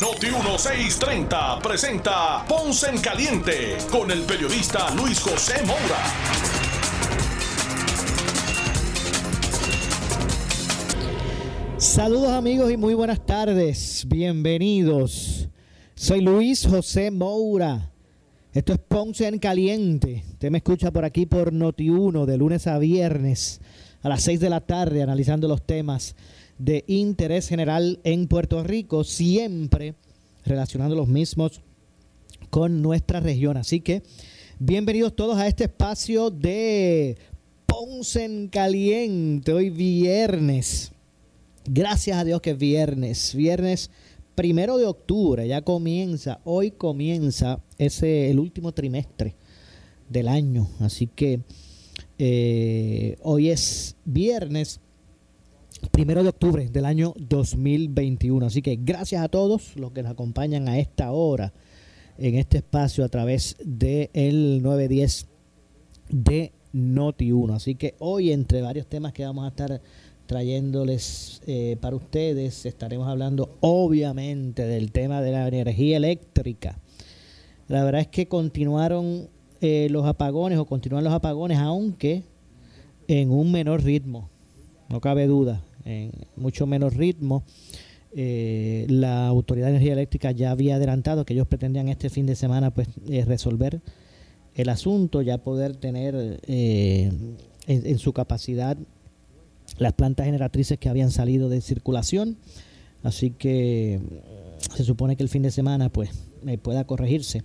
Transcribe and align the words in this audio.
Noti 0.00 0.28
1630 0.28 1.58
presenta 1.62 2.42
Ponce 2.48 2.88
en 2.88 3.02
Caliente 3.02 3.76
con 3.90 4.10
el 4.10 4.22
periodista 4.22 4.94
Luis 4.94 5.20
José 5.20 5.62
Moura. 5.66 5.98
Saludos 11.76 12.30
amigos 12.30 12.72
y 12.72 12.78
muy 12.78 12.94
buenas 12.94 13.26
tardes. 13.26 14.06
Bienvenidos. 14.08 15.50
Soy 15.94 16.22
Luis 16.22 16.66
José 16.66 17.10
Moura. 17.10 17.92
Esto 18.54 18.72
es 18.72 18.78
Ponce 18.78 19.28
en 19.28 19.38
Caliente. 19.38 20.24
Usted 20.30 20.50
me 20.50 20.58
escucha 20.58 20.90
por 20.90 21.04
aquí 21.04 21.26
por 21.26 21.52
Noti1 21.52 22.24
de 22.24 22.38
lunes 22.38 22.66
a 22.66 22.78
viernes 22.78 23.60
a 24.00 24.08
las 24.08 24.22
6 24.22 24.40
de 24.40 24.48
la 24.48 24.60
tarde 24.62 25.02
analizando 25.02 25.46
los 25.46 25.66
temas 25.66 26.16
de 26.60 26.84
interés 26.88 27.48
general 27.48 28.00
en 28.04 28.28
Puerto 28.28 28.62
Rico, 28.62 29.02
siempre 29.02 29.94
relacionando 30.44 30.94
los 30.94 31.08
mismos 31.08 31.62
con 32.50 32.82
nuestra 32.82 33.18
región. 33.18 33.56
Así 33.56 33.80
que 33.80 34.02
bienvenidos 34.58 35.16
todos 35.16 35.38
a 35.38 35.46
este 35.46 35.64
espacio 35.64 36.30
de 36.30 37.16
Ponce 37.64 38.26
en 38.26 38.48
Caliente. 38.48 39.54
Hoy 39.54 39.70
viernes. 39.70 40.92
Gracias 41.64 42.18
a 42.18 42.24
Dios 42.24 42.42
que 42.42 42.50
es 42.50 42.58
viernes. 42.58 43.34
Viernes 43.34 43.90
primero 44.34 44.76
de 44.76 44.84
octubre. 44.84 45.48
Ya 45.48 45.62
comienza. 45.62 46.40
Hoy 46.44 46.72
comienza 46.72 47.62
ese 47.78 48.30
el 48.30 48.38
último 48.38 48.72
trimestre 48.72 49.34
del 50.10 50.28
año. 50.28 50.68
Así 50.80 51.06
que 51.06 51.40
eh, 52.18 53.16
hoy 53.22 53.48
es 53.48 53.96
viernes 54.04 54.78
primero 55.88 56.22
de 56.22 56.28
octubre 56.28 56.68
del 56.68 56.84
año 56.84 57.14
2021. 57.18 58.46
Así 58.46 58.62
que 58.62 58.76
gracias 58.76 59.22
a 59.22 59.28
todos 59.28 59.76
los 59.76 59.92
que 59.92 60.02
nos 60.02 60.12
acompañan 60.12 60.68
a 60.68 60.78
esta 60.78 61.12
hora 61.12 61.52
en 62.18 62.34
este 62.36 62.58
espacio 62.58 63.04
a 63.04 63.08
través 63.08 63.56
del 63.64 64.10
el 64.12 64.62
910 64.62 65.26
de 66.10 66.52
Noti 66.72 67.32
1. 67.32 67.54
Así 67.54 67.74
que 67.74 67.94
hoy, 67.98 68.32
entre 68.32 68.62
varios 68.62 68.86
temas 68.86 69.12
que 69.12 69.24
vamos 69.24 69.44
a 69.44 69.48
estar 69.48 69.80
trayéndoles 70.26 71.42
eh, 71.46 71.76
para 71.80 71.96
ustedes, 71.96 72.66
estaremos 72.66 73.08
hablando 73.08 73.56
obviamente 73.60 74.66
del 74.66 74.92
tema 74.92 75.22
de 75.22 75.32
la 75.32 75.48
energía 75.48 75.96
eléctrica. 75.96 76.78
La 77.68 77.84
verdad 77.84 78.02
es 78.02 78.08
que 78.08 78.28
continuaron 78.28 79.28
eh, 79.60 79.88
los 79.90 80.06
apagones 80.06 80.58
o 80.58 80.66
continúan 80.66 81.04
los 81.04 81.12
apagones, 81.12 81.58
aunque 81.58 82.22
en 83.08 83.30
un 83.30 83.50
menor 83.50 83.82
ritmo, 83.82 84.28
no 84.88 85.00
cabe 85.00 85.26
duda 85.26 85.62
en 85.84 86.12
mucho 86.36 86.66
menos 86.66 86.94
ritmo. 86.94 87.44
Eh, 88.12 88.86
la 88.88 89.28
Autoridad 89.28 89.66
de 89.66 89.74
Energía 89.74 89.92
Eléctrica 89.92 90.32
ya 90.32 90.50
había 90.50 90.76
adelantado 90.76 91.24
que 91.24 91.34
ellos 91.34 91.46
pretendían 91.46 91.88
este 91.88 92.10
fin 92.10 92.26
de 92.26 92.34
semana 92.34 92.72
pues 92.72 92.88
eh, 93.08 93.24
resolver 93.24 93.80
el 94.54 94.68
asunto, 94.68 95.22
ya 95.22 95.38
poder 95.38 95.76
tener 95.76 96.40
eh, 96.46 97.12
en, 97.68 97.98
su 97.98 98.12
capacidad 98.12 98.76
las 99.78 99.92
plantas 99.92 100.26
generatrices 100.26 100.78
que 100.78 100.88
habían 100.88 101.12
salido 101.12 101.48
de 101.48 101.60
circulación. 101.60 102.36
Así 103.04 103.30
que 103.30 104.00
se 104.74 104.84
supone 104.84 105.16
que 105.16 105.22
el 105.22 105.28
fin 105.28 105.42
de 105.42 105.52
semana 105.52 105.88
pues 105.88 106.10
pueda 106.62 106.84
corregirse. 106.84 107.44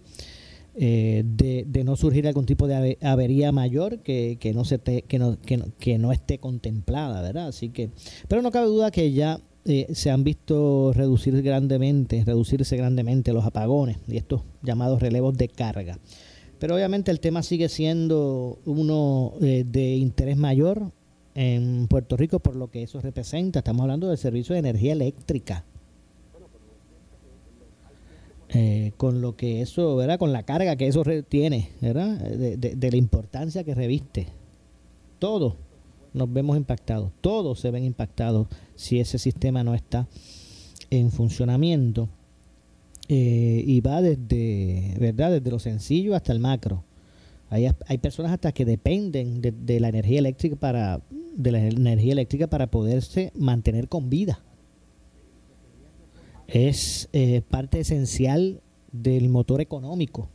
De, 0.78 1.84
no 1.86 1.96
surgir 1.96 2.28
algún 2.28 2.46
tipo 2.46 2.68
de 2.68 2.98
avería 3.02 3.52
mayor 3.52 4.00
que, 4.00 4.52
no 4.54 4.66
se 4.66 4.80
que, 4.80 5.20
no, 5.20 5.38
que, 5.40 5.98
no, 5.98 6.12
esté 6.12 6.40
contemplada, 6.40 7.22
¿verdad? 7.22 7.48
Así 7.48 7.70
que, 7.70 7.92
pero 8.28 8.42
no 8.42 8.52
cabe 8.52 8.68
duda 8.68 8.92
que 8.92 9.12
ya 9.12 9.40
eh, 9.68 9.88
se 9.96 10.12
han 10.12 10.24
visto 10.24 10.94
reducir 10.94 11.42
grandemente, 11.42 12.24
reducirse 12.24 12.78
grandemente 12.78 13.34
los 13.34 13.46
apagones 13.46 13.98
y 14.08 14.18
estos 14.18 14.44
llamados 14.62 15.02
relevos 15.02 15.36
de 15.36 15.48
carga. 15.48 15.98
Pero 16.60 16.76
obviamente 16.76 17.10
el 17.10 17.20
tema 17.20 17.42
sigue 17.42 17.68
siendo 17.68 18.60
uno 18.66 19.34
eh, 19.42 19.66
de 19.66 19.96
interés 19.96 20.38
mayor 20.38 20.92
en 21.34 21.88
Puerto 21.88 22.16
Rico 22.16 22.40
por 22.40 22.56
lo 22.56 22.70
que 22.70 22.84
eso 22.84 23.02
representa. 23.02 23.60
Estamos 23.60 23.82
hablando 23.82 24.08
del 24.08 24.20
servicio 24.20 24.54
de 24.54 24.60
energía 24.60 24.94
eléctrica. 24.94 25.66
Eh, 28.50 28.92
con 28.98 29.22
lo 29.22 29.36
que 29.36 29.62
eso, 29.62 29.96
¿verdad? 29.96 30.20
Con 30.20 30.32
la 30.32 30.44
carga 30.44 30.76
que 30.76 30.88
eso 30.88 31.04
tiene, 31.28 31.72
¿verdad? 31.82 32.18
De, 32.18 32.92
la 32.92 32.98
importancia 32.98 33.64
que 33.64 33.74
reviste. 33.74 34.28
Todos 35.20 35.56
nos 36.14 36.32
vemos 36.32 36.56
impactados, 36.56 37.12
todos 37.22 37.60
se 37.60 37.72
ven 37.72 37.84
impactados 37.84 38.48
si 38.76 39.00
ese 39.00 39.18
sistema 39.18 39.64
no 39.64 39.74
está 39.74 40.08
en 40.90 41.12
funcionamiento. 41.12 42.08
Eh, 43.08 43.64
y 43.66 43.82
va 43.82 44.02
desde, 44.02 44.96
¿verdad? 45.00 45.32
Desde 45.32 45.52
lo 45.52 45.60
sencillo 45.60 46.16
hasta 46.16 46.32
el 46.32 46.40
macro. 46.40 46.84
Hay, 47.50 47.68
hay 47.88 47.98
personas 47.98 48.32
hasta 48.32 48.52
que 48.52 48.66
dependen 48.66 49.42
de, 49.42 49.80
la 49.80 49.90
energía 49.90 50.20
eléctrica 50.20 50.56
para 50.56 51.02
de 51.36 51.52
la 51.52 51.60
energía 51.60 52.14
eléctrica 52.14 52.48
para 52.48 52.68
poderse 52.68 53.32
mantener 53.36 53.90
con 53.90 54.10
vida 54.10 54.40
es 56.48 57.10
eh, 57.14 57.42
parte 57.50 57.80
esencial 57.80 58.62
del 58.92 59.30
motor 59.30 59.62
económico, 59.62 60.30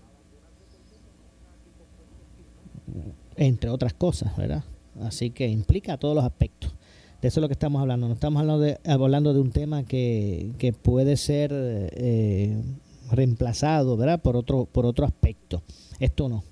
entre 3.37 3.71
otras 3.71 3.95
cosas, 3.95 4.37
¿verdad? 4.37 4.65
Así 5.03 5.31
que 5.31 5.49
implica 5.49 5.97
todos 5.97 6.15
los 6.15 6.25
aspectos. 6.25 6.75
De 7.23 7.29
eso 7.29 7.41
es 7.41 7.43
lo 7.43 7.49
que 7.49 7.53
estamos 7.53 7.81
hablando. 7.81 8.09
No 8.09 8.15
estamos 8.15 8.41
hablando 8.41 8.61
de, 8.61 8.79
hablando 8.85 9.35
de 9.35 9.41
un 9.41 9.51
tema 9.51 9.85
que, 9.85 10.53
que 10.59 10.73
puede 10.73 11.17
ser 11.17 11.53
eh, 11.53 12.63
reemplazado, 13.11 13.97
¿verdad? 13.97 14.21
Por 14.21 14.37
otro, 14.37 14.65
por 14.65 14.87
otro 14.87 15.07
aspecto. 15.07 15.63
Esto 16.01 16.29
no. 16.29 16.45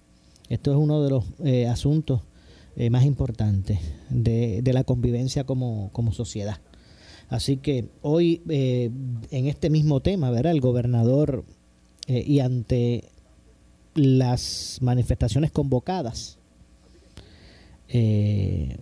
Esto 0.48 0.70
es 0.70 0.76
uno 0.76 1.02
de 1.02 1.10
los 1.10 1.24
eh, 1.44 1.66
asuntos 1.66 2.22
más 2.92 3.04
importantes 3.04 3.80
de, 4.08 4.62
de 4.62 4.72
la 4.72 4.84
convivencia 4.84 5.42
como, 5.42 5.90
como 5.92 6.12
sociedad. 6.12 6.60
Así 7.28 7.58
que 7.58 7.88
hoy, 8.00 8.42
eh, 8.48 8.90
en 9.30 9.46
este 9.46 9.70
mismo 9.70 10.00
tema, 10.00 10.30
¿verdad? 10.30 10.52
El 10.52 10.60
gobernador 10.60 11.44
eh, 12.06 12.24
y 12.26 12.40
ante 12.40 13.04
las 13.94 14.78
manifestaciones 14.80 15.50
convocadas 15.50 16.38
eh, 17.88 18.76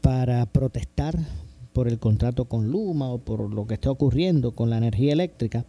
para 0.00 0.46
protestar 0.46 1.18
por 1.72 1.88
el 1.88 1.98
contrato 1.98 2.44
con 2.46 2.70
Luma 2.70 3.10
o 3.10 3.18
por 3.18 3.52
lo 3.52 3.66
que 3.66 3.74
está 3.74 3.90
ocurriendo 3.90 4.52
con 4.52 4.70
la 4.70 4.78
energía 4.78 5.12
eléctrica, 5.12 5.64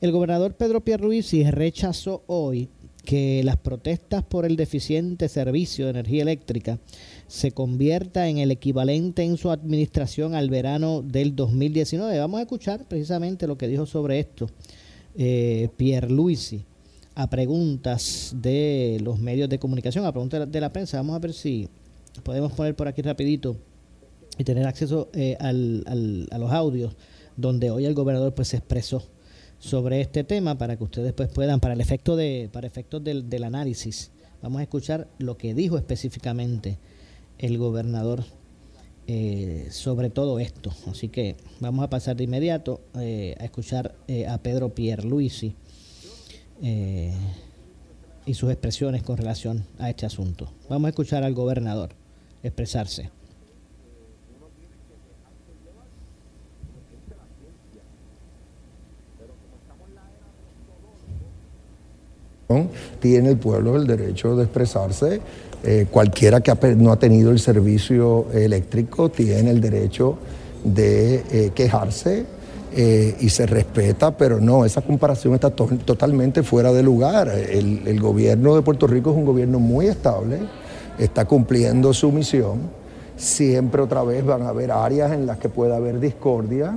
el 0.00 0.12
gobernador 0.12 0.54
Pedro 0.54 0.82
Pierluisi 0.82 1.48
rechazó 1.50 2.22
hoy 2.26 2.68
que 3.04 3.42
las 3.42 3.56
protestas 3.56 4.22
por 4.22 4.44
el 4.44 4.56
deficiente 4.56 5.28
servicio 5.28 5.86
de 5.86 5.90
energía 5.90 6.22
eléctrica 6.22 6.78
se 7.26 7.52
convierta 7.52 8.28
en 8.28 8.38
el 8.38 8.50
equivalente 8.50 9.24
en 9.24 9.36
su 9.36 9.50
administración 9.50 10.34
al 10.34 10.50
verano 10.50 11.02
del 11.02 11.34
2019. 11.34 12.18
Vamos 12.18 12.38
a 12.38 12.42
escuchar 12.42 12.86
precisamente 12.86 13.46
lo 13.46 13.58
que 13.58 13.68
dijo 13.68 13.86
sobre 13.86 14.20
esto 14.20 14.48
eh, 15.16 15.68
Pierre 15.76 16.10
Luisi 16.10 16.64
a 17.14 17.28
preguntas 17.28 18.34
de 18.36 18.98
los 19.02 19.18
medios 19.18 19.48
de 19.48 19.58
comunicación, 19.58 20.06
a 20.06 20.12
preguntas 20.12 20.50
de 20.50 20.60
la 20.60 20.72
prensa. 20.72 20.96
Vamos 20.98 21.16
a 21.16 21.18
ver 21.18 21.32
si 21.32 21.68
podemos 22.22 22.52
poner 22.52 22.74
por 22.74 22.88
aquí 22.88 23.02
rapidito 23.02 23.56
y 24.38 24.44
tener 24.44 24.66
acceso 24.66 25.10
eh, 25.12 25.36
al, 25.40 25.84
a 26.30 26.38
los 26.38 26.52
audios 26.52 26.94
donde 27.36 27.70
hoy 27.70 27.84
el 27.84 27.94
gobernador 27.94 28.34
pues 28.34 28.48
se 28.48 28.56
expresó 28.58 29.02
sobre 29.62 30.00
este 30.00 30.24
tema 30.24 30.58
para 30.58 30.76
que 30.76 30.82
ustedes 30.82 31.12
pues 31.12 31.28
puedan, 31.28 31.60
para 31.60 31.74
el 31.74 31.80
efecto 31.80 32.16
de, 32.16 32.50
para 32.52 32.66
efectos 32.66 33.02
del, 33.04 33.30
del 33.30 33.44
análisis, 33.44 34.10
vamos 34.42 34.58
a 34.58 34.64
escuchar 34.64 35.06
lo 35.18 35.36
que 35.36 35.54
dijo 35.54 35.78
específicamente 35.78 36.78
el 37.38 37.58
gobernador 37.58 38.24
eh, 39.06 39.68
sobre 39.70 40.10
todo 40.10 40.40
esto. 40.40 40.72
Así 40.90 41.08
que 41.08 41.36
vamos 41.60 41.84
a 41.84 41.90
pasar 41.90 42.16
de 42.16 42.24
inmediato 42.24 42.80
eh, 42.98 43.36
a 43.38 43.44
escuchar 43.44 43.94
eh, 44.08 44.26
a 44.26 44.38
Pedro 44.38 44.74
Pierluisi 44.74 45.54
y 48.24 48.34
sus 48.34 48.50
expresiones 48.50 49.02
con 49.02 49.16
relación 49.16 49.64
a 49.78 49.90
este 49.90 50.06
asunto. 50.06 50.52
Vamos 50.68 50.86
a 50.86 50.90
escuchar 50.90 51.24
al 51.24 51.34
gobernador 51.34 51.90
expresarse. 52.42 53.10
Tiene 63.00 63.30
el 63.30 63.36
pueblo 63.36 63.76
el 63.76 63.86
derecho 63.86 64.36
de 64.36 64.44
expresarse. 64.44 65.20
Eh, 65.64 65.86
cualquiera 65.90 66.40
que 66.40 66.52
no 66.74 66.90
ha 66.90 66.98
tenido 66.98 67.30
el 67.30 67.38
servicio 67.38 68.26
eléctrico 68.32 69.10
tiene 69.10 69.50
el 69.50 69.60
derecho 69.60 70.18
de 70.64 71.22
eh, 71.30 71.52
quejarse 71.54 72.26
eh, 72.74 73.16
y 73.20 73.28
se 73.28 73.46
respeta, 73.46 74.16
pero 74.16 74.40
no, 74.40 74.64
esa 74.64 74.80
comparación 74.80 75.34
está 75.34 75.50
totalmente 75.50 76.42
fuera 76.42 76.72
de 76.72 76.82
lugar. 76.82 77.28
El, 77.28 77.86
el 77.86 78.00
gobierno 78.00 78.56
de 78.56 78.62
Puerto 78.62 78.86
Rico 78.86 79.10
es 79.10 79.16
un 79.16 79.24
gobierno 79.24 79.60
muy 79.60 79.86
estable, 79.86 80.40
está 80.98 81.26
cumpliendo 81.26 81.92
su 81.92 82.10
misión. 82.10 82.82
Siempre 83.16 83.82
otra 83.82 84.02
vez 84.02 84.24
van 84.24 84.42
a 84.42 84.48
haber 84.48 84.72
áreas 84.72 85.12
en 85.12 85.26
las 85.26 85.38
que 85.38 85.48
pueda 85.48 85.76
haber 85.76 86.00
discordia 86.00 86.74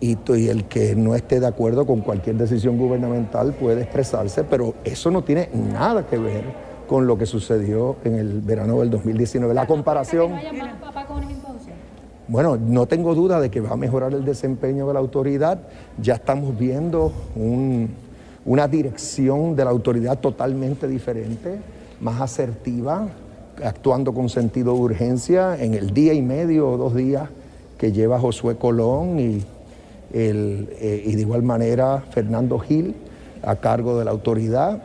y, 0.00 0.16
y, 0.32 0.48
el 0.48 0.64
que 0.64 0.94
no 0.94 1.14
esté 1.14 1.40
de 1.40 1.46
acuerdo 1.46 1.86
con 1.86 2.00
cualquier 2.00 2.36
decisión 2.36 2.78
gubernamental 2.78 3.54
puede 3.54 3.82
expresarse, 3.82 4.44
pero 4.44 4.74
eso 4.84 5.10
no 5.10 5.22
tiene 5.22 5.48
nada 5.52 6.06
que 6.06 6.18
ver 6.18 6.44
con 6.86 7.06
lo 7.06 7.16
que 7.16 7.26
sucedió 7.26 7.96
en 8.04 8.16
el 8.16 8.40
verano 8.40 8.80
del 8.80 8.90
2019. 8.90 9.54
La 9.54 9.66
comparación... 9.66 10.32
Bueno, 12.26 12.56
no 12.56 12.86
tengo 12.86 13.14
duda 13.14 13.38
de 13.38 13.50
que 13.50 13.60
va 13.60 13.72
a 13.72 13.76
mejorar 13.76 14.14
el 14.14 14.24
desempeño 14.24 14.86
de 14.86 14.94
la 14.94 15.00
autoridad. 15.00 15.60
Ya 16.00 16.14
estamos 16.14 16.58
viendo 16.58 17.12
una 18.46 18.66
dirección 18.66 19.54
de 19.54 19.64
la 19.64 19.70
autoridad 19.70 20.18
totalmente 20.20 20.88
diferente, 20.88 21.58
más 22.00 22.22
asertiva, 22.22 23.08
actuando 23.62 24.14
con 24.14 24.30
sentido 24.30 24.72
de 24.72 24.80
urgencia 24.80 25.62
en 25.62 25.74
el 25.74 25.92
día 25.92 26.14
y 26.14 26.22
medio 26.22 26.70
o 26.70 26.76
dos 26.78 26.94
días 26.94 27.28
que 27.76 27.92
lleva 27.92 28.18
Josué 28.18 28.56
Colón 28.56 29.20
y, 29.20 29.44
eh, 30.14 31.02
y 31.04 31.14
de 31.14 31.20
igual 31.20 31.42
manera 31.42 32.04
Fernando 32.10 32.58
Gil 32.58 32.94
a 33.42 33.56
cargo 33.56 33.98
de 33.98 34.04
la 34.04 34.12
autoridad. 34.12 34.82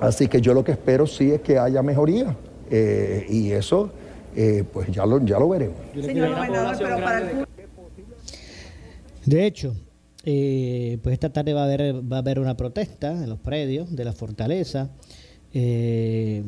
Así 0.00 0.28
que 0.28 0.40
yo 0.40 0.54
lo 0.54 0.64
que 0.64 0.72
espero 0.72 1.06
sí 1.06 1.32
es 1.32 1.40
que 1.40 1.58
haya 1.58 1.82
mejoría 1.82 2.36
eh, 2.70 3.26
y 3.28 3.50
eso 3.50 3.90
eh, 4.36 4.64
pues 4.72 4.88
ya 4.90 5.04
lo, 5.04 5.24
ya 5.24 5.38
lo 5.38 5.48
veremos. 5.48 5.76
De 9.26 9.46
hecho, 9.46 9.74
eh, 10.24 10.98
pues 11.02 11.14
esta 11.14 11.32
tarde 11.32 11.52
va 11.52 11.62
a 11.62 11.64
haber 11.64 11.94
va 12.10 12.16
a 12.16 12.18
haber 12.20 12.38
una 12.38 12.56
protesta 12.56 13.10
en 13.10 13.28
los 13.28 13.38
predios 13.40 13.94
de 13.94 14.04
la 14.04 14.12
fortaleza 14.12 14.90
eh, 15.52 16.44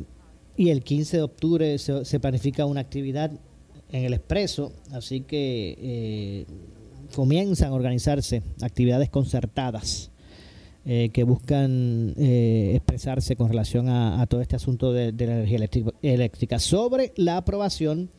y 0.57 0.71
el 0.71 0.83
15 0.83 1.17
de 1.17 1.23
octubre 1.23 1.79
se, 1.79 2.21
planifica 2.21 2.67
una 2.67 2.81
actividad 2.81 3.33
en 3.91 4.05
el 4.05 4.15
expreso, 4.15 4.73
así 4.93 5.23
que 5.23 6.47
comienzan 7.15 7.73
a 7.73 7.75
organizarse 7.75 8.43
actividades 8.61 9.11
concertadas 9.11 10.11
que 10.85 11.23
buscan 11.23 12.15
expresarse 12.17 13.37
con 13.37 13.49
relación 13.49 13.89
a, 13.89 14.27
todo 14.27 14.41
este 14.41 14.57
asunto 14.57 14.93
de, 14.93 15.13
la 15.13 15.35
energía 15.35 15.69
eléctrica, 16.03 16.59
sobre 16.59 17.13
la 17.15 17.37
aprobación 17.37 18.11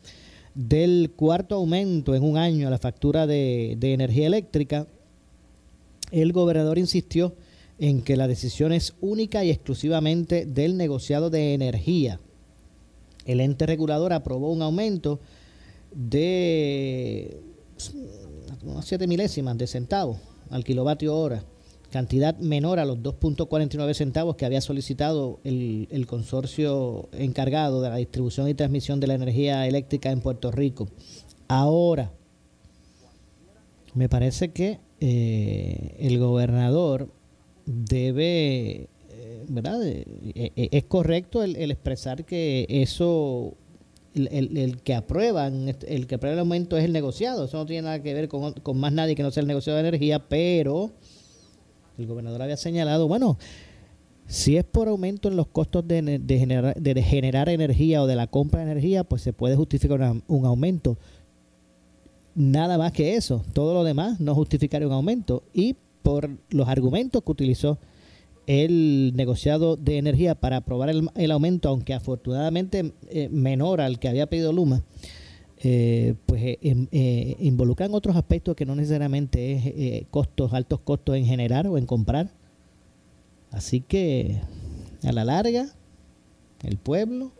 del 0.54 1.12
cuarto 1.16 1.56
aumento 1.56 2.14
en 2.14 2.22
un 2.22 2.38
año 2.38 2.68
a 2.68 2.70
la 2.70 2.78
factura 2.78 3.26
de, 3.26 3.76
energía 3.80 4.26
eléctrica, 4.26 4.86
el 6.10 6.32
gobernador 6.32 6.78
insistió 6.78 7.34
en 7.78 8.02
que 8.02 8.16
la 8.16 8.28
decisión 8.28 8.72
es 8.72 8.94
única 9.00 9.44
y 9.44 9.50
exclusivamente 9.50 10.46
del 10.46 10.76
negociado 10.76 11.28
de 11.28 11.54
energía. 11.54 12.20
El 13.26 13.40
ente 13.40 13.66
regulador 13.66 14.12
aprobó 14.12 14.52
un 14.52 14.62
aumento 14.62 15.18
de 15.92 17.40
7 18.82 19.06
milésimas 19.06 19.56
de 19.58 19.66
centavos 19.66 20.18
al 20.50 20.64
kilovatio 20.64 21.16
hora 21.16 21.44
cantidad 21.94 22.36
menor 22.38 22.80
a 22.80 22.84
los 22.84 22.98
2.49 22.98 23.94
centavos 23.94 24.34
que 24.34 24.44
había 24.44 24.60
solicitado 24.60 25.38
el, 25.44 26.06
consorcio 26.08 27.08
encargado 27.12 27.80
de 27.82 27.88
la 27.88 27.96
distribución 27.98 28.48
y 28.48 28.54
transmisión 28.54 28.98
de 28.98 29.06
la 29.06 29.14
energía 29.14 29.64
eléctrica 29.68 30.10
en 30.10 30.20
Puerto 30.20 30.50
Rico. 30.50 30.88
Ahora, 31.46 32.10
me 33.94 34.08
parece 34.08 34.50
que 34.50 34.80
eh, 34.98 35.94
el 36.00 36.18
gobernador 36.18 37.12
debe, 37.64 38.88
eh, 39.10 39.44
¿verdad? 39.46 39.80
Eh, 39.84 40.50
es 40.72 40.84
correcto 40.86 41.44
el, 41.44 41.70
expresar 41.70 42.24
que 42.24 42.66
eso 42.68 43.54
el, 44.14 44.80
que 44.82 44.94
aprueban, 44.94 45.74
el 45.86 46.06
que 46.06 46.14
aprueba 46.14 46.34
el 46.34 46.40
aumento 46.40 46.76
es 46.76 46.84
el 46.84 46.92
negociado. 46.92 47.44
Eso 47.44 47.56
no 47.56 47.66
tiene 47.66 47.82
nada 47.82 48.02
que 48.02 48.14
ver 48.14 48.28
con, 48.28 48.52
con, 48.52 48.78
más 48.78 48.92
nadie 48.92 49.14
que 49.14 49.22
no 49.22 49.30
sea 49.30 49.42
el 49.42 49.46
negociado 49.46 49.76
de 49.76 49.88
energía, 49.88 50.28
pero 50.28 50.92
el 51.98 52.06
gobernador 52.06 52.42
había 52.42 52.56
señalado, 52.56 53.08
bueno, 53.08 53.38
si 54.26 54.56
es 54.56 54.64
por 54.64 54.88
aumento 54.88 55.28
en 55.28 55.36
los 55.36 55.46
costos 55.48 55.86
de, 55.86 56.20
generar, 56.26 56.74
de 56.74 57.02
generar 57.02 57.48
energía 57.48 58.02
o 58.02 58.06
de 58.06 58.16
la 58.16 58.26
compra 58.26 58.64
de 58.64 58.70
energía, 58.70 59.04
pues 59.04 59.22
se 59.22 59.32
puede 59.32 59.56
justificar 59.56 60.00
un 60.26 60.46
aumento. 60.46 60.96
Nada 62.34 62.78
más 62.78 62.92
que 62.92 63.16
eso. 63.16 63.44
Todo 63.52 63.74
lo 63.74 63.84
demás 63.84 64.20
no 64.20 64.34
justificaría 64.34 64.88
un 64.88 64.94
aumento. 64.94 65.44
Y 65.52 65.76
por 66.02 66.30
los 66.50 66.68
argumentos 66.68 67.22
que 67.22 67.32
utilizó 67.32 67.78
el 68.46 69.12
negociado 69.14 69.76
de 69.76 69.98
energía 69.98 70.34
para 70.34 70.58
aprobar 70.58 70.90
el, 70.90 71.30
aumento, 71.30 71.68
aunque 71.68 71.94
afortunadamente 71.94 72.92
eh, 73.08 73.28
menor 73.30 73.80
al 73.80 73.98
que 73.98 74.08
había 74.08 74.26
pedido 74.26 74.52
Luma, 74.52 74.82
eh, 75.66 76.14
pues 76.26 76.42
eh, 76.42 76.58
em, 76.60 76.88
eh, 76.92 77.36
involucran 77.38 77.94
otros 77.94 78.16
aspectos 78.16 78.54
que 78.54 78.66
no 78.66 78.74
necesariamente 78.74 79.98
es 79.98 80.06
costos, 80.08 80.52
altos 80.52 80.80
costos 80.80 81.16
en 81.16 81.24
generar 81.24 81.66
o 81.66 81.78
en 81.78 81.86
comprar. 81.86 82.30
Así 83.50 83.80
que 83.80 84.42
a 85.04 85.12
la 85.12 85.24
larga, 85.24 85.74
el 86.64 86.76
pueblo 86.76 87.32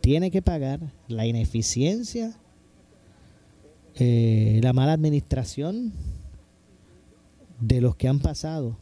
tiene 0.00 0.32
que 0.32 0.42
pagar 0.42 0.80
la 1.06 1.26
ineficiencia, 1.26 2.36
la 3.96 4.72
mala 4.72 4.92
administración 4.92 5.92
de 7.60 7.80
los 7.80 7.94
que 7.94 8.08
han 8.08 8.18
pasado 8.18 8.76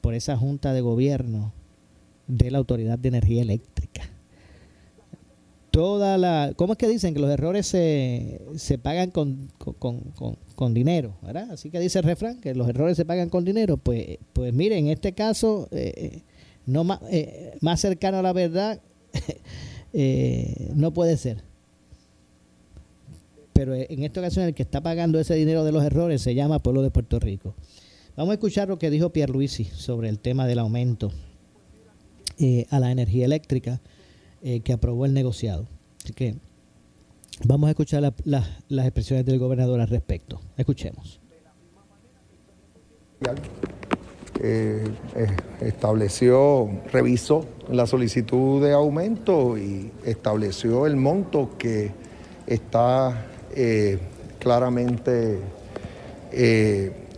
por 0.00 0.14
esa 0.14 0.36
junta 0.36 0.72
de 0.72 0.80
gobierno 0.80 1.52
de 2.26 2.50
la 2.50 2.58
Autoridad 2.58 2.98
de 2.98 3.08
Energía 3.08 3.42
Eléctrica 3.42 4.10
toda 5.70 6.18
la... 6.18 6.52
¿Cómo 6.56 6.74
es 6.74 6.78
que 6.78 6.88
dicen 6.88 7.14
que 7.14 7.20
los 7.20 7.30
errores 7.30 7.66
se, 7.66 8.40
se 8.56 8.78
pagan 8.78 9.10
con, 9.10 9.48
con, 9.56 10.74
dinero? 10.74 11.16
¿verdad? 11.22 11.50
Así 11.52 11.70
que 11.70 11.80
dice 11.80 11.98
el 11.98 12.04
refrán, 12.04 12.40
que 12.40 12.54
los 12.54 12.68
errores 12.68 12.96
se 12.96 13.04
pagan 13.04 13.28
con 13.28 13.44
dinero. 13.44 13.76
Pues, 13.76 14.18
pues 14.32 14.52
mire, 14.52 14.78
en 14.78 14.88
este 14.88 15.12
caso, 15.12 15.68
eh, 15.70 16.22
no 16.66 16.84
más, 16.84 17.00
eh, 17.10 17.56
más 17.60 17.80
cercano 17.80 18.18
a 18.18 18.22
la 18.22 18.32
verdad, 18.32 18.80
eh, 19.92 20.70
no 20.74 20.92
puede 20.92 21.16
ser. 21.16 21.42
Pero 23.52 23.74
en 23.74 24.04
esta 24.04 24.20
ocasión 24.20 24.46
el 24.46 24.54
que 24.54 24.62
está 24.62 24.80
pagando 24.80 25.18
ese 25.18 25.34
dinero 25.34 25.64
de 25.64 25.72
los 25.72 25.84
errores 25.84 26.22
se 26.22 26.34
llama 26.34 26.60
Pueblo 26.60 26.82
de 26.82 26.90
Puerto 26.90 27.18
Rico. 27.18 27.54
Vamos 28.20 28.32
a 28.32 28.34
escuchar 28.34 28.68
lo 28.68 28.78
que 28.78 28.90
dijo 28.90 29.08
Pierluisi 29.08 29.64
sobre 29.64 30.10
el 30.10 30.18
tema 30.18 30.46
del 30.46 30.58
aumento 30.58 31.10
a 32.68 32.78
la 32.78 32.90
energía 32.90 33.24
eléctrica 33.24 33.80
eh, 34.42 34.60
que 34.60 34.74
aprobó 34.74 35.06
el 35.06 35.14
negociado. 35.14 35.66
Así 36.04 36.12
que 36.12 36.36
vamos 37.46 37.68
a 37.68 37.70
escuchar 37.70 38.12
las 38.26 38.84
expresiones 38.84 39.24
del 39.24 39.38
gobernador 39.38 39.80
al 39.80 39.88
respecto. 39.88 40.38
Escuchemos. 40.58 41.18
Eh, 44.42 44.84
eh, 45.16 45.26
estableció, 45.62 46.68
revisó 46.92 47.46
la 47.70 47.86
solicitud 47.86 48.62
de 48.62 48.74
aumento 48.74 49.56
y 49.56 49.92
estableció 50.04 50.86
el 50.86 50.96
monto 50.96 51.56
que 51.56 51.90
está 52.46 53.28
claramente 54.38 55.38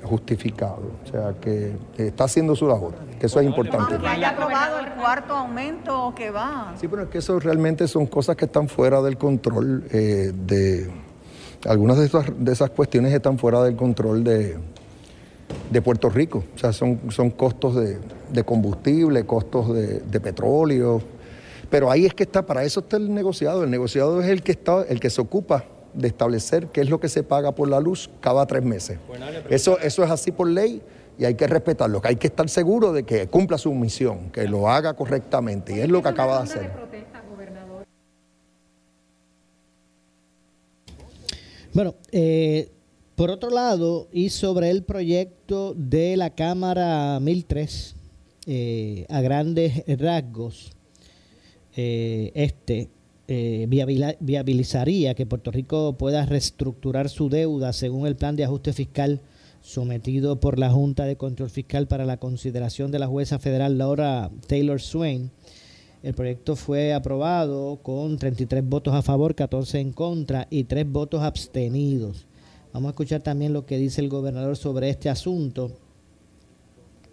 justificado. 0.02 0.82
O 1.04 1.10
sea, 1.10 1.34
que 1.40 1.76
está 1.96 2.24
haciendo 2.24 2.54
su 2.56 2.66
labor, 2.66 2.94
que 3.18 3.26
eso 3.26 3.40
es 3.40 3.46
importante. 3.46 3.98
Que 3.98 4.06
haya 4.06 4.30
aprobado 4.30 4.78
el 4.78 4.92
cuarto 4.92 5.34
aumento 5.34 6.12
que 6.16 6.30
va. 6.30 6.74
Sí, 6.80 6.88
pero 6.88 7.02
es 7.02 7.08
que 7.08 7.18
eso 7.18 7.38
realmente 7.38 7.88
son 7.88 8.06
cosas 8.06 8.36
que 8.36 8.46
están 8.46 8.68
fuera 8.68 9.00
del 9.02 9.16
control 9.16 9.84
eh, 9.90 10.32
de... 10.34 10.90
Algunas 11.66 11.96
de 11.98 12.06
esas, 12.06 12.26
de 12.36 12.52
esas 12.52 12.70
cuestiones 12.70 13.12
están 13.12 13.38
fuera 13.38 13.62
del 13.62 13.76
control 13.76 14.24
de, 14.24 14.58
de 15.70 15.82
Puerto 15.82 16.10
Rico. 16.10 16.42
O 16.56 16.58
sea, 16.58 16.72
son, 16.72 17.00
son 17.10 17.30
costos 17.30 17.76
de, 17.76 17.98
de 18.32 18.44
combustible, 18.44 19.24
costos 19.24 19.72
de, 19.72 20.00
de, 20.00 20.20
petróleo. 20.20 21.00
Pero 21.70 21.88
ahí 21.88 22.04
es 22.04 22.14
que 22.14 22.24
está, 22.24 22.44
para 22.44 22.64
eso 22.64 22.80
está 22.80 22.96
el 22.96 23.14
negociado. 23.14 23.62
El 23.62 23.70
negociado 23.70 24.20
es 24.20 24.28
el 24.28 24.42
que, 24.42 24.50
está, 24.50 24.82
el 24.82 24.98
que 24.98 25.08
se 25.08 25.20
ocupa 25.20 25.64
de 25.94 26.08
establecer 26.08 26.68
qué 26.68 26.80
es 26.80 26.90
lo 26.90 27.00
que 27.00 27.08
se 27.08 27.22
paga 27.22 27.52
por 27.52 27.68
la 27.68 27.80
luz 27.80 28.10
cada 28.20 28.46
tres 28.46 28.62
meses. 28.62 28.98
Eso, 29.48 29.78
eso 29.78 30.04
es 30.04 30.10
así 30.10 30.32
por 30.32 30.48
ley 30.48 30.82
y 31.18 31.24
hay 31.24 31.34
que 31.34 31.46
respetarlo, 31.46 32.00
que 32.00 32.08
hay 32.08 32.16
que 32.16 32.26
estar 32.26 32.48
seguro 32.48 32.92
de 32.92 33.04
que 33.04 33.26
cumpla 33.28 33.58
su 33.58 33.72
misión, 33.74 34.30
que 34.30 34.48
lo 34.48 34.68
haga 34.68 34.94
correctamente 34.94 35.76
y 35.76 35.80
es 35.80 35.88
lo 35.88 36.02
que 36.02 36.08
acaba 36.08 36.38
de 36.38 36.42
hacer. 36.42 36.70
Bueno, 41.74 41.94
eh, 42.10 42.70
por 43.14 43.30
otro 43.30 43.48
lado, 43.48 44.08
y 44.12 44.28
sobre 44.28 44.68
el 44.70 44.82
proyecto 44.82 45.74
de 45.74 46.16
la 46.16 46.30
Cámara 46.30 47.18
1003, 47.20 47.94
eh, 48.46 49.06
a 49.08 49.20
grandes 49.20 49.82
rasgos, 49.98 50.72
eh, 51.74 52.30
este 52.34 52.88
eh, 53.34 53.66
viabilizaría 54.20 55.14
que 55.14 55.24
Puerto 55.24 55.50
Rico 55.50 55.96
pueda 55.96 56.26
reestructurar 56.26 57.08
su 57.08 57.30
deuda 57.30 57.72
según 57.72 58.06
el 58.06 58.14
plan 58.14 58.36
de 58.36 58.44
ajuste 58.44 58.74
fiscal 58.74 59.22
sometido 59.62 60.38
por 60.38 60.58
la 60.58 60.70
Junta 60.70 61.06
de 61.06 61.16
Control 61.16 61.48
Fiscal 61.48 61.88
para 61.88 62.04
la 62.04 62.18
consideración 62.18 62.90
de 62.90 62.98
la 62.98 63.06
jueza 63.06 63.38
federal 63.38 63.78
Laura 63.78 64.30
Taylor 64.48 64.82
Swain. 64.82 65.30
El 66.02 66.12
proyecto 66.12 66.56
fue 66.56 66.92
aprobado 66.92 67.78
con 67.82 68.18
33 68.18 68.68
votos 68.68 68.92
a 68.92 69.00
favor, 69.00 69.34
14 69.34 69.80
en 69.80 69.92
contra 69.92 70.46
y 70.50 70.64
3 70.64 70.90
votos 70.90 71.22
abstenidos. 71.22 72.26
Vamos 72.74 72.88
a 72.88 72.90
escuchar 72.90 73.22
también 73.22 73.54
lo 73.54 73.64
que 73.64 73.78
dice 73.78 74.02
el 74.02 74.10
gobernador 74.10 74.58
sobre 74.58 74.90
este 74.90 75.08
asunto. 75.08 75.72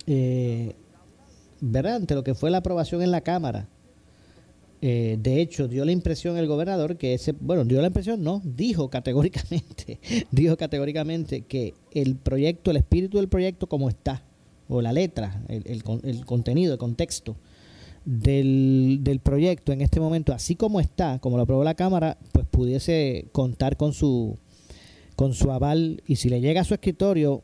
Eh, 0.05 0.75
¿Verdad? 1.61 1.95
Ante 1.95 2.13
lo 2.13 2.25
que 2.25 2.33
fue 2.33 2.51
la 2.51 2.57
aprobación 2.57 3.01
en 3.03 3.11
la 3.11 3.21
Cámara. 3.21 3.69
Eh, 4.81 5.17
de 5.19 5.41
hecho, 5.41 5.67
dio 5.67 5.83
la 5.83 5.91
impresión 5.91 6.37
el 6.37 6.47
gobernador 6.47 6.95
que 6.95 7.13
ese, 7.13 7.33
bueno, 7.33 7.65
dio 7.65 7.81
la 7.81 7.87
impresión, 7.87 8.23
no, 8.23 8.41
dijo 8.45 8.89
categóricamente, 8.89 9.99
dijo 10.31 10.55
categóricamente 10.55 11.41
que 11.41 11.73
el 11.91 12.15
proyecto, 12.15 12.71
el 12.71 12.77
espíritu 12.77 13.17
del 13.17 13.27
proyecto 13.27 13.67
como 13.67 13.89
está, 13.89 14.23
o 14.69 14.81
la 14.81 14.93
letra, 14.93 15.43
el, 15.49 15.83
el, 16.03 16.25
contenido, 16.25 16.73
el 16.73 16.79
contexto 16.79 17.35
del, 18.05 18.99
del, 19.01 19.19
proyecto 19.19 19.73
en 19.73 19.81
este 19.81 19.99
momento, 19.99 20.31
así 20.31 20.55
como 20.55 20.79
está, 20.79 21.19
como 21.19 21.35
lo 21.35 21.43
aprobó 21.43 21.63
la 21.63 21.73
Cámara, 21.73 22.17
pues 22.31 22.45
pudiese 22.45 23.27
contar 23.33 23.75
con 23.75 23.93
su, 23.93 24.37
con 25.15 25.33
su 25.33 25.51
aval 25.51 26.01
y 26.07 26.17
si 26.17 26.29
le 26.29 26.39
llega 26.39 26.61
a 26.61 26.65
su 26.65 26.73
escritorio 26.73 27.43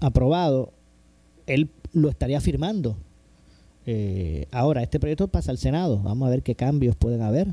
aprobado, 0.00 0.72
él 1.46 1.70
lo 1.92 2.08
estaría 2.08 2.40
firmando 2.40 2.96
eh, 3.86 4.46
ahora, 4.50 4.82
este 4.82 4.98
proyecto 4.98 5.28
pasa 5.28 5.50
al 5.50 5.58
Senado. 5.58 6.00
Vamos 6.02 6.26
a 6.26 6.30
ver 6.30 6.42
qué 6.42 6.54
cambios 6.54 6.96
pueden 6.96 7.22
haber 7.22 7.48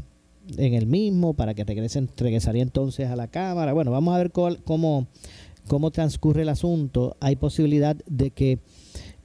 en 0.57 0.73
el 0.73 0.87
mismo 0.87 1.33
para 1.33 1.53
que 1.53 1.63
regresen, 1.63 2.09
regresaría 2.17 2.63
entonces 2.63 3.09
a 3.09 3.15
la 3.15 3.27
Cámara. 3.27 3.73
Bueno, 3.73 3.91
vamos 3.91 4.15
a 4.15 4.17
ver 4.17 4.31
cómo, 4.31 5.07
cómo 5.67 5.91
transcurre 5.91 6.43
el 6.43 6.49
asunto. 6.49 7.17
Hay 7.19 7.35
posibilidad 7.35 7.95
de 8.07 8.31
que 8.31 8.59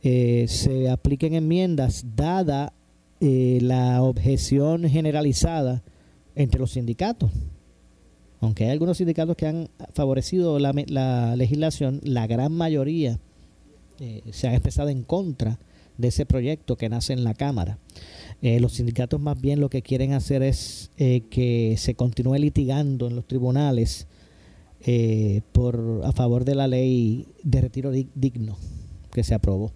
eh, 0.02 0.46
se 0.48 0.90
apliquen 0.90 1.34
enmiendas 1.34 2.04
dada 2.16 2.72
eh, 3.20 3.58
la 3.62 4.02
objeción 4.02 4.88
generalizada 4.88 5.82
entre 6.34 6.60
los 6.60 6.72
sindicatos. 6.72 7.30
Aunque 8.40 8.64
hay 8.64 8.70
algunos 8.70 8.98
sindicatos 8.98 9.36
que 9.36 9.46
han 9.46 9.68
favorecido 9.94 10.58
la, 10.58 10.75
la 10.88 11.36
legislación, 11.36 12.00
la 12.02 12.26
gran 12.26 12.52
mayoría 12.52 13.18
se 14.30 14.46
han 14.46 14.52
expresado 14.52 14.90
en 14.90 15.02
contra 15.02 15.58
de 15.98 16.08
ese 16.08 16.26
proyecto 16.26 16.76
que 16.76 16.88
nace 16.88 17.12
en 17.12 17.24
la 17.24 17.34
Cámara. 17.34 17.78
Eh, 18.42 18.60
los 18.60 18.74
sindicatos 18.74 19.20
más 19.20 19.40
bien 19.40 19.60
lo 19.60 19.70
que 19.70 19.82
quieren 19.82 20.12
hacer 20.12 20.42
es 20.42 20.90
eh, 20.98 21.22
que 21.30 21.76
se 21.78 21.94
continúe 21.94 22.36
litigando 22.36 23.06
en 23.06 23.16
los 23.16 23.26
tribunales 23.26 24.06
eh, 24.82 25.40
por 25.52 26.02
a 26.04 26.12
favor 26.12 26.44
de 26.44 26.54
la 26.54 26.68
ley 26.68 27.26
de 27.42 27.60
retiro 27.62 27.90
digno 27.90 28.58
que 29.12 29.24
se 29.24 29.34
aprobó. 29.34 29.72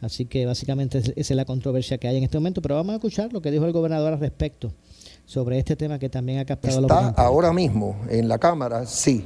Así 0.00 0.26
que 0.26 0.44
básicamente 0.44 0.98
esa 0.98 1.12
es 1.16 1.30
la 1.30 1.46
controversia 1.46 1.96
que 1.96 2.08
hay 2.08 2.18
en 2.18 2.24
este 2.24 2.36
momento, 2.36 2.60
pero 2.60 2.74
vamos 2.74 2.92
a 2.92 2.96
escuchar 2.96 3.32
lo 3.32 3.40
que 3.40 3.50
dijo 3.50 3.64
el 3.64 3.72
gobernador 3.72 4.12
al 4.12 4.20
respecto 4.20 4.74
sobre 5.24 5.58
este 5.58 5.76
tema 5.76 5.98
que 5.98 6.10
también 6.10 6.40
ha 6.40 6.44
captado 6.44 6.82
Está 6.82 7.00
la 7.00 7.08
ahora 7.16 7.54
mismo 7.54 7.96
en 8.10 8.28
la 8.28 8.36
Cámara, 8.36 8.84
sí, 8.84 9.24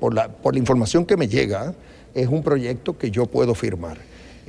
por, 0.00 0.14
la, 0.14 0.32
por 0.32 0.54
la 0.54 0.58
información 0.58 1.04
que 1.04 1.18
me 1.18 1.28
llega, 1.28 1.74
es 2.14 2.28
un 2.28 2.42
proyecto 2.42 2.96
que 2.96 3.10
yo 3.10 3.26
puedo 3.26 3.54
firmar. 3.54 3.98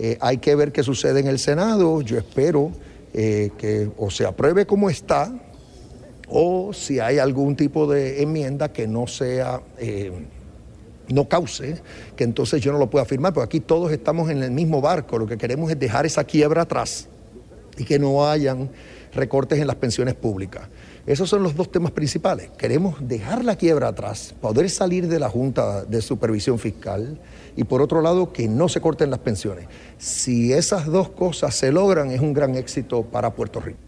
Eh, 0.04 0.18
hay 0.20 0.40
que 0.40 0.56
ver 0.56 0.72
qué 0.72 0.82
sucede 0.82 1.20
en 1.20 1.28
el 1.28 1.38
Senado. 1.38 2.02
Yo 2.02 2.18
espero 2.18 2.72
eh, 3.14 3.52
que 3.60 3.88
o 3.98 4.10
se 4.10 4.26
apruebe 4.26 4.66
como 4.66 4.90
está 4.90 5.32
o 6.28 6.74
si 6.74 7.00
hay 7.00 7.20
algún 7.20 7.56
tipo 7.56 7.86
de 7.86 8.24
enmienda 8.24 8.74
que 8.74 8.88
no 8.88 9.06
sea, 9.06 9.62
eh, 9.78 10.12
no 11.10 11.30
cause, 11.30 11.84
que 12.16 12.24
entonces 12.24 12.64
yo 12.64 12.72
no 12.72 12.80
lo 12.80 12.90
pueda 12.90 13.06
firmar, 13.06 13.32
porque 13.32 13.46
aquí 13.46 13.60
todos 13.60 13.92
estamos 13.92 14.32
en 14.32 14.42
el 14.42 14.50
mismo 14.50 14.82
barco. 14.82 15.20
Lo 15.20 15.28
que 15.28 15.38
queremos 15.38 15.70
es 15.70 15.78
dejar 15.78 16.08
esa 16.08 16.24
quiebra 16.24 16.64
atrás 16.64 17.08
y 17.78 17.84
que 17.84 18.00
no 18.00 18.28
hayan 18.28 18.72
recortes 19.14 19.60
en 19.60 19.68
las 19.68 19.76
pensiones 19.76 20.16
públicas. 20.16 20.64
Esos 21.06 21.30
son 21.30 21.42
los 21.42 21.56
dos 21.56 21.72
temas 21.72 21.92
principales. 21.92 22.50
Queremos 22.58 22.96
dejar 23.08 23.44
la 23.44 23.56
quiebra 23.56 23.88
atrás, 23.88 24.36
poder 24.40 24.70
salir 24.70 25.08
de 25.08 25.20
la 25.20 25.30
Junta 25.30 25.84
de 25.84 26.02
Supervisión 26.02 26.60
Fiscal 26.60 27.20
y 27.56 27.64
por 27.64 27.82
otro 27.82 28.02
lado 28.02 28.32
que 28.32 28.48
no 28.48 28.70
se 28.70 28.82
corten 28.82 29.10
las 29.10 29.20
pensiones. 29.20 29.68
Si 29.98 30.54
esas 30.54 30.86
dos 30.86 31.10
cosas 31.10 31.56
se 31.56 31.72
logran 31.72 32.12
es 32.12 32.22
un 32.22 32.34
gran 32.34 32.56
éxito 32.56 33.04
para 33.04 33.34
Puerto 33.34 33.60
Rico. 33.60 33.80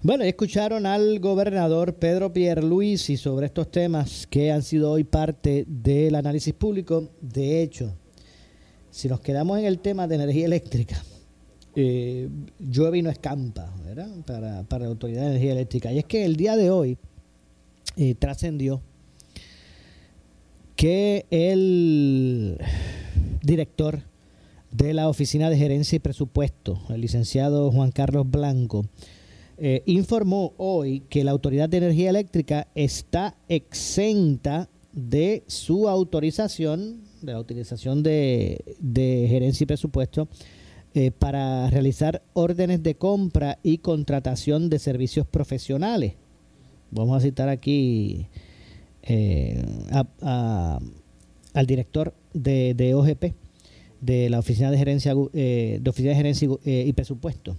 Bueno, 0.00 0.24
escucharon 0.24 0.86
al 0.86 1.18
gobernador 1.18 1.94
Pedro 1.94 2.32
Pierluisi 2.32 3.16
sobre 3.16 3.46
estos 3.46 3.70
temas 3.70 4.26
que 4.28 4.52
han 4.52 4.62
sido 4.62 4.92
hoy 4.92 5.02
parte 5.04 5.64
del 5.66 6.14
análisis 6.14 6.54
público. 6.54 7.10
De 7.20 7.62
hecho, 7.62 7.92
si 8.90 9.08
nos 9.08 9.20
quedamos 9.20 9.58
en 9.58 9.64
el 9.64 9.80
tema 9.80 10.06
de 10.06 10.14
energía 10.14 10.46
eléctrica, 10.46 11.02
eh, 11.80 12.28
llueve 12.58 12.98
y 12.98 13.02
no 13.02 13.10
escampa. 13.10 13.72
Para, 14.26 14.64
para, 14.64 14.84
la 14.84 14.90
Autoridad 14.90 15.22
de 15.22 15.28
Energía 15.28 15.52
Eléctrica. 15.52 15.92
Y 15.92 15.98
es 15.98 16.04
que 16.04 16.24
el 16.24 16.34
día 16.34 16.56
de 16.56 16.70
hoy 16.70 16.98
eh, 17.96 18.16
trascendió 18.16 18.80
que 20.74 21.26
el 21.30 22.58
director 23.42 24.02
de 24.72 24.92
la 24.92 25.08
Oficina 25.08 25.50
de 25.50 25.56
Gerencia 25.56 25.96
y 25.96 26.00
Presupuesto, 26.00 26.80
el 26.88 27.00
licenciado 27.00 27.70
Juan 27.70 27.92
Carlos 27.92 28.28
Blanco, 28.28 28.84
eh, 29.56 29.82
informó 29.86 30.54
hoy 30.56 31.04
que 31.08 31.22
la 31.22 31.30
Autoridad 31.30 31.68
de 31.68 31.76
Energía 31.78 32.10
Eléctrica 32.10 32.66
está 32.74 33.36
exenta 33.48 34.68
de 34.92 35.44
su 35.46 35.88
autorización, 35.88 37.02
de 37.22 37.32
la 37.32 37.40
utilización 37.40 38.02
de, 38.02 38.76
de 38.80 39.26
gerencia 39.28 39.62
y 39.62 39.66
presupuesto, 39.66 40.28
eh, 41.00 41.12
para 41.12 41.70
realizar 41.70 42.22
órdenes 42.32 42.82
de 42.82 42.96
compra 42.96 43.60
y 43.62 43.78
contratación 43.78 44.68
de 44.68 44.80
servicios 44.80 45.28
profesionales. 45.28 46.14
Vamos 46.90 47.16
a 47.16 47.20
citar 47.20 47.48
aquí 47.48 48.26
eh, 49.04 49.64
al 50.20 51.66
director 51.68 52.14
de, 52.34 52.94
OGP, 52.96 53.32
de 54.00 54.28
la 54.28 54.40
Oficina 54.40 54.72
de 54.72 54.78
Gerencia, 54.78 55.14
eh, 55.34 55.78
de, 55.80 55.88
Oficina 55.88 56.10
de 56.10 56.16
Gerencia 56.16 56.48
y 56.64 56.92
Presupuesto. 56.94 57.56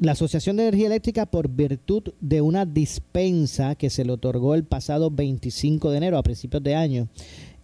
la 0.00 0.12
Asociación 0.12 0.56
de 0.56 0.62
Energía 0.62 0.86
Eléctrica, 0.86 1.26
por 1.26 1.50
virtud 1.50 2.14
de 2.18 2.40
una 2.40 2.64
dispensa 2.64 3.74
que 3.74 3.90
se 3.90 4.06
le 4.06 4.12
otorgó 4.12 4.54
el 4.54 4.64
pasado 4.64 5.10
25 5.10 5.90
de 5.90 5.98
enero, 5.98 6.16
a 6.16 6.22
principios 6.22 6.62
de 6.62 6.76
año, 6.76 7.08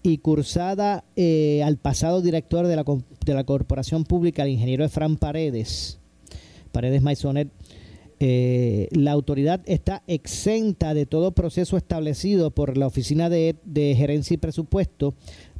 y 0.03 0.19
cursada 0.19 1.05
eh, 1.17 1.63
al 1.65 1.77
pasado 1.77 2.23
director 2.23 2.67
de 2.67 2.77
la, 2.77 2.85
de 2.85 3.35
la 3.35 3.45
Corporación 3.45 4.05
Pública, 4.05 4.43
el 4.43 4.51
ingeniero 4.51 4.85
Efran 4.85 5.17
Paredes, 5.17 5.99
Paredes 6.73 7.03
Maisonet, 7.03 7.49
eh, 8.23 8.89
la 8.93 9.13
autoridad 9.13 9.63
está 9.65 10.03
exenta 10.07 10.93
de 10.93 11.07
todo 11.07 11.33
proceso 11.33 11.77
establecido 11.77 12.51
por 12.51 12.77
la 12.77 12.87
Oficina 12.87 13.31
de, 13.31 13.57
de 13.65 13.95
Gerencia 13.97 14.35
y 14.35 14.39
Presupuesto 14.39 15.15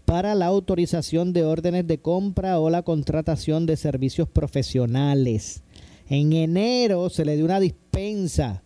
para 0.05 0.35
la 0.35 0.47
autorización 0.47 1.33
de 1.33 1.45
órdenes 1.45 1.87
de 1.87 1.99
compra 1.99 2.59
o 2.61 2.69
la 2.69 2.83
contratación 2.83 3.65
de 3.65 3.77
servicios 3.77 4.29
profesionales. 4.29 5.63
En 6.09 6.33
enero 6.33 7.09
se 7.09 7.25
le 7.25 7.37
dio 7.37 7.45
una 7.45 7.61
dispensa 7.61 8.63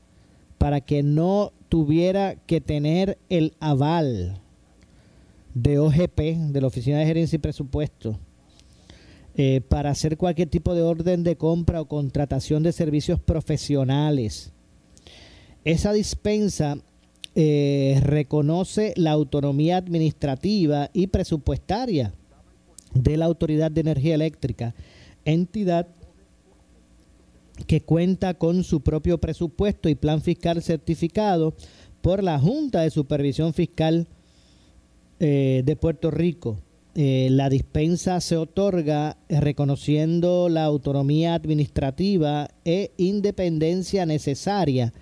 para 0.58 0.80
que 0.80 1.02
no 1.02 1.52
tuviera 1.68 2.36
que 2.46 2.60
tener 2.60 3.18
el 3.28 3.54
aval 3.60 4.40
de 5.54 5.78
OGP, 5.78 6.52
de 6.52 6.61
la 6.61 6.66
Oficina 6.66 6.99
de 6.99 7.06
Gerencia 7.06 7.37
y 7.37 7.40
Presupuesto, 7.40 8.18
eh, 9.37 9.61
para 9.68 9.90
hacer 9.90 10.16
cualquier 10.16 10.49
tipo 10.49 10.75
de 10.75 10.82
orden 10.82 11.25
de 11.25 11.37
compra 11.37 11.80
o 11.80 11.88
contratación 11.88 12.62
de 12.62 12.73
servicios 12.73 13.20
profesionales. 13.20 14.52
Esa 15.64 15.92
dispensa 15.92 16.78
eh, 17.34 18.00
reconoce 18.04 18.92
la 18.96 19.12
autonomía 19.12 19.76
administrativa 19.76 20.90
y 20.92 21.06
presupuestaria 21.08 22.12
de 22.92 23.16
la 23.16 23.25
Autoridad 23.25 23.70
de 23.70 23.80
Energía 23.80 24.14
Eléctrica, 24.14 24.75
entidad 25.25 25.88
que 27.66 27.80
cuenta 27.80 28.34
con 28.34 28.62
su 28.64 28.82
propio 28.82 29.18
presupuesto 29.18 29.88
y 29.88 29.94
plan 29.94 30.20
fiscal 30.20 30.62
certificado 30.62 31.54
por 32.02 32.23
la 32.23 32.38
Junta 32.38 32.82
de 32.82 32.90
Supervisión 32.90 33.54
Fiscal 33.54 34.06
eh, 35.21 35.62
de 35.64 35.76
Puerto 35.76 36.11
Rico. 36.11 36.59
Eh, 36.97 37.28
la 37.30 37.49
dispensa 37.49 38.21
se 38.21 38.37
otorga 38.37 39.16
reconociendo 39.28 40.49
la 40.49 40.64
autonomía 40.64 41.35
administrativa 41.35 42.49
e 42.64 42.92
independencia 42.99 44.06
necesaria 44.06 44.92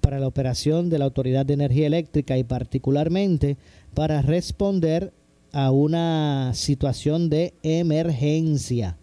para 0.00 0.18
la 0.18 0.26
operación 0.26 0.90
de 0.90 0.98
la 0.98 1.04
Autoridad 1.04 1.46
de 1.46 1.54
Energía 1.54 1.86
Eléctrica 1.86 2.36
y 2.36 2.44
particularmente 2.44 3.56
para 3.94 4.22
responder 4.22 5.12
a 5.52 5.70
una 5.70 6.52
situación 6.54 7.30
de 7.30 7.54
emergencia. 7.62 8.98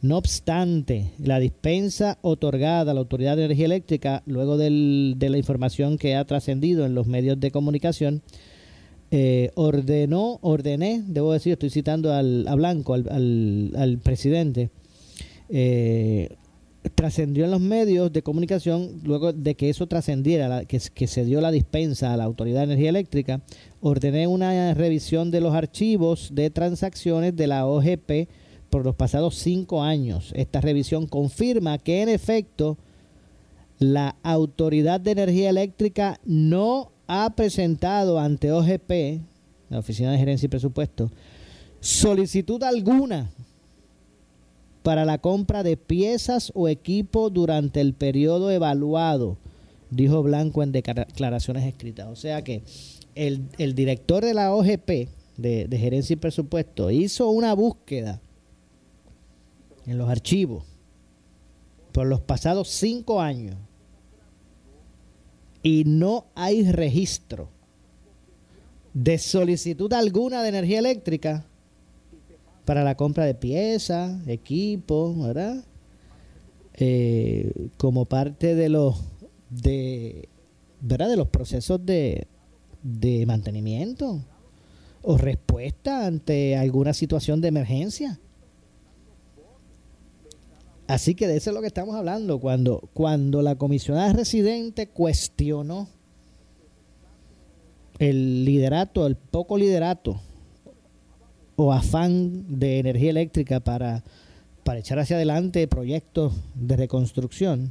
No 0.00 0.16
obstante, 0.16 1.10
la 1.18 1.40
dispensa 1.40 2.18
otorgada 2.22 2.92
a 2.92 2.94
la 2.94 3.00
Autoridad 3.00 3.36
de 3.36 3.46
Energía 3.46 3.66
Eléctrica, 3.66 4.22
luego 4.26 4.56
del, 4.56 5.14
de 5.18 5.30
la 5.30 5.38
información 5.38 5.98
que 5.98 6.14
ha 6.14 6.24
trascendido 6.24 6.86
en 6.86 6.94
los 6.94 7.08
medios 7.08 7.40
de 7.40 7.50
comunicación, 7.50 8.22
eh, 9.10 9.50
ordenó, 9.54 10.38
ordené, 10.42 11.02
debo 11.06 11.32
decir, 11.32 11.52
estoy 11.52 11.70
citando 11.70 12.12
al, 12.12 12.46
a 12.46 12.54
Blanco, 12.54 12.94
al, 12.94 13.72
al, 13.74 13.98
presidente, 13.98 14.70
eh, 15.48 16.36
trascendió 16.94 17.46
en 17.46 17.50
los 17.50 17.60
medios 17.60 18.12
de 18.12 18.22
comunicación, 18.22 19.00
luego 19.04 19.32
de 19.32 19.54
que 19.54 19.70
eso 19.70 19.86
trascendiera, 19.86 20.66
que, 20.66 20.78
que 20.94 21.06
se 21.06 21.24
dio 21.24 21.40
la 21.40 21.50
dispensa 21.50 22.12
a 22.12 22.16
la 22.18 22.24
Autoridad 22.24 22.60
de 22.60 22.74
Energía 22.74 22.90
Eléctrica, 22.90 23.40
ordené 23.80 24.26
una 24.26 24.74
revisión 24.74 25.30
de 25.30 25.40
los 25.40 25.54
archivos 25.54 26.30
de 26.34 26.50
transacciones 26.50 27.34
de 27.34 27.46
la 27.46 27.66
OGP 27.66 28.28
por 28.68 28.84
los 28.84 28.94
pasados 28.94 29.36
cinco 29.36 29.82
años. 29.82 30.32
Esta 30.34 30.60
revisión 30.60 31.06
confirma 31.06 31.78
que 31.78 32.02
en 32.02 32.10
efecto 32.10 32.76
la 33.78 34.16
Autoridad 34.22 35.00
de 35.00 35.12
Energía 35.12 35.50
Eléctrica 35.50 36.20
no 36.24 36.90
ha 37.08 37.30
presentado 37.30 38.20
ante 38.20 38.52
OGP, 38.52 39.22
la 39.70 39.78
Oficina 39.78 40.12
de 40.12 40.18
Gerencia 40.18 40.46
y 40.46 40.50
Presupuesto, 40.50 41.10
solicitud 41.80 42.62
alguna 42.62 43.30
para 44.82 45.04
la 45.04 45.18
compra 45.18 45.62
de 45.62 45.76
piezas 45.76 46.52
o 46.54 46.68
equipo 46.68 47.30
durante 47.30 47.80
el 47.80 47.94
periodo 47.94 48.50
evaluado, 48.50 49.38
dijo 49.90 50.22
Blanco 50.22 50.62
en 50.62 50.72
declaraciones 50.72 51.64
escritas. 51.64 52.08
O 52.08 52.16
sea 52.16 52.44
que 52.44 52.62
el, 53.14 53.48
el 53.58 53.74
director 53.74 54.24
de 54.24 54.34
la 54.34 54.54
OGP, 54.54 55.08
de, 55.36 55.66
de 55.66 55.78
Gerencia 55.78 56.14
y 56.14 56.16
Presupuesto, 56.16 56.90
hizo 56.90 57.30
una 57.30 57.54
búsqueda 57.54 58.20
en 59.86 59.96
los 59.96 60.10
archivos 60.10 60.64
por 61.92 62.06
los 62.06 62.20
pasados 62.20 62.68
cinco 62.68 63.20
años 63.20 63.56
y 65.68 65.84
no 65.84 66.24
hay 66.34 66.72
registro 66.72 67.50
de 68.94 69.18
solicitud 69.18 69.92
alguna 69.92 70.42
de 70.42 70.48
energía 70.48 70.78
eléctrica 70.78 71.44
para 72.64 72.82
la 72.84 72.96
compra 72.96 73.26
de 73.26 73.34
piezas, 73.34 74.26
equipos, 74.26 75.18
¿verdad? 75.18 75.62
Eh, 76.72 77.68
como 77.76 78.06
parte 78.06 78.54
de 78.54 78.70
los 78.70 78.98
de 79.50 80.30
¿verdad? 80.80 81.10
de 81.10 81.16
los 81.18 81.28
procesos 81.28 81.84
de, 81.84 82.28
de 82.82 83.26
mantenimiento 83.26 84.24
o 85.02 85.18
respuesta 85.18 86.06
ante 86.06 86.56
alguna 86.56 86.94
situación 86.94 87.42
de 87.42 87.48
emergencia. 87.48 88.18
Así 90.88 91.14
que 91.14 91.28
de 91.28 91.36
eso 91.36 91.50
es 91.50 91.54
lo 91.54 91.60
que 91.60 91.66
estamos 91.66 91.94
hablando. 91.94 92.40
Cuando, 92.40 92.88
cuando 92.94 93.42
la 93.42 93.56
comisionada 93.56 94.10
residente 94.14 94.88
cuestionó 94.88 95.86
el 97.98 98.46
liderato, 98.46 99.06
el 99.06 99.14
poco 99.14 99.58
liderato 99.58 100.18
o 101.56 101.74
afán 101.74 102.58
de 102.58 102.78
energía 102.78 103.10
eléctrica 103.10 103.60
para, 103.60 104.02
para 104.64 104.78
echar 104.78 104.98
hacia 104.98 105.16
adelante 105.16 105.68
proyectos 105.68 106.32
de 106.54 106.76
reconstrucción, 106.76 107.70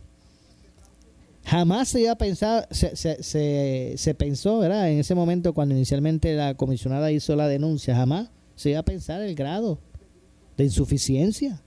jamás 1.44 1.90
se 1.90 2.02
iba 2.02 2.12
a 2.12 2.18
pensar, 2.20 2.68
se, 2.70 2.96
se, 2.96 3.24
se, 3.24 3.94
se 3.98 4.14
pensó, 4.14 4.60
¿verdad? 4.60 4.92
En 4.92 5.00
ese 5.00 5.16
momento 5.16 5.54
cuando 5.56 5.74
inicialmente 5.74 6.36
la 6.36 6.54
comisionada 6.54 7.12
hizo 7.12 7.36
la 7.36 7.48
denuncia, 7.48 7.96
jamás 7.96 8.30
se 8.56 8.70
iba 8.70 8.80
a 8.80 8.86
pensar 8.86 9.22
el 9.22 9.34
grado 9.34 9.80
de 10.56 10.66
insuficiencia 10.66 11.64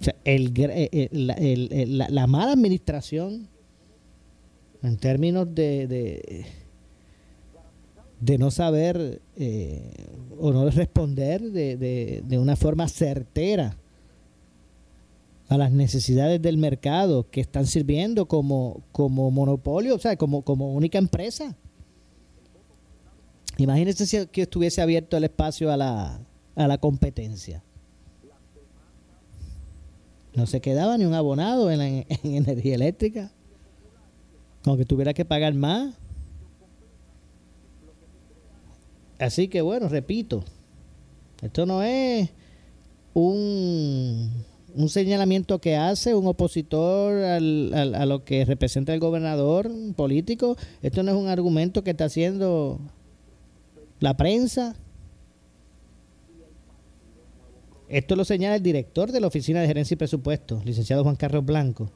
O 0.00 0.04
sea, 0.04 0.16
el, 0.24 0.52
el, 0.58 1.30
el, 1.30 1.98
la, 1.98 2.08
la, 2.08 2.26
mala 2.26 2.52
administración 2.52 3.48
en 4.82 4.96
términos 4.96 5.54
de, 5.54 6.46
de, 8.18 8.38
no 8.38 8.50
saber 8.50 9.20
eh, 9.36 9.92
o 10.38 10.52
no 10.52 10.70
responder 10.70 11.42
de, 11.42 11.76
de, 11.76 12.22
de, 12.24 12.38
una 12.38 12.56
forma 12.56 12.88
certera 12.88 13.76
a 15.48 15.58
las 15.58 15.70
necesidades 15.70 16.40
del 16.40 16.56
mercado 16.56 17.28
que 17.28 17.42
están 17.42 17.66
sirviendo 17.66 18.26
como, 18.26 18.82
como 18.92 19.30
monopolio, 19.30 19.96
o 19.96 19.98
sea, 19.98 20.16
como, 20.16 20.42
como 20.42 20.72
única 20.72 20.96
empresa. 20.96 21.56
Imagínense 23.58 24.06
si 24.06 24.26
que 24.28 24.42
estuviese 24.42 24.80
abierto 24.80 25.18
el 25.18 25.24
espacio 25.24 25.70
a 25.70 25.76
la, 25.76 26.20
a 26.54 26.68
la 26.68 26.78
competencia. 26.78 27.62
No 30.34 30.46
se 30.46 30.60
quedaba 30.60 30.96
ni 30.96 31.04
un 31.04 31.14
abonado 31.14 31.70
en, 31.70 31.78
la, 31.78 31.88
en 31.88 32.06
energía 32.22 32.74
eléctrica. 32.74 33.32
Aunque 34.64 34.84
tuviera 34.84 35.14
que 35.14 35.24
pagar 35.24 35.54
más. 35.54 35.94
Así 39.18 39.48
que 39.48 39.60
bueno, 39.60 39.88
repito, 39.88 40.44
esto 41.42 41.66
no 41.66 41.82
es 41.82 42.30
un, 43.12 44.30
un 44.74 44.88
señalamiento 44.88 45.58
que 45.60 45.76
hace 45.76 46.14
un 46.14 46.26
opositor 46.26 47.22
al, 47.22 47.72
al, 47.74 47.94
a 47.94 48.06
lo 48.06 48.24
que 48.24 48.44
representa 48.44 48.94
el 48.94 49.00
gobernador 49.00 49.70
político. 49.94 50.56
Esto 50.82 51.02
no 51.02 51.12
es 51.12 51.18
un 51.18 51.28
argumento 51.28 51.84
que 51.84 51.90
está 51.90 52.04
haciendo 52.06 52.80
la 53.98 54.16
prensa. 54.16 54.74
Esto 57.90 58.14
lo 58.14 58.24
señala 58.24 58.54
el 58.54 58.62
director 58.62 59.10
de 59.10 59.20
la 59.20 59.26
Oficina 59.26 59.60
de 59.60 59.66
Gerencia 59.66 59.94
y 59.94 59.98
Presupuesto, 59.98 60.62
licenciado 60.64 61.02
Juan 61.02 61.16
Carlos 61.16 61.44
Blanco, 61.44 61.90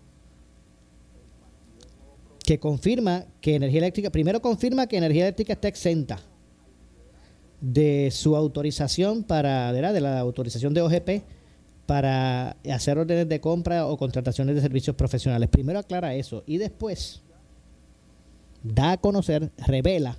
que 2.44 2.58
confirma 2.58 3.26
que 3.40 3.54
energía 3.54 3.78
eléctrica, 3.78 4.10
primero 4.10 4.42
confirma 4.42 4.88
que 4.88 4.96
energía 4.96 5.22
eléctrica 5.22 5.52
está 5.52 5.68
exenta 5.68 6.18
de 7.60 8.10
su 8.10 8.34
autorización 8.34 9.22
para, 9.22 9.70
la, 9.72 9.92
de 9.92 10.00
la 10.00 10.18
autorización 10.18 10.74
de 10.74 10.82
OGP 10.82 11.22
para 11.86 12.56
hacer 12.72 12.98
órdenes 12.98 13.28
de 13.28 13.40
compra 13.40 13.86
o 13.86 13.96
contrataciones 13.96 14.56
de 14.56 14.62
servicios 14.62 14.96
profesionales. 14.96 15.48
Primero 15.48 15.78
aclara 15.78 16.12
eso 16.16 16.42
y 16.44 16.58
después 16.58 17.22
da 18.64 18.92
a 18.92 18.96
conocer, 18.96 19.52
revela 19.58 20.18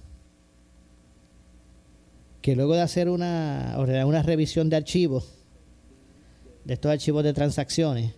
que 2.41 2.55
luego 2.55 2.75
de 2.75 2.81
hacer 2.81 3.09
una, 3.09 3.75
una 4.05 4.23
revisión 4.23 4.69
de 4.69 4.77
archivos 4.77 5.34
de 6.65 6.73
estos 6.73 6.91
archivos 6.91 7.23
de 7.23 7.33
transacciones 7.33 8.13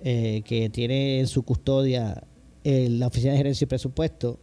eh, 0.00 0.42
que 0.44 0.70
tiene 0.70 1.20
en 1.20 1.26
su 1.26 1.42
custodia 1.42 2.22
eh, 2.62 2.88
la 2.90 3.08
Oficina 3.08 3.32
de 3.32 3.38
Gerencia 3.38 3.64
y 3.64 3.68
Presupuesto, 3.68 4.38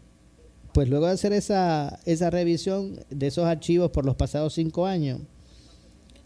pues 0.73 0.89
luego 0.89 1.05
de 1.05 1.13
hacer 1.13 1.33
esa, 1.33 1.99
esa 2.05 2.29
revisión 2.29 2.99
de 3.09 3.27
esos 3.27 3.45
archivos 3.45 3.91
por 3.91 4.05
los 4.05 4.15
pasados 4.15 4.53
cinco 4.53 4.85
años, 4.85 5.21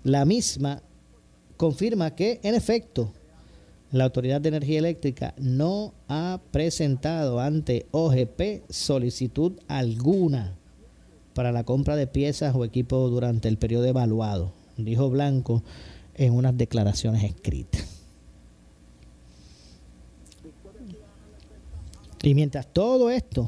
la 0.03 0.25
misma 0.25 0.81
confirma 1.57 2.15
que, 2.15 2.39
en 2.43 2.55
efecto, 2.55 3.13
la 3.91 4.05
Autoridad 4.05 4.41
de 4.41 4.49
Energía 4.49 4.79
Eléctrica 4.79 5.33
no 5.37 5.93
ha 6.07 6.39
presentado 6.51 7.39
ante 7.39 7.87
OGP 7.91 8.69
solicitud 8.69 9.59
alguna 9.67 10.57
para 11.33 11.51
la 11.51 11.65
compra 11.65 11.95
de 11.95 12.07
piezas 12.07 12.55
o 12.55 12.65
equipos 12.65 13.11
durante 13.11 13.47
el 13.47 13.57
periodo 13.57 13.85
evaluado, 13.85 14.53
dijo 14.77 15.09
Blanco 15.09 15.63
en 16.15 16.33
unas 16.33 16.57
declaraciones 16.57 17.23
escritas. 17.23 17.87
Y 22.23 22.35
mientras 22.35 22.67
todo 22.67 23.09
esto 23.09 23.47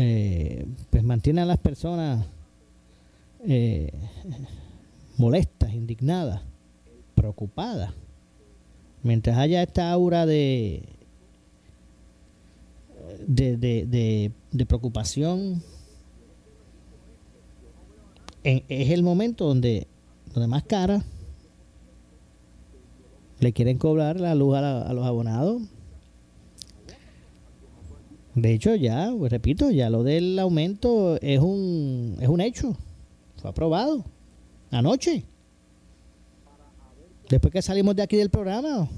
eh, 0.00 0.64
pues 0.90 1.02
mantiene 1.02 1.40
a 1.40 1.44
las 1.44 1.58
personas 1.58 2.24
eh, 3.44 3.92
molestas, 5.16 5.74
indignadas, 5.74 6.42
preocupadas, 7.16 7.92
mientras 9.02 9.36
haya 9.38 9.60
esta 9.60 9.90
aura 9.90 10.24
de, 10.24 10.84
de, 13.26 13.56
de, 14.52 14.66
preocupación, 14.66 15.64
en, 18.44 18.62
es 18.68 18.90
el 18.90 19.02
momento 19.02 19.46
donde 19.46 19.88
donde 20.38 20.46
más 20.48 20.62
cara 20.62 21.02
le 23.40 23.52
quieren 23.52 23.76
cobrar 23.76 24.20
la 24.20 24.34
luz 24.34 24.56
a, 24.56 24.60
la, 24.60 24.82
a 24.82 24.92
los 24.92 25.04
abonados. 25.04 25.62
De 28.34 28.52
hecho, 28.52 28.76
ya, 28.76 29.12
pues 29.18 29.32
repito, 29.32 29.70
ya 29.70 29.90
lo 29.90 30.04
del 30.04 30.38
aumento 30.38 31.18
es 31.20 31.40
un, 31.40 32.16
es 32.20 32.28
un 32.28 32.40
hecho. 32.40 32.76
Fue 33.36 33.50
aprobado 33.50 34.04
anoche. 34.70 35.24
Después 37.28 37.52
que 37.52 37.60
salimos 37.60 37.96
de 37.96 38.02
aquí 38.02 38.16
del 38.16 38.30
programa, 38.30 38.88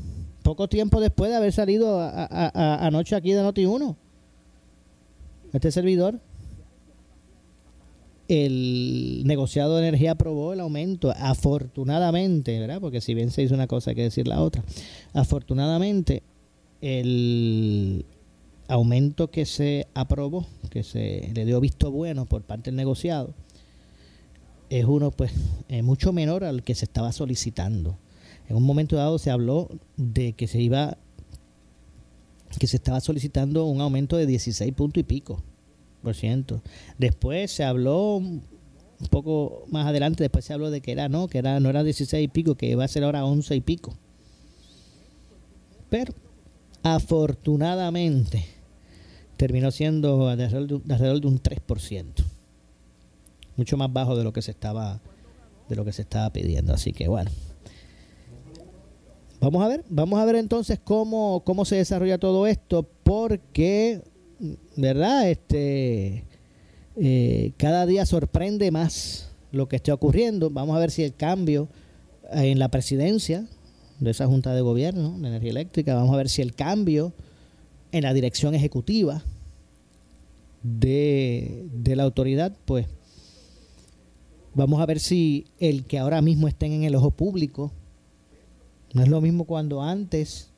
poco 0.43 0.69
tiempo 0.69 1.01
después 1.01 1.31
de 1.31 1.37
haber 1.37 1.53
salido 1.53 2.01
a, 2.01 2.87
anoche 2.87 3.17
aquí 3.17 3.33
de 3.33 3.43
Noti1, 3.43 3.97
este 5.55 5.73
servidor. 5.73 6.21
El 8.31 9.23
negociado 9.25 9.77
de 9.77 9.89
energía 9.89 10.13
aprobó 10.13 10.53
el 10.53 10.61
aumento, 10.61 11.13
afortunadamente, 11.19 12.61
¿verdad? 12.61 12.81
Porque 12.81 13.01
si 13.01 13.13
bien 13.13 13.33
se 13.33 13.43
hizo 13.43 13.55
una 13.55 13.67
cosa 13.67 13.91
hay 13.91 13.97
que 13.97 14.05
decir 14.05 14.29
la 14.29 14.41
otra. 14.41 14.63
Afortunadamente, 15.13 16.23
el 16.81 18.07
aumento 18.69 19.33
que 19.33 19.47
se 19.47 19.89
aprobó, 19.95 20.47
que 20.71 20.85
se 20.85 21.33
le 21.35 21.45
dio 21.45 21.59
visto 21.61 21.91
bueno 21.91 22.25
por 22.27 22.43
parte 22.43 22.71
del 22.71 22.77
negociado, 22.77 23.35
es 24.69 24.85
uno 24.85 25.11
pues 25.11 25.33
mucho 25.83 26.13
menor 26.13 26.45
al 26.45 26.63
que 26.63 26.77
se 26.77 26.85
estaba 26.85 27.11
solicitando. 27.11 27.99
En 28.49 28.55
un 28.55 28.63
momento 28.63 28.95
dado 28.95 29.19
se 29.19 29.33
habló 29.33 29.69
de 29.97 30.35
que 30.35 30.47
se 30.47 30.61
iba 30.61 30.97
que 32.61 32.69
se 32.69 32.77
estaba 32.77 33.01
solicitando 33.01 33.65
un 33.65 33.81
aumento 33.81 34.17
de 34.17 34.27
16 34.27 34.73
puntos 34.75 35.01
y 35.01 35.05
pico 35.05 35.43
por 36.03 36.15
ciento. 36.15 36.63
Después 36.99 37.51
se 37.51 37.65
habló 37.65 38.17
un 38.17 38.43
poco 39.11 39.65
más 39.69 39.87
adelante, 39.87 40.23
después 40.23 40.45
se 40.45 40.53
habló 40.53 40.71
de 40.71 40.81
que 40.81 40.93
era 40.93 41.09
no, 41.09 41.29
que 41.29 41.39
era 41.39 41.61
no 41.61 41.71
era 41.71 41.83
16 41.83 42.25
y 42.25 42.29
pico, 42.29 42.55
que 42.55 42.67
iba 42.67 42.85
a 42.85 42.89
ser 42.89 43.05
ahora 43.05 43.25
11 43.25 43.57
y 43.57 43.61
pico. 43.61 43.97
Pero 45.89 46.15
afortunadamente 46.83 48.45
terminó 49.37 49.71
siendo 49.71 50.29
alrededor 50.29 50.67
de, 50.67 50.95
alrededor 50.95 51.21
de 51.21 51.27
un 51.27 51.43
3%. 51.43 52.05
Mucho 53.57 53.77
más 53.77 53.93
bajo 53.93 54.17
de 54.17 54.25
lo 54.25 54.33
que 54.33 54.43
se 54.43 54.51
estaba 54.51 55.01
de 55.69 55.77
lo 55.77 55.85
que 55.85 55.93
se 55.93 56.03
estaba 56.03 56.31
pidiendo, 56.33 56.75
así 56.75 56.93
que 56.93 57.09
bueno. 57.09 57.31
Vamos 59.41 59.65
a 59.65 59.69
ver, 59.69 59.85
vamos 59.89 60.21
a 60.21 60.25
ver 60.27 60.35
entonces 60.37 60.79
cómo, 60.83 61.43
cómo 61.47 61.65
se 61.65 61.77
desarrolla 61.77 62.19
todo 62.19 62.47
esto, 62.47 62.87
porque, 63.05 64.03
¿verdad? 64.77 65.31
Este, 65.31 66.25
eh, 66.97 67.53
cada 67.57 67.87
día 67.87 68.07
sorprende 68.07 68.71
más 68.71 69.31
lo 69.53 69.69
que 69.69 69.77
esté 69.77 69.93
ocurriendo. 69.93 70.51
Vamos 70.51 70.77
a 70.77 70.81
ver 70.81 70.91
si 70.91 71.03
el 71.03 71.15
cambio 71.15 71.69
en 72.31 72.59
la 72.59 72.69
presidencia 72.69 73.47
de 73.99 74.11
esa 74.11 74.27
Junta 74.27 74.55
de 74.55 74.61
Gobierno 74.63 75.19
de 75.19 75.29
Energía 75.29 75.51
Eléctrica, 75.51 75.95
vamos 75.95 76.15
a 76.15 76.17
ver 76.17 76.29
si 76.29 76.43
el 76.43 76.55
cambio 76.55 77.13
en 77.93 78.05
la 78.05 78.15
dirección 78.15 78.55
ejecutiva 78.55 79.23
de, 80.63 81.67
de 81.73 81.97
la 81.97 82.05
autoridad, 82.05 82.57
pues 82.65 82.87
vamos 84.55 84.81
a 84.81 84.87
ver 84.87 85.01
si 85.01 85.47
el 85.59 85.85
que 85.85 85.99
ahora 85.99 86.23
mismo 86.23 86.49
estén 86.49 86.73
en 86.73 86.85
el 86.85 86.95
ojo 86.95 87.11
público, 87.11 87.73
no 88.95 89.03
es 89.03 89.09
lo 89.09 89.21
mismo 89.21 89.45
cuando 89.45 89.83
antes 89.83 90.50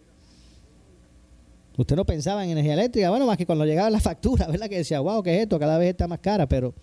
usted 1.77 1.97
no 1.97 2.05
pensaba 2.05 2.45
en 2.45 2.51
energía 2.51 2.75
eléctrica, 2.75 3.11
bueno, 3.11 3.27
más 3.27 3.37
que 3.37 3.47
cuando 3.47 3.65
llegaba 3.65 3.91
la 3.91 4.01
factura, 4.01 4.47
¿verdad? 4.47 4.69
Que 4.69 4.79
decía, 4.79 5.01
wow, 5.01 5.23
¿qué 5.23 5.37
es 5.37 5.43
esto? 5.43 5.59
Cada 5.59 5.79
vez 5.79 5.91
está 5.91 6.07
más 6.07 6.19
cara, 6.19 6.47
pero, 6.47 6.75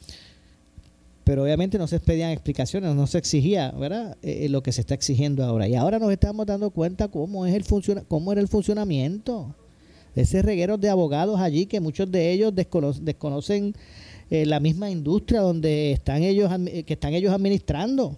pero 1.24 1.44
obviamente 1.44 1.78
no 1.78 1.88
se 1.88 2.00
pedían 2.00 2.32
explicaciones, 2.32 2.94
no 2.96 3.08
se 3.08 3.18
exigía, 3.18 3.72
¿verdad? 3.72 4.18
Eh, 4.22 4.46
eh, 4.46 4.50
lo 4.50 4.64
que 4.64 4.72
se 4.72 4.82
está 4.82 4.94
exigiendo 4.94 5.44
ahora. 5.44 5.68
Y 5.68 5.76
ahora 5.76 6.00
nos 6.00 6.12
estamos 6.12 6.46
dando 6.46 6.72
cuenta 6.72 7.08
cómo, 7.08 7.46
es 7.46 7.54
el 7.54 7.64
funciona 7.64 8.04
cómo 8.08 8.32
era 8.32 8.42
el 8.42 8.48
funcionamiento. 8.48 9.56
Ese 10.16 10.42
reguero 10.42 10.78
de 10.78 10.90
abogados 10.90 11.40
allí, 11.40 11.68
que 11.68 11.80
muchos 11.80 12.12
de 12.12 12.32
ellos 12.32 12.54
desconocen 12.56 13.76
eh, 14.32 14.46
la 14.46 14.60
misma 14.60 14.90
industria 14.90 15.42
donde 15.42 15.92
están 15.92 16.24
ellos, 16.24 16.52
que 16.86 16.94
están 16.94 17.14
ellos 17.14 17.32
administrando. 17.32 18.18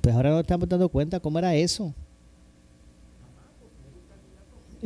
Pues 0.00 0.14
ahora 0.14 0.30
nos 0.30 0.40
estamos 0.40 0.68
dando 0.68 0.88
cuenta 0.88 1.20
cómo 1.20 1.38
era 1.38 1.54
eso. 1.54 1.94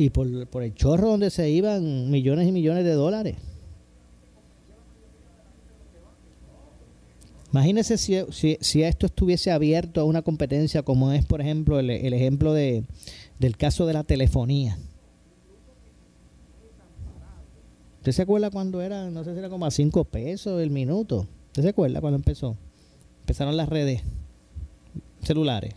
Y 0.00 0.10
por, 0.10 0.28
el 0.62 0.74
chorro 0.74 1.08
donde 1.08 1.28
se 1.28 1.50
iban 1.50 2.08
millones 2.08 2.46
y 2.46 2.52
millones 2.52 2.84
de 2.84 2.92
dólares. 2.92 3.34
Imagínese 7.50 7.98
si, 7.98 8.16
si, 8.60 8.82
esto 8.84 9.06
estuviese 9.06 9.50
abierto 9.50 10.00
a 10.00 10.04
una 10.04 10.22
competencia 10.22 10.84
como 10.84 11.10
es, 11.10 11.26
por 11.26 11.40
ejemplo, 11.40 11.80
el, 11.80 11.90
el 11.90 12.12
ejemplo 12.12 12.52
de, 12.52 12.84
del 13.40 13.56
caso 13.56 13.86
de 13.86 13.94
la 13.94 14.04
telefonía. 14.04 14.78
¿Usted 17.96 18.12
se 18.12 18.22
acuerda 18.22 18.50
cuando 18.50 18.80
era, 18.80 19.10
no 19.10 19.24
sé 19.24 19.32
si 19.32 19.38
era 19.40 19.48
como 19.48 19.66
a 19.66 19.72
5 19.72 20.04
pesos 20.04 20.62
el 20.62 20.70
minuto? 20.70 21.26
¿Usted 21.48 21.62
se 21.62 21.68
acuerda 21.70 22.00
cuando 22.00 22.18
empezó? 22.18 22.56
Empezaron 23.22 23.56
las 23.56 23.68
redes 23.68 24.02
celulares. 25.24 25.74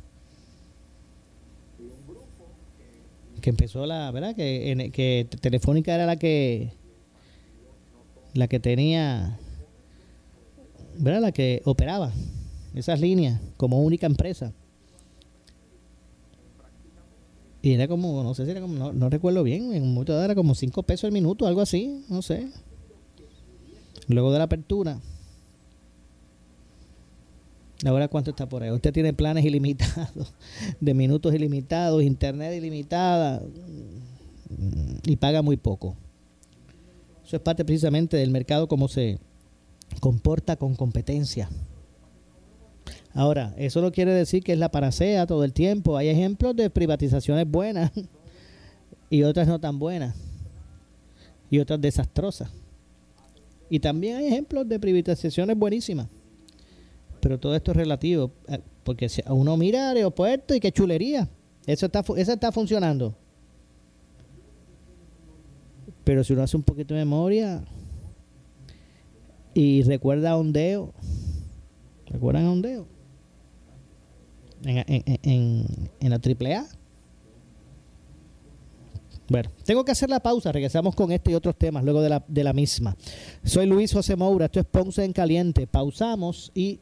Que 3.42 3.50
empezó 3.50 3.86
la, 3.86 4.12
¿verdad? 4.12 4.36
Que, 4.36 4.92
que 4.94 5.28
Telefónica 5.40 5.94
era 5.96 6.06
la 6.06 6.18
que 6.18 6.74
la 8.34 8.48
que 8.48 8.60
tenía, 8.60 9.38
¿verdad? 10.98 11.22
La 11.22 11.32
que 11.32 11.62
operaba 11.66 12.14
esas 12.74 13.02
líneas 13.02 13.42
como 13.58 13.82
única 13.82 14.06
empresa. 14.06 14.54
Y 17.62 17.74
era 17.74 17.88
como, 17.88 18.24
no 18.24 18.34
sé 18.34 18.46
si 18.46 18.52
era 18.52 18.62
como, 18.62 18.92
no, 18.92 19.10
recuerdo 19.10 19.44
bien, 19.44 19.74
en 19.74 19.84
un 19.84 19.94
momento 19.94 20.20
era 20.20 20.34
como 20.34 20.56
5 20.56 20.82
pesos 20.84 21.04
el 21.06 21.12
minuto, 21.12 21.46
algo 21.46 21.62
así, 21.62 22.04
no 22.10 22.22
sé. 22.22 22.48
Luego 24.08 24.32
de 24.32 24.40
la 24.40 24.46
apertura, 24.46 25.00
Ahora, 27.86 28.08
¿cuánto 28.08 28.30
está 28.30 28.48
por 28.48 28.62
ahí? 28.62 28.70
Usted 28.70 28.94
tiene 28.94 29.14
planes 29.14 29.44
ilimitados, 29.44 30.34
de 30.80 30.94
minutos 30.94 31.34
ilimitados, 31.34 32.04
internet 32.04 32.54
ilimitada 32.56 33.42
y 35.06 35.16
paga 35.16 35.42
muy 35.42 35.58
poco. 35.58 35.96
Eso 37.26 37.38
es 37.38 37.42
parte 37.42 37.66
precisamente 37.66 38.18
del 38.18 38.30
mercado, 38.30 38.68
cómo 38.68 38.88
se 38.88 39.18
comporta 40.00 40.58
con 40.58 40.76
competencia. 40.76 41.50
Ahora, 43.14 43.54
eso 43.58 43.82
no 43.82 43.92
quiere 43.92 44.14
decir 44.14 44.44
que 44.44 44.54
es 44.54 44.60
la 44.60 44.70
panacea 44.70 45.26
todo 45.26 45.44
el 45.44 45.54
tiempo. 45.54 45.98
Hay 45.98 46.10
ejemplos 46.10 46.56
de 46.56 46.70
privatizaciones 46.70 47.50
buenas 47.50 47.92
y 49.10 49.24
otras 49.24 49.48
no 49.48 49.60
tan 49.60 49.80
buenas 49.80 50.16
y 51.50 51.60
otras 51.60 51.82
desastrosas. 51.82 52.50
Y 53.70 53.80
también 53.80 54.18
hay 54.18 54.28
ejemplos 54.28 54.68
de 54.68 54.80
privatizaciones 54.80 55.58
buenísimas. 55.58 56.08
Pero 57.22 57.40
todo 57.40 57.56
esto 57.56 57.72
es 57.72 57.78
relativo, 57.78 58.32
eh, 58.48 58.60
porque 58.84 59.08
uno 59.28 59.56
mira 59.58 59.92
aeropuerto 59.92 60.56
y 60.56 60.60
qué 60.60 60.72
chulería, 60.72 61.30
eso 61.66 61.86
está, 61.86 62.04
eso 62.18 62.34
está 62.34 62.52
funcionando. 62.52 63.16
Pero 66.04 66.24
si 66.24 66.34
uno 66.34 66.42
hace 66.42 66.58
un 66.58 66.64
poquito 66.64 66.96
de 66.96 67.02
memoria 67.02 67.64
y 69.54 69.84
recuerda 69.84 70.32
a 70.32 70.38
Ondeo, 70.38 70.94
¿recuerdan 72.08 72.46
a 72.46 72.52
Ondeo? 72.52 72.88
En, 74.64 74.78
en, 74.88 75.20
en, 75.24 75.90
en 76.00 76.10
la 76.10 76.16
AAA. 76.16 76.66
Bueno, 79.32 79.50
tengo 79.64 79.86
que 79.86 79.92
hacer 79.92 80.10
la 80.10 80.20
pausa. 80.20 80.52
Regresamos 80.52 80.94
con 80.94 81.12
este 81.12 81.32
y 81.32 81.36
otros 81.36 81.56
temas 81.56 81.86
luego 81.86 82.02
de 82.02 82.10
la, 82.10 82.24
de 82.28 82.44
la 82.44 82.52
misma. 82.52 82.98
Soy 83.46 83.66
Luis 83.66 83.94
José 83.94 84.18
Moura. 84.18 84.46
Esto 84.46 84.60
es 84.60 84.66
Ponce 84.66 85.06
en 85.06 85.14
Caliente. 85.14 85.68
Pausamos 85.68 86.52
y 86.54 86.82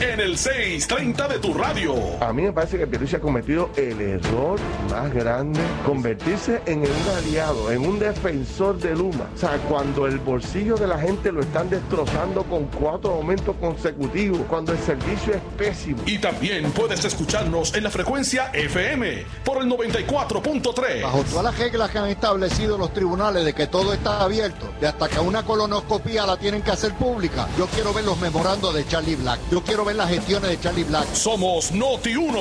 en 0.00 0.20
el 0.20 0.38
630 0.38 1.28
de 1.28 1.38
tu 1.38 1.54
radio. 1.54 1.94
A 2.20 2.32
mí 2.32 2.42
me 2.42 2.52
parece 2.52 2.78
que 2.78 2.86
Pierluisi 2.86 3.16
ha 3.16 3.20
cometido 3.20 3.70
el 3.76 4.00
error 4.00 4.58
más 4.90 5.12
grande, 5.12 5.60
convertirse 5.84 6.60
en 6.66 6.80
un 6.80 7.08
aliado, 7.16 7.72
en 7.72 7.86
un 7.86 7.98
defensor 7.98 8.78
de 8.78 8.94
Luma. 8.94 9.28
O 9.34 9.38
sea, 9.38 9.58
cuando 9.68 10.06
el 10.06 10.18
bolsillo 10.18 10.76
de 10.76 10.86
la 10.86 10.98
gente 10.98 11.32
lo 11.32 11.40
están 11.40 11.68
destrozando 11.68 12.44
con 12.44 12.66
cuatro 12.66 13.14
aumentos 13.14 13.56
consecutivos, 13.60 14.40
cuando 14.48 14.72
el 14.72 14.78
servicio 14.78 15.34
es 15.34 15.40
pésimo. 15.56 16.02
Y 16.06 16.18
también 16.18 16.70
puedes 16.72 17.04
escucharnos 17.04 17.74
en 17.74 17.84
la 17.84 17.90
frecuencia 17.90 18.50
FM 18.52 19.24
por 19.44 19.62
el 19.62 19.68
94.3. 19.68 21.02
Bajo 21.02 21.24
todas 21.24 21.44
las 21.44 21.58
reglas 21.58 21.90
que 21.90 21.98
han 21.98 22.08
establecido 22.08 22.78
los 22.78 22.92
tribunales 22.92 23.44
de 23.44 23.52
que 23.52 23.66
todo 23.66 23.92
está 23.92 24.22
abierto, 24.22 24.72
de 24.80 24.86
hasta 24.86 25.08
que 25.08 25.18
una 25.18 25.44
colonoscopía 25.44 26.24
la 26.26 26.36
tienen 26.36 26.62
que 26.62 26.70
hacer 26.70 26.94
pública, 26.94 27.48
yo 27.58 27.66
quiero 27.66 27.92
ver 27.92 28.04
los 28.04 28.18
memorandos 28.20 28.74
de 28.74 28.86
Charlie 28.86 29.16
Black. 29.16 29.40
Yo 29.50 29.62
quiero 29.62 29.84
ver 29.84 29.87
las 29.96 30.10
gestiones 30.10 30.50
de 30.50 30.60
Charlie 30.60 30.84
Black. 30.84 31.06
Somos 31.14 31.72
Noti 31.72 32.16
1 32.16 32.40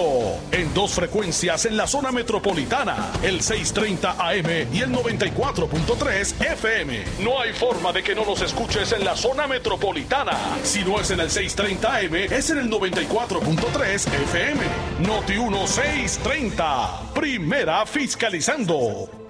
en 0.51 0.73
dos 0.73 0.91
frecuencias 0.91 1.65
en 1.65 1.77
la 1.77 1.87
zona 1.87 2.11
metropolitana, 2.11 3.11
el 3.23 3.41
630 3.41 4.11
AM 4.11 4.73
y 4.73 4.81
el 4.81 4.91
94.3 4.91 6.41
FM. 6.53 7.03
No 7.19 7.39
hay 7.39 7.53
forma 7.53 7.91
de 7.91 8.03
que 8.03 8.15
no 8.15 8.25
nos 8.25 8.41
escuches 8.41 8.91
en 8.91 9.05
la 9.05 9.15
zona 9.15 9.47
metropolitana. 9.47 10.37
Si 10.63 10.83
no 10.83 10.99
es 10.99 11.11
en 11.11 11.19
el 11.19 11.29
630 11.29 11.95
AM, 11.95 12.15
es 12.15 12.49
en 12.49 12.57
el 12.59 12.69
94.3 12.69 14.07
FM. 14.23 14.61
Noti 15.05 15.37
1 15.37 15.67
630, 15.67 17.13
primera 17.13 17.85
fiscalizando. 17.85 19.26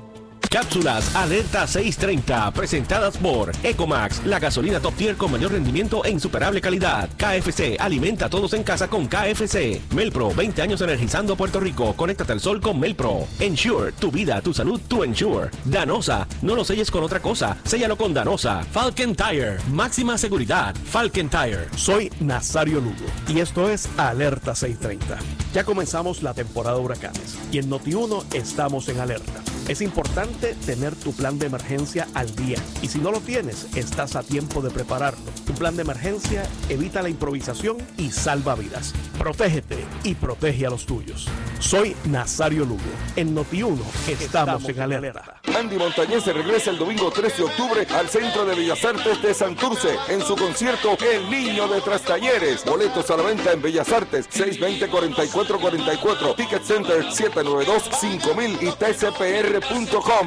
Cápsulas 0.49 1.15
Alerta 1.15 1.67
630, 1.67 2.51
presentadas 2.51 3.17
por 3.17 3.51
Ecomax, 3.63 4.25
la 4.25 4.39
gasolina 4.39 4.79
top 4.79 4.95
tier 4.95 5.17
con 5.17 5.31
mayor 5.31 5.51
rendimiento 5.51 6.05
e 6.05 6.09
insuperable 6.09 6.61
calidad. 6.61 7.09
KFC, 7.17 7.77
alimenta 7.79 8.25
a 8.25 8.29
todos 8.29 8.53
en 8.53 8.63
casa 8.63 8.87
con 8.87 9.07
KFC. 9.07 9.81
Melpro, 9.93 10.33
20 10.33 10.61
años 10.61 10.81
energizando 10.81 11.35
Puerto 11.35 11.59
Rico. 11.59 11.93
Conéctate 11.95 12.31
al 12.31 12.39
sol 12.39 12.61
con 12.61 12.79
Melpro. 12.79 13.27
Ensure, 13.39 13.91
tu 13.93 14.11
vida, 14.11 14.41
tu 14.41 14.53
salud, 14.53 14.79
tu 14.87 15.03
Ensure. 15.03 15.49
Danosa, 15.65 16.27
no 16.41 16.55
lo 16.55 16.63
selles 16.63 16.91
con 16.91 17.03
otra 17.03 17.19
cosa, 17.19 17.57
séllalo 17.63 17.97
con 17.97 18.13
Danosa. 18.13 18.63
Falcon 18.71 19.15
Tire, 19.15 19.57
máxima 19.71 20.17
seguridad. 20.17 20.75
Falcon 20.85 21.29
Tire. 21.29 21.67
Soy 21.75 22.11
Nazario 22.19 22.79
Lugo 22.79 23.05
y 23.27 23.39
esto 23.39 23.69
es 23.69 23.89
Alerta 23.97 24.55
630. 24.55 25.17
Ya 25.53 25.63
comenzamos 25.63 26.23
la 26.23 26.33
temporada 26.33 26.77
de 26.77 26.83
huracanes 26.83 27.37
y 27.51 27.57
en 27.57 27.69
Noti1 27.69 28.33
estamos 28.33 28.87
en 28.89 28.99
alerta. 28.99 29.41
Es 29.67 29.81
importante 29.81 30.36
tener 30.37 30.95
tu 30.95 31.13
plan 31.13 31.39
de 31.39 31.47
emergencia 31.47 32.07
al 32.13 32.33
día 32.35 32.57
y 32.81 32.87
si 32.87 32.99
no 32.99 33.11
lo 33.11 33.19
tienes, 33.19 33.67
estás 33.75 34.15
a 34.15 34.23
tiempo 34.23 34.61
de 34.61 34.69
prepararlo. 34.69 35.19
Tu 35.45 35.53
plan 35.53 35.75
de 35.75 35.81
emergencia 35.81 36.43
evita 36.69 37.01
la 37.01 37.09
improvisación 37.09 37.77
y 37.97 38.11
salva 38.11 38.55
vidas. 38.55 38.93
Protégete 39.17 39.77
y 40.03 40.15
protege 40.15 40.65
a 40.65 40.69
los 40.69 40.85
tuyos. 40.85 41.27
Soy 41.59 41.95
Nazario 42.05 42.65
Lugo. 42.65 42.81
En 43.15 43.35
Noti1 43.35 43.79
estamos, 44.07 44.67
en 44.69 44.79
alerta. 44.79 45.41
Andy 45.57 45.77
Montañez 45.77 46.23
se 46.23 46.33
regresa 46.33 46.69
el 46.69 46.77
domingo 46.77 47.09
13 47.09 47.37
de 47.37 47.43
octubre 47.43 47.87
al 47.95 48.07
Centro 48.09 48.45
de 48.45 48.53
Bellas 48.55 48.85
Artes 48.85 49.19
de 49.21 49.33
Santurce 49.33 49.97
en 50.09 50.21
su 50.21 50.35
concierto 50.35 50.95
El 50.99 51.31
Niño 51.31 51.67
de 51.67 51.81
Trastalleres. 51.81 52.63
Boletos 52.63 53.09
a 53.09 53.17
la 53.17 53.23
venta 53.23 53.53
en 53.53 53.61
Bellas 53.61 53.91
Artes 53.91 54.29
620-4444, 54.29 56.35
Ticket 56.35 56.63
Center 56.63 57.03
792-5000 57.05 58.61
y 58.61 58.69
tcpr.com. 58.71 60.26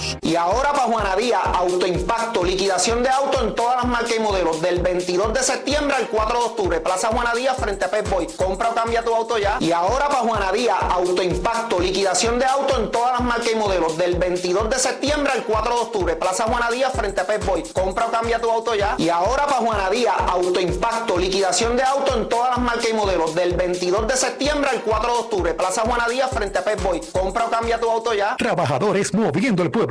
Y 0.21 0.35
ahora 0.35 0.71
para 0.71 0.85
Juana 0.85 1.15
Díaz, 1.15 1.41
Autoimpacto, 1.53 2.43
liquidación 2.43 3.03
de 3.03 3.09
auto 3.09 3.41
en 3.41 3.55
todas 3.55 3.77
las 3.77 3.85
marcas 3.85 4.15
y 4.15 4.19
modelos, 4.19 4.61
del 4.61 4.79
22 4.81 5.33
de 5.33 5.43
septiembre 5.43 5.95
al 5.95 6.07
4 6.07 6.39
de 6.39 6.45
octubre, 6.45 6.79
Plaza 6.79 7.09
Juana 7.09 7.33
Díaz 7.35 7.57
frente 7.57 7.85
a 7.85 7.91
Pep 7.91 8.09
Boy. 8.09 8.27
Compra 8.37 8.69
o 8.69 8.73
cambia 8.73 9.03
tu 9.03 9.13
auto 9.13 9.37
ya. 9.37 9.57
Y 9.59 9.71
ahora 9.71 10.07
para 10.07 10.21
Juana 10.21 10.51
Díaz, 10.51 10.77
Autoimpacto, 10.91 11.79
liquidación 11.79 12.39
de 12.39 12.45
auto 12.45 12.77
en 12.77 12.91
todas 12.91 13.13
las 13.13 13.21
marcas 13.21 13.51
y 13.51 13.55
modelos, 13.55 13.97
del 13.97 14.15
22 14.15 14.69
de 14.69 14.79
septiembre 14.79 15.33
al 15.33 15.43
4 15.43 15.73
de 15.73 15.81
octubre, 15.81 16.15
Plaza 16.15 16.45
Juana 16.45 16.71
Díaz 16.71 16.93
frente 16.93 17.21
a 17.21 17.27
Pep 17.27 17.45
Boy. 17.45 17.63
Compra 17.73 18.07
o 18.07 18.11
cambia 18.11 18.39
tu 18.39 18.49
auto 18.49 18.73
ya. 18.73 18.95
Y 18.97 19.09
ahora 19.09 19.45
para 19.45 19.59
Juana 19.59 19.89
Díaz, 19.89 20.15
Autoimpacto, 20.27 21.17
liquidación 21.17 21.77
de 21.77 21.83
auto 21.83 22.17
en 22.17 22.27
todas 22.29 22.49
las 22.49 22.59
marcas 22.59 22.89
y 22.89 22.93
modelos, 22.93 23.35
del 23.35 23.53
22 23.53 24.07
de 24.07 24.17
septiembre 24.17 24.69
al 24.69 24.81
4 24.81 25.13
de 25.13 25.19
octubre, 25.19 25.53
Plaza 25.53 25.81
Juana 25.81 26.07
Díaz 26.07 26.29
frente 26.31 26.57
a 26.57 26.63
Pep 26.63 26.81
Boy. 26.81 27.01
Compra 27.11 27.45
o 27.45 27.49
cambia 27.49 27.79
tu 27.79 27.89
auto 27.89 28.13
ya. 28.13 28.35
Trabajadores 28.37 29.13
moviendo 29.13 29.63
el 29.63 29.69
pueblo. 29.69 29.90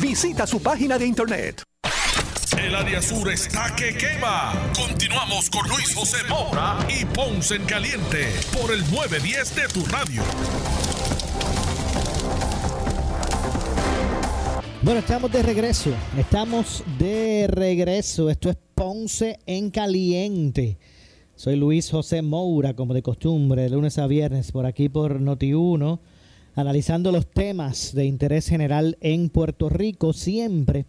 Visita 0.00 0.46
su 0.46 0.60
página 0.62 0.98
de 0.98 1.06
internet. 1.06 1.62
El 2.58 2.74
área 2.74 3.00
sur 3.00 3.30
está 3.30 3.74
que 3.76 3.96
quema. 3.96 4.52
Continuamos 4.76 5.48
con 5.50 5.68
Luis 5.68 5.94
José 5.94 6.18
Moura 6.28 6.78
y 6.88 7.04
Ponce 7.04 7.54
en 7.54 7.64
Caliente 7.64 8.26
por 8.52 8.72
el 8.72 8.80
910 8.90 9.54
de 9.54 9.68
tu 9.68 9.84
radio. 9.86 10.22
Bueno, 14.82 15.00
estamos 15.00 15.30
de 15.30 15.42
regreso. 15.42 15.90
Estamos 16.18 16.82
de 16.98 17.46
regreso. 17.48 18.30
Esto 18.30 18.50
es 18.50 18.56
Ponce 18.74 19.38
en 19.46 19.70
Caliente. 19.70 20.78
Soy 21.34 21.56
Luis 21.56 21.90
José 21.90 22.22
Moura, 22.22 22.74
como 22.74 22.92
de 22.92 23.02
costumbre, 23.02 23.62
de 23.62 23.70
lunes 23.70 23.98
a 23.98 24.06
viernes, 24.06 24.52
por 24.52 24.66
aquí 24.66 24.88
por 24.88 25.20
Noti1, 25.20 26.00
analizando 26.54 27.12
los 27.12 27.26
temas 27.26 27.94
de 27.94 28.06
interés 28.06 28.48
general 28.48 28.96
en 29.00 29.28
Puerto 29.28 29.68
Rico, 29.68 30.12
siempre 30.12 30.86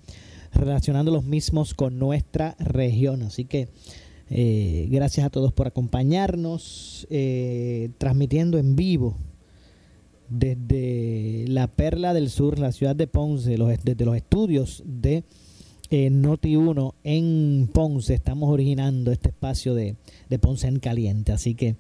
relacionando 0.54 1.12
los 1.12 1.24
mismos 1.24 1.74
con 1.74 2.00
nuestra 2.00 2.56
región. 2.60 3.24
Así 3.24 3.45
que 3.45 3.69
eh, 4.30 4.88
gracias 4.89 5.26
a 5.26 5.30
todos 5.30 5.54
por 5.54 5.67
acompañarnos, 5.67 7.08
eh, 7.10 7.89
transmitiendo 7.97 8.58
en 8.58 8.76
vivo 8.76 9.17
desde 10.30 11.45
la 11.50 11.67
Perla 11.67 12.13
del 12.13 12.30
Sur, 12.30 12.58
la 12.58 12.71
ciudad 12.71 12.95
de 12.95 13.08
Ponce, 13.08 13.58
los, 13.58 13.69
desde 13.84 14.06
los 14.06 14.15
estudios 14.15 14.82
de 14.86 15.26
eh, 15.89 16.10
Noti1 16.10 16.93
en 17.04 17.69
Ponce, 17.74 18.13
estamos 18.13 18.50
originando 18.50 19.12
este 19.12 19.28
espacio 19.28 19.76
de, 19.76 19.97
Ponce 20.39 20.69
en 20.69 20.80
Caliente. 20.80 21.34
Así 21.34 21.54
que 21.54 21.76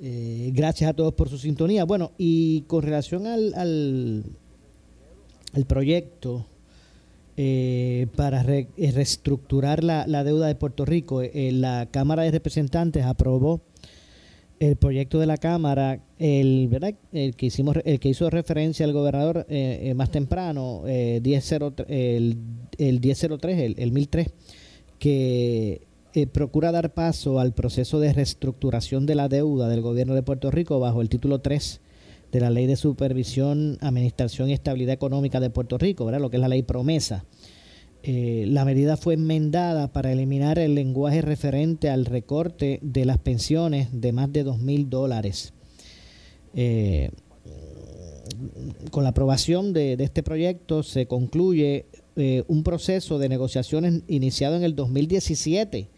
eh, 0.00 0.50
gracias 0.54 0.90
a 0.90 0.94
todos 0.94 1.14
por 1.14 1.28
su 1.28 1.38
sintonía. 1.38 1.84
Bueno, 1.84 2.12
y 2.18 2.62
con 2.62 2.82
relación 2.82 3.26
al, 3.26 3.54
al, 3.54 4.24
proyecto 5.66 6.46
eh, 7.36 8.06
para 8.16 8.42
reestructurar 8.42 9.84
la, 9.84 10.06
la, 10.06 10.24
deuda 10.24 10.46
de 10.46 10.54
Puerto 10.54 10.84
Rico, 10.84 11.22
la 11.34 11.88
Cámara 11.90 12.22
de 12.22 12.30
Representantes 12.30 13.04
aprobó 13.04 13.60
el 14.60 14.76
proyecto 14.76 15.18
de 15.18 15.26
la 15.26 15.38
Cámara, 15.38 16.00
el, 16.18 16.68
¿verdad? 16.68 16.94
el 17.12 17.34
que 17.34 17.46
hicimos, 17.46 17.78
el 17.82 17.98
que 17.98 18.10
hizo 18.10 18.28
referencia 18.28 18.84
al 18.84 18.92
gobernador 18.92 19.46
eh, 19.48 19.80
eh, 19.84 19.94
más 19.94 20.10
temprano, 20.10 20.82
eh, 20.86 21.16
el, 21.16 22.36
el 22.76 23.00
1003, 23.00 23.58
el, 23.58 23.74
el 23.78 23.90
1003, 23.90 24.28
que 24.98 25.80
eh, 26.12 26.26
procura 26.26 26.72
dar 26.72 26.92
paso 26.92 27.38
al 27.38 27.52
proceso 27.52 28.00
de 28.00 28.12
reestructuración 28.12 29.06
de 29.06 29.14
la 29.14 29.28
deuda 29.28 29.68
del 29.68 29.80
gobierno 29.80 30.14
de 30.14 30.24
Puerto 30.24 30.50
Rico 30.50 30.80
bajo 30.80 31.02
el 31.02 31.08
título 31.08 31.40
3 31.40 31.80
de 32.32 32.40
la 32.40 32.50
Ley 32.50 32.66
de 32.66 32.74
Supervisión, 32.74 33.78
Administración 33.80 34.50
y 34.50 34.52
Estabilidad 34.52 34.94
Económica 34.94 35.38
de 35.38 35.50
Puerto 35.50 35.78
Rico, 35.78 36.04
¿verdad? 36.04 36.20
lo 36.20 36.28
que 36.28 36.38
es 36.38 36.40
la 36.40 36.48
ley 36.48 36.62
promesa. 36.62 37.24
Eh, 38.02 38.44
la 38.48 38.64
medida 38.64 38.96
fue 38.96 39.14
enmendada 39.14 39.92
para 39.92 40.10
eliminar 40.10 40.58
el 40.58 40.74
lenguaje 40.74 41.22
referente 41.22 41.90
al 41.90 42.06
recorte 42.06 42.80
de 42.82 43.04
las 43.04 43.18
pensiones 43.18 43.88
de 43.92 44.10
más 44.10 44.32
de 44.32 44.42
dos 44.42 44.58
mil 44.58 44.90
dólares. 44.90 45.52
Eh, 46.54 47.10
con 48.90 49.04
la 49.04 49.10
aprobación 49.10 49.72
de, 49.72 49.92
este 49.92 50.24
proyecto 50.24 50.82
se 50.82 51.06
concluye 51.06 51.86
un 52.48 52.64
proceso 52.64 53.18
de 53.18 53.30
negociaciones 53.30 54.02
iniciado 54.06 54.56
en 54.56 54.62
el 54.62 54.74
2017 54.74 55.88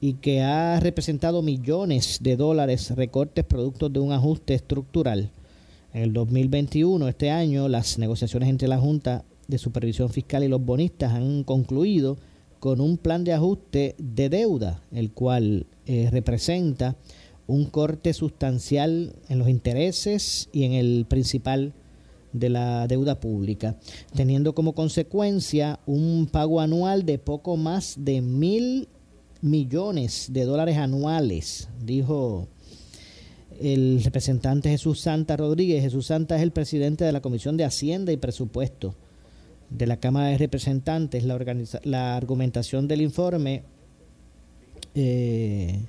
y 0.00 0.14
que 0.14 0.42
ha 0.42 0.78
representado 0.80 1.42
millones 1.42 2.18
de 2.20 2.36
dólares 2.36 2.90
recortes 2.94 3.44
productos 3.44 3.92
de 3.92 4.00
un 4.00 4.12
ajuste 4.12 4.54
estructural. 4.54 5.30
En 5.94 6.02
el 6.02 6.12
2021, 6.12 7.08
este 7.08 7.30
año, 7.30 7.68
las 7.68 7.98
negociaciones 7.98 8.48
entre 8.48 8.68
la 8.68 8.78
Junta 8.78 9.24
de 9.48 9.58
Supervisión 9.58 10.10
Fiscal 10.10 10.44
y 10.44 10.48
los 10.48 10.64
bonistas 10.64 11.14
han 11.14 11.44
concluido 11.44 12.18
con 12.60 12.80
un 12.80 12.98
plan 12.98 13.24
de 13.24 13.32
ajuste 13.32 13.94
de 13.98 14.28
deuda, 14.28 14.82
el 14.92 15.12
cual 15.12 15.66
eh, 15.86 16.08
representa 16.10 16.96
un 17.46 17.66
corte 17.66 18.12
sustancial 18.12 19.14
en 19.28 19.38
los 19.38 19.48
intereses 19.48 20.48
y 20.52 20.64
en 20.64 20.72
el 20.72 21.06
principal 21.08 21.72
de 22.32 22.50
la 22.50 22.86
deuda 22.86 23.20
pública, 23.20 23.76
teniendo 24.14 24.54
como 24.54 24.74
consecuencia 24.74 25.78
un 25.86 26.28
pago 26.30 26.60
anual 26.60 27.06
de 27.06 27.18
poco 27.18 27.56
más 27.56 27.94
de 27.98 28.20
mil 28.20 28.88
millones 29.42 30.28
de 30.30 30.44
dólares 30.44 30.76
anuales, 30.76 31.68
dijo 31.84 32.48
el 33.60 34.02
representante 34.04 34.68
Jesús 34.68 35.00
Santa 35.00 35.36
Rodríguez. 35.36 35.82
Jesús 35.82 36.06
Santa 36.06 36.36
es 36.36 36.42
el 36.42 36.52
presidente 36.52 37.04
de 37.04 37.12
la 37.12 37.20
Comisión 37.20 37.56
de 37.56 37.64
Hacienda 37.64 38.12
y 38.12 38.16
Presupuesto 38.16 38.94
de 39.70 39.86
la 39.86 39.98
Cámara 39.98 40.28
de 40.28 40.38
Representantes, 40.38 41.24
la, 41.24 42.16
argumentación 42.16 42.86
del 42.86 43.00
informe, 43.00 43.62
eh, 44.94 45.80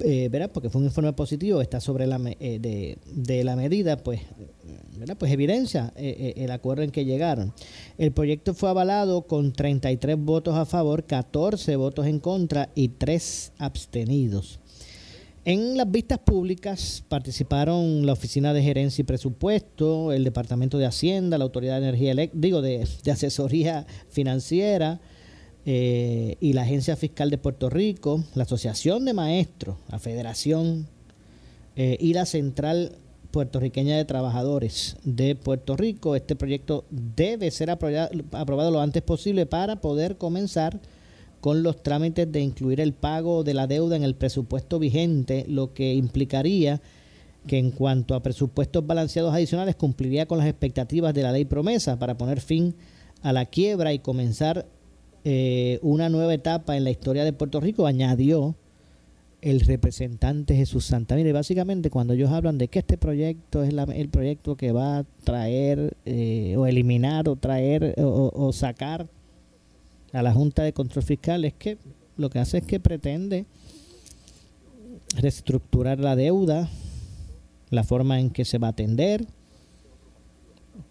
eh, 0.00 0.48
porque 0.52 0.70
fue 0.70 0.80
un 0.80 0.86
informe 0.86 1.12
positivo, 1.12 1.60
está 1.60 1.80
sobre 1.80 2.06
la 2.06 2.20
eh, 2.38 2.58
de, 2.60 2.98
de, 3.06 3.44
la 3.44 3.56
medida, 3.56 3.96
pues, 3.96 4.20
¿verdad? 4.96 5.16
pues 5.18 5.32
evidencia 5.32 5.92
el 5.96 6.50
acuerdo 6.50 6.82
en 6.82 6.90
que 6.90 7.04
llegaron. 7.04 7.52
El 7.98 8.12
proyecto 8.12 8.54
fue 8.54 8.70
avalado 8.70 9.22
con 9.22 9.52
33 9.52 10.16
votos 10.18 10.54
a 10.54 10.64
favor, 10.64 11.04
14 11.04 11.76
votos 11.76 12.06
en 12.06 12.20
contra 12.20 12.70
y 12.74 12.88
3 12.88 13.52
abstenidos. 13.58 14.60
En 15.46 15.78
las 15.78 15.90
vistas 15.90 16.18
públicas 16.18 17.02
participaron 17.08 18.04
la 18.04 18.12
Oficina 18.12 18.52
de 18.52 18.62
Gerencia 18.62 19.00
y 19.00 19.06
Presupuesto, 19.06 20.12
el 20.12 20.22
Departamento 20.22 20.76
de 20.76 20.84
Hacienda, 20.84 21.38
la 21.38 21.44
Autoridad 21.44 21.80
de 21.80 21.88
Energía 21.88 22.12
Eléctrica, 22.12 22.42
digo, 22.42 22.60
de, 22.60 22.86
Asesoría 23.10 23.86
Financiera 24.10 25.00
eh, 25.66 26.36
y 26.40 26.52
la 26.54 26.62
Agencia 26.62 26.96
Fiscal 26.96 27.30
de 27.30 27.38
Puerto 27.38 27.68
Rico, 27.68 28.24
la 28.34 28.44
Asociación 28.44 29.04
de 29.04 29.12
Maestros, 29.12 29.76
la 29.90 29.98
Federación 29.98 30.86
eh, 31.76 31.96
y 32.00 32.14
la 32.14 32.26
Central 32.26 32.96
Puertorriqueña 33.30 33.96
de 33.96 34.04
Trabajadores 34.04 34.96
de 35.04 35.36
Puerto 35.36 35.76
Rico. 35.76 36.16
Este 36.16 36.34
proyecto 36.34 36.84
debe 36.90 37.50
ser 37.50 37.70
aprobado 37.70 38.70
lo 38.70 38.80
antes 38.80 39.02
posible 39.02 39.46
para 39.46 39.80
poder 39.80 40.16
comenzar 40.16 40.80
con 41.40 41.62
los 41.62 41.82
trámites 41.82 42.30
de 42.30 42.40
incluir 42.40 42.80
el 42.80 42.92
pago 42.92 43.44
de 43.44 43.54
la 43.54 43.66
deuda 43.66 43.96
en 43.96 44.02
el 44.02 44.14
presupuesto 44.14 44.78
vigente, 44.78 45.44
lo 45.48 45.72
que 45.72 45.94
implicaría 45.94 46.80
que 47.46 47.58
en 47.58 47.70
cuanto 47.70 48.14
a 48.14 48.22
presupuestos 48.22 48.86
balanceados 48.86 49.34
adicionales 49.34 49.76
cumpliría 49.76 50.26
con 50.26 50.38
las 50.38 50.46
expectativas 50.46 51.14
de 51.14 51.22
la 51.22 51.32
ley 51.32 51.44
promesa 51.46 51.98
para 51.98 52.18
poner 52.18 52.40
fin 52.40 52.74
a 53.22 53.32
la 53.32 53.46
quiebra 53.46 53.92
y 53.92 53.98
comenzar 53.98 54.66
eh, 55.24 55.78
una 55.82 56.08
nueva 56.08 56.34
etapa 56.34 56.76
en 56.76 56.84
la 56.84 56.90
historia 56.90 57.24
de 57.24 57.32
Puerto 57.32 57.60
Rico, 57.60 57.86
añadió 57.86 58.54
el 59.42 59.60
representante 59.60 60.54
Jesús 60.54 60.84
Santa. 60.84 61.16
Mire, 61.16 61.32
básicamente 61.32 61.90
cuando 61.90 62.12
ellos 62.12 62.30
hablan 62.30 62.58
de 62.58 62.68
que 62.68 62.80
este 62.80 62.98
proyecto 62.98 63.62
es 63.62 63.72
el 63.72 64.08
proyecto 64.08 64.56
que 64.56 64.72
va 64.72 64.98
a 64.98 65.04
traer 65.24 65.96
eh, 66.04 66.54
o 66.58 66.66
eliminar 66.66 67.28
o 67.28 67.36
traer 67.36 67.94
o 67.98 68.52
sacar 68.52 69.08
a 70.12 70.22
la 70.22 70.32
Junta 70.32 70.62
de 70.62 70.72
Control 70.72 71.04
Fiscal 71.04 71.44
es 71.44 71.54
que 71.54 71.78
lo 72.16 72.30
que 72.30 72.38
hace 72.38 72.58
es 72.58 72.64
que 72.64 72.80
pretende 72.80 73.46
reestructurar 75.16 75.98
la 75.98 76.16
deuda, 76.16 76.68
la 77.70 77.84
forma 77.84 78.20
en 78.20 78.30
que 78.30 78.44
se 78.44 78.58
va 78.58 78.68
a 78.68 78.70
atender, 78.70 79.26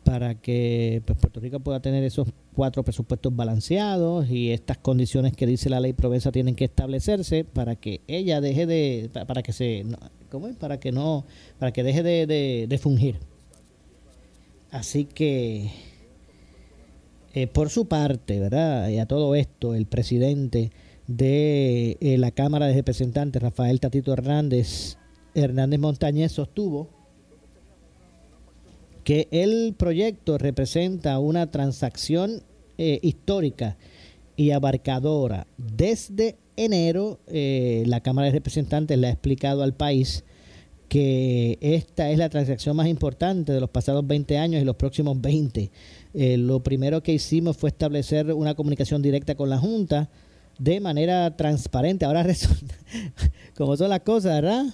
para 0.03 0.35
que 0.35 1.01
pues, 1.05 1.17
Puerto 1.19 1.39
Rico 1.39 1.59
pueda 1.59 1.79
tener 1.79 2.03
esos 2.03 2.27
cuatro 2.59 2.83
presupuestos 2.83 3.33
balanceados 3.33 4.29
y 4.29 4.51
estas 4.51 4.77
condiciones 4.77 5.31
que 5.31 5.47
dice 5.47 5.69
la 5.69 5.79
ley 5.79 5.93
Proveza 5.93 6.29
tienen 6.29 6.55
que 6.55 6.65
establecerse 6.65 7.45
para 7.45 7.77
que 7.77 8.01
ella 8.05 8.41
deje 8.41 8.65
de 8.65 9.09
para 9.25 9.41
que 9.41 9.53
se 9.53 9.85
¿cómo 10.29 10.53
para 10.55 10.77
que 10.77 10.91
no 10.91 11.23
para 11.57 11.71
que 11.71 11.83
deje 11.83 12.03
de, 12.03 12.67
de 12.67 12.77
fungir 12.77 13.15
así 14.71 15.05
que 15.05 15.71
eh, 17.33 17.47
por 17.47 17.69
su 17.69 17.85
parte, 17.85 18.41
¿verdad? 18.41 18.89
Y 18.89 18.99
a 18.99 19.05
todo 19.05 19.35
esto, 19.35 19.73
el 19.73 19.85
presidente 19.85 20.73
de 21.07 21.95
eh, 22.01 22.17
la 22.17 22.31
Cámara 22.31 22.67
de 22.67 22.73
Representantes, 22.73 23.41
Rafael 23.41 23.79
Tatito 23.79 24.11
Hernández, 24.11 24.97
Hernández 25.33 25.79
Montañez, 25.79 26.33
sostuvo 26.33 26.89
que 29.05 29.27
el 29.31 29.73
proyecto 29.77 30.37
representa 30.37 31.17
una 31.19 31.49
transacción 31.49 32.43
eh, 32.79 32.99
histórica 33.03 33.77
y 34.35 34.51
abarcadora. 34.51 35.45
Desde 35.57 36.37
enero, 36.55 37.19
la 37.27 38.01
Cámara 38.01 38.27
de 38.27 38.31
Representantes 38.31 38.97
le 38.97 39.07
ha 39.07 39.11
explicado 39.11 39.63
al 39.63 39.73
país 39.73 40.23
que 40.89 41.59
esta 41.61 42.09
es 42.09 42.17
la 42.17 42.29
transacción 42.29 42.75
más 42.75 42.87
importante 42.87 43.53
de 43.53 43.61
los 43.61 43.69
pasados 43.69 44.05
20 44.07 44.37
años 44.37 44.61
y 44.61 44.65
los 44.65 44.75
próximos 44.75 45.21
20 45.21 45.71
eh, 46.13 46.37
lo 46.37 46.61
primero 46.61 47.03
que 47.03 47.13
hicimos 47.13 47.55
fue 47.55 47.69
establecer 47.69 48.33
una 48.33 48.55
comunicación 48.55 49.01
directa 49.01 49.35
con 49.35 49.49
la 49.49 49.59
Junta 49.59 50.09
de 50.57 50.79
manera 50.79 51.35
transparente. 51.37 52.05
Ahora 52.05 52.23
resulta, 52.23 52.75
como 53.55 53.77
son 53.77 53.89
las 53.89 54.01
cosas, 54.01 54.41
¿verdad? 54.41 54.65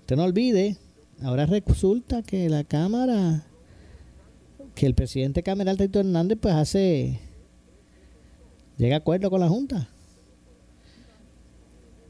Usted 0.00 0.16
no 0.16 0.24
olvide, 0.24 0.76
ahora 1.22 1.46
resulta 1.46 2.22
que 2.22 2.48
la 2.48 2.64
Cámara, 2.64 3.46
que 4.76 4.86
el 4.86 4.94
presidente 4.94 5.42
cameral 5.42 5.78
Tito 5.78 5.98
Hernández, 6.00 6.38
pues 6.40 6.54
hace, 6.54 7.18
llega 8.76 8.96
a 8.96 8.98
acuerdo 8.98 9.30
con 9.30 9.40
la 9.40 9.48
Junta. 9.48 9.88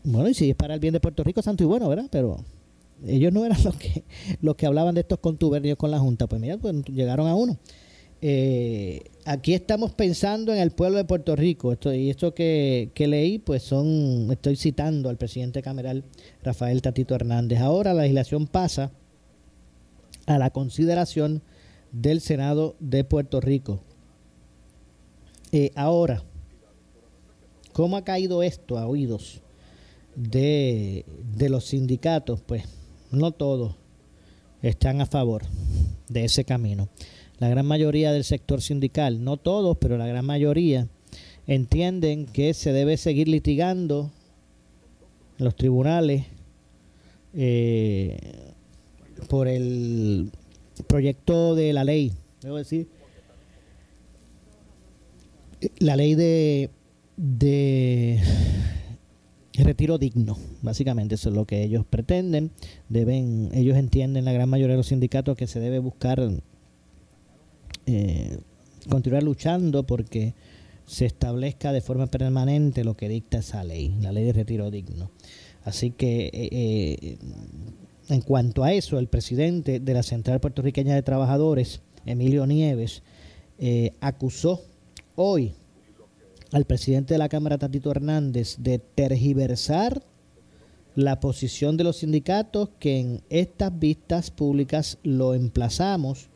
Bueno, 0.03 0.29
y 0.29 0.35
si 0.35 0.51
es 0.51 0.57
para 0.57 0.75
el 0.75 0.81
bien 0.81 0.93
de 0.93 1.01
Puerto 1.01 1.23
Rico, 1.23 1.41
santo 1.43 1.63
y 1.63 1.67
bueno, 1.67 1.89
¿verdad? 1.89 2.09
Pero 2.11 2.45
ellos 3.07 3.33
no 3.33 3.45
eran 3.47 3.63
los 3.65 3.77
que, 3.77 4.05
los 4.43 4.57
que 4.57 4.67
hablaban 4.67 4.97
de 4.97 5.03
estos 5.03 5.21
contubernios 5.21 5.79
con 5.79 5.93
la 5.93 6.01
Junta. 6.01 6.27
Pues 6.27 6.41
mira, 6.41 6.59
pues 6.59 6.75
llegaron 6.87 7.29
a 7.29 7.37
uno. 7.37 7.57
eh, 8.21 9.05
aquí 9.25 9.55
estamos 9.55 9.93
pensando 9.93 10.53
en 10.53 10.59
el 10.59 10.73
pueblo 10.73 10.99
de 10.99 11.05
Puerto 11.05 11.37
Rico. 11.37 11.73
Esto, 11.73 11.95
y 11.95 12.11
esto 12.11 12.35
que, 12.35 12.91
que, 12.95 13.07
leí, 13.07 13.39
pues 13.39 13.63
son, 13.63 14.29
estoy 14.33 14.57
citando 14.57 15.09
al 15.09 15.19
presidente 15.19 15.63
cameral 15.63 16.03
Rafael 16.43 16.83
Tatito 16.83 17.15
Hernández. 17.15 17.61
Ahora 17.61 17.95
la 17.95 18.03
legislación 18.03 18.49
pasa 18.49 18.91
a 20.27 20.37
la 20.39 20.51
consideración 20.51 21.43
del 21.93 22.21
Senado 22.21 22.77
de 22.81 23.05
Puerto 23.05 23.41
Rico. 23.41 23.81
Eh, 25.53 25.71
ahora, 25.75 26.23
¿cómo 27.73 27.97
ha 27.97 28.05
caído 28.05 28.43
esto 28.43 28.79
a 28.79 28.87
oídos 28.87 29.41
de, 30.15 31.05
de 31.37 31.49
los 31.49 31.67
sindicatos? 31.67 32.41
Pues 32.41 32.65
no 33.11 33.33
todos 33.33 33.77
están 34.63 35.01
a 35.01 35.07
favor 35.07 35.43
de 36.09 36.25
ese 36.25 36.45
camino. 36.45 36.89
La 37.39 37.49
gran 37.49 37.67
mayoría 37.67 38.13
del 38.13 38.25
sector 38.25 38.63
sindical, 38.63 39.23
no 39.23 39.37
todos, 39.37 39.77
pero 39.79 39.99
la 39.99 40.07
gran 40.07 40.25
mayoría, 40.25 40.89
entienden 41.47 42.27
que 42.27 42.55
se 42.55 42.73
debe 42.73 42.97
seguir 42.97 43.29
litigando 43.29 44.11
en 45.39 45.45
los 45.45 45.55
tribunales 45.55 46.25
eh, 47.35 48.17
por 49.29 49.49
el 49.49 50.31
proyecto 50.85 51.55
de 51.55 51.73
la 51.73 51.85
ley, 51.85 52.13
debo 52.43 52.57
decir, 52.57 52.89
la 55.79 55.97
ley 55.97 56.15
de, 56.15 56.71
de 57.17 58.21
retiro 59.55 59.99
digno, 59.99 60.37
básicamente 60.63 61.15
eso 61.15 61.31
es 61.31 61.35
lo 61.35 61.47
que 61.47 61.63
ellos 61.63 61.85
pretenden, 61.89 62.51
deben, 62.89 63.51
ellos 63.53 63.77
entienden 63.77 64.25
la 64.25 64.33
gran 64.33 64.49
mayoría 64.49 64.75
de 64.75 64.79
los 64.79 64.89
sindicatos 64.89 65.37
que 65.37 65.47
se 65.47 65.61
debe 65.61 65.79
buscar 65.79 66.21
eh, 67.87 68.39
continuar 68.89 69.23
luchando 69.23 69.87
porque 69.87 70.35
se 70.87 71.07
establezca 71.07 71.73
de 71.73 71.81
forma 71.81 72.07
permanente 72.07 72.85
lo 72.85 72.97
que 72.97 73.09
dicta 73.09 73.39
esa 73.39 73.65
ley, 73.65 73.95
la 74.01 74.13
ley 74.13 74.25
de 74.25 74.33
retiro 74.33 74.71
digno. 74.71 75.11
Así 75.65 75.91
que 75.91 76.27
eh, 76.27 76.49
eh, 76.53 77.19
en 78.09 78.21
cuanto 78.21 78.65
a 78.65 78.73
eso, 78.73 78.99
el 78.99 79.09
presidente 79.09 79.81
de 79.81 79.95
la 79.95 80.03
Central 80.03 80.41
Puertorriqueña 80.41 80.95
de 80.95 81.03
Trabajadores, 81.03 81.81
Emilio 82.05 82.47
Nieves, 82.47 83.03
acusó 84.01 84.63
hoy 85.17 85.55
al 86.53 86.65
presidente 86.65 87.15
de 87.15 87.19
la 87.19 87.29
Cámara, 87.29 87.59
Tatito 87.59 87.91
Hernández, 87.91 88.57
de 88.59 88.79
tergiversar 88.79 90.03
la 90.95 91.21
posición 91.21 91.77
de 91.77 91.85
los 91.85 91.99
sindicatos 91.99 92.71
que 92.79 93.01
en 93.01 93.23
estas 93.29 93.79
vistas 93.79 94.31
públicas 94.31 94.99
lo 95.03 95.35
emplazamos 95.35 96.29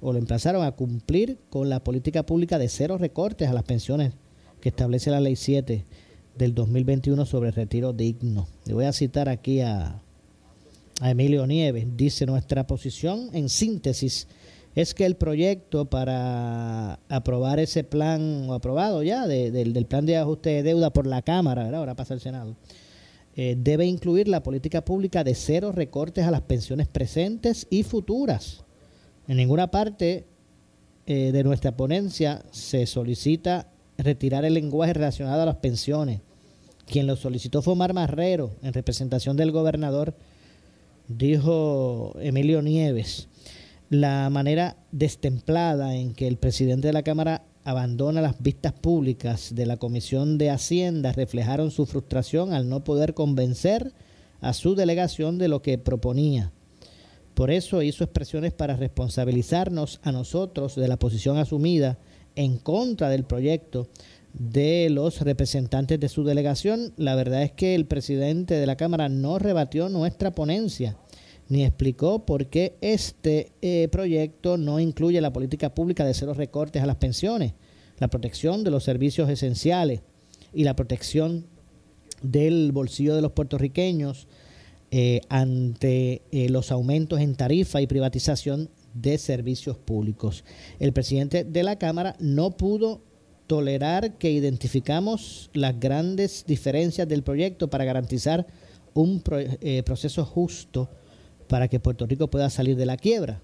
o 0.00 0.12
lo 0.12 0.18
emplazaron 0.18 0.64
a 0.64 0.72
cumplir 0.72 1.38
con 1.50 1.68
la 1.68 1.84
política 1.84 2.24
pública 2.24 2.58
de 2.58 2.68
cero 2.68 2.98
recortes 2.98 3.48
a 3.48 3.52
las 3.52 3.62
pensiones 3.62 4.12
que 4.60 4.70
establece 4.70 5.10
la 5.10 5.20
Ley 5.20 5.36
7 5.36 5.84
del 6.36 6.54
2021 6.54 7.24
sobre 7.26 7.50
retiro 7.50 7.92
digno. 7.92 8.48
Le 8.64 8.74
voy 8.74 8.86
a 8.86 8.92
citar 8.92 9.28
aquí 9.28 9.60
a, 9.60 10.02
a 11.00 11.10
Emilio 11.10 11.46
Nieves. 11.46 11.86
Dice, 11.96 12.26
nuestra 12.26 12.66
posición 12.66 13.30
en 13.32 13.48
síntesis 13.48 14.26
es 14.74 14.94
que 14.94 15.04
el 15.04 15.16
proyecto 15.16 15.90
para 15.90 17.00
aprobar 17.08 17.58
ese 17.58 17.84
plan, 17.84 18.48
o 18.48 18.54
aprobado 18.54 19.02
ya, 19.02 19.26
del 19.26 19.86
plan 19.86 20.06
de 20.06 20.16
ajuste 20.16 20.50
de 20.50 20.62
deuda 20.62 20.92
por 20.92 21.06
la 21.06 21.22
Cámara, 21.22 21.76
ahora 21.76 21.96
pasa 21.96 22.14
el 22.14 22.20
Senado, 22.20 22.56
eh, 23.36 23.56
debe 23.58 23.86
incluir 23.86 24.28
la 24.28 24.42
política 24.42 24.84
pública 24.84 25.24
de 25.24 25.34
cero 25.34 25.72
recortes 25.72 26.26
a 26.26 26.30
las 26.30 26.42
pensiones 26.42 26.88
presentes 26.88 27.66
y 27.70 27.82
futuras. 27.82 28.64
En 29.26 29.36
ninguna 29.36 29.70
parte 29.70 30.26
eh, 31.06 31.32
de 31.32 31.44
nuestra 31.44 31.76
ponencia 31.76 32.44
se 32.50 32.86
solicita 32.86 33.68
retirar 33.98 34.44
el 34.44 34.54
lenguaje 34.54 34.92
relacionado 34.92 35.42
a 35.42 35.46
las 35.46 35.56
pensiones. 35.56 36.20
Quien 36.86 37.06
lo 37.06 37.16
solicitó 37.16 37.62
fue 37.62 37.74
Omar 37.74 37.94
Marrero, 37.94 38.56
en 38.62 38.72
representación 38.72 39.36
del 39.36 39.52
gobernador, 39.52 40.14
dijo 41.18 42.14
Emilio 42.20 42.62
Nieves 42.62 43.28
la 43.88 44.30
manera 44.30 44.76
destemplada 44.92 45.96
en 45.96 46.14
que 46.14 46.28
el 46.28 46.36
presidente 46.36 46.86
de 46.86 46.92
la 46.92 47.02
Cámara 47.02 47.42
abandona 47.64 48.20
las 48.20 48.40
vistas 48.40 48.72
públicas 48.72 49.52
de 49.54 49.66
la 49.66 49.76
Comisión 49.76 50.38
de 50.38 50.50
Hacienda 50.50 51.12
reflejaron 51.12 51.72
su 51.72 51.86
frustración 51.86 52.52
al 52.52 52.68
no 52.68 52.84
poder 52.84 53.14
convencer 53.14 53.92
a 54.40 54.52
su 54.52 54.76
delegación 54.76 55.38
de 55.38 55.48
lo 55.48 55.60
que 55.60 55.76
proponía. 55.76 56.52
Por 57.34 57.50
eso 57.50 57.82
hizo 57.82 58.04
expresiones 58.04 58.52
para 58.52 58.76
responsabilizarnos 58.76 59.98
a 60.04 60.12
nosotros 60.12 60.76
de 60.76 60.86
la 60.86 60.98
posición 60.98 61.38
asumida 61.38 61.98
en 62.36 62.58
contra 62.58 63.08
del 63.08 63.24
proyecto 63.24 63.88
de 64.32 64.88
los 64.90 65.20
representantes 65.20 65.98
de 65.98 66.08
su 66.08 66.24
delegación. 66.24 66.92
La 66.96 67.14
verdad 67.14 67.42
es 67.42 67.52
que 67.52 67.74
el 67.74 67.86
presidente 67.86 68.54
de 68.54 68.66
la 68.66 68.76
Cámara 68.76 69.08
no 69.08 69.38
rebatió 69.38 69.88
nuestra 69.88 70.30
ponencia 70.32 70.96
ni 71.50 71.64
explicó 71.64 72.24
por 72.24 72.46
qué 72.46 72.76
este 72.80 73.52
eh, 73.60 73.88
proyecto 73.90 74.56
no 74.56 74.78
incluye 74.78 75.20
la 75.20 75.32
política 75.32 75.74
pública 75.74 76.04
de 76.04 76.14
cero 76.14 76.32
recortes 76.32 76.80
a 76.80 76.86
las 76.86 76.96
pensiones, 76.96 77.54
la 77.98 78.06
protección 78.06 78.62
de 78.62 78.70
los 78.70 78.84
servicios 78.84 79.28
esenciales 79.28 80.00
y 80.54 80.62
la 80.62 80.76
protección 80.76 81.46
del 82.22 82.70
bolsillo 82.70 83.16
de 83.16 83.22
los 83.22 83.32
puertorriqueños 83.32 84.28
eh, 84.92 85.22
ante 85.28 86.22
eh, 86.30 86.48
los 86.50 86.70
aumentos 86.70 87.18
en 87.20 87.34
tarifa 87.34 87.80
y 87.80 87.88
privatización 87.88 88.70
de 88.94 89.18
servicios 89.18 89.76
públicos. 89.76 90.44
El 90.78 90.92
presidente 90.92 91.42
de 91.42 91.62
la 91.64 91.80
Cámara 91.80 92.14
no 92.20 92.52
pudo 92.52 93.02
tolerar 93.50 94.16
que 94.16 94.30
identificamos 94.30 95.50
las 95.54 95.80
grandes 95.80 96.44
diferencias 96.46 97.08
del 97.08 97.24
proyecto 97.24 97.68
para 97.68 97.84
garantizar 97.84 98.46
un 98.94 99.20
proceso 99.84 100.24
justo 100.24 100.88
para 101.48 101.66
que 101.66 101.80
Puerto 101.80 102.06
Rico 102.06 102.30
pueda 102.30 102.48
salir 102.48 102.76
de 102.76 102.86
la 102.86 102.96
quiebra. 102.96 103.42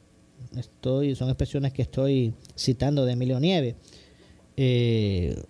Estoy, 0.57 1.17
son 1.17 1.29
expresiones 1.29 1.73
que 1.73 1.83
estoy 1.83 2.35
citando 2.57 3.05
de 3.05 3.15
Emilio 3.15 3.41
Nieves. 3.41 3.75
Eh, 4.57 5.43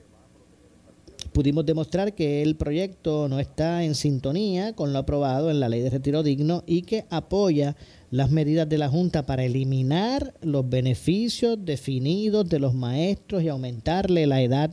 pudimos 1.34 1.66
demostrar 1.66 2.14
que 2.14 2.40
el 2.40 2.57
proyecto 2.57 3.28
no 3.28 3.38
está 3.38 3.84
en 3.84 3.94
sintonía 3.94 4.72
con 4.74 4.94
lo 4.94 5.00
aprobado 5.00 5.50
en 5.50 5.61
la 5.61 5.68
ley 5.68 5.82
de 5.82 5.90
retiro 5.90 6.22
digno 6.22 6.64
y 6.66 6.80
que 6.80 7.04
apoya 7.11 7.76
las 8.11 8.30
medidas 8.30 8.68
de 8.68 8.78
la 8.78 8.88
Junta 8.88 9.26
para 9.26 9.44
eliminar 9.44 10.34
los 10.40 10.68
beneficios 10.68 11.59
definidos 11.64 12.48
de 12.48 12.59
los 12.59 12.74
maestros 12.74 13.42
y 13.42 13.48
aumentarle 13.48 14.26
la 14.26 14.42
edad 14.42 14.70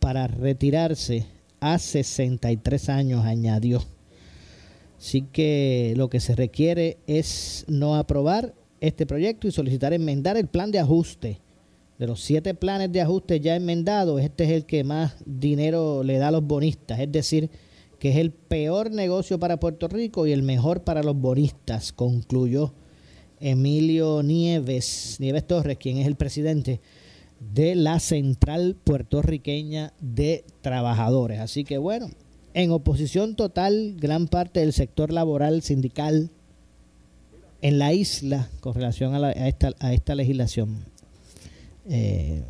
para 0.00 0.26
retirarse 0.26 1.26
a 1.60 1.78
63 1.78 2.88
años, 2.88 3.24
añadió. 3.24 3.84
Así 4.98 5.22
que 5.22 5.94
lo 5.96 6.10
que 6.10 6.20
se 6.20 6.34
requiere 6.34 6.98
es 7.06 7.64
no 7.68 7.96
aprobar 7.96 8.54
este 8.80 9.06
proyecto 9.06 9.46
y 9.46 9.52
solicitar 9.52 9.92
enmendar 9.92 10.36
el 10.36 10.46
plan 10.46 10.70
de 10.70 10.78
ajuste. 10.78 11.40
De 11.98 12.06
los 12.06 12.22
siete 12.22 12.54
planes 12.54 12.90
de 12.92 13.02
ajuste 13.02 13.40
ya 13.40 13.56
enmendados, 13.56 14.20
este 14.22 14.44
es 14.44 14.50
el 14.50 14.64
que 14.64 14.84
más 14.84 15.16
dinero 15.26 16.02
le 16.02 16.18
da 16.18 16.28
a 16.28 16.30
los 16.30 16.42
bonistas. 16.42 16.98
Es 16.98 17.12
decir, 17.12 17.50
que 18.00 18.08
es 18.08 18.16
el 18.16 18.32
peor 18.32 18.90
negocio 18.90 19.38
para 19.38 19.60
Puerto 19.60 19.86
Rico 19.86 20.26
y 20.26 20.32
el 20.32 20.42
mejor 20.42 20.84
para 20.84 21.02
los 21.02 21.14
bonistas, 21.14 21.92
concluyó 21.92 22.72
Emilio 23.40 24.22
Nieves, 24.22 25.18
Nieves 25.20 25.46
Torres, 25.46 25.76
quien 25.76 25.98
es 25.98 26.06
el 26.06 26.16
presidente 26.16 26.80
de 27.54 27.74
la 27.74 28.00
Central 28.00 28.74
Puertorriqueña 28.82 29.92
de 30.00 30.46
Trabajadores. 30.62 31.40
Así 31.40 31.62
que 31.62 31.76
bueno, 31.76 32.10
en 32.54 32.70
oposición 32.70 33.36
total 33.36 33.96
gran 33.98 34.28
parte 34.28 34.60
del 34.60 34.72
sector 34.72 35.12
laboral 35.12 35.60
sindical 35.60 36.30
en 37.60 37.78
la 37.78 37.92
isla 37.92 38.48
con 38.60 38.72
relación 38.72 39.14
a, 39.14 39.30
esta, 39.30 39.72
a 39.78 39.92
esta, 39.92 40.14
legislación 40.14 40.86
eh, 41.86 42.44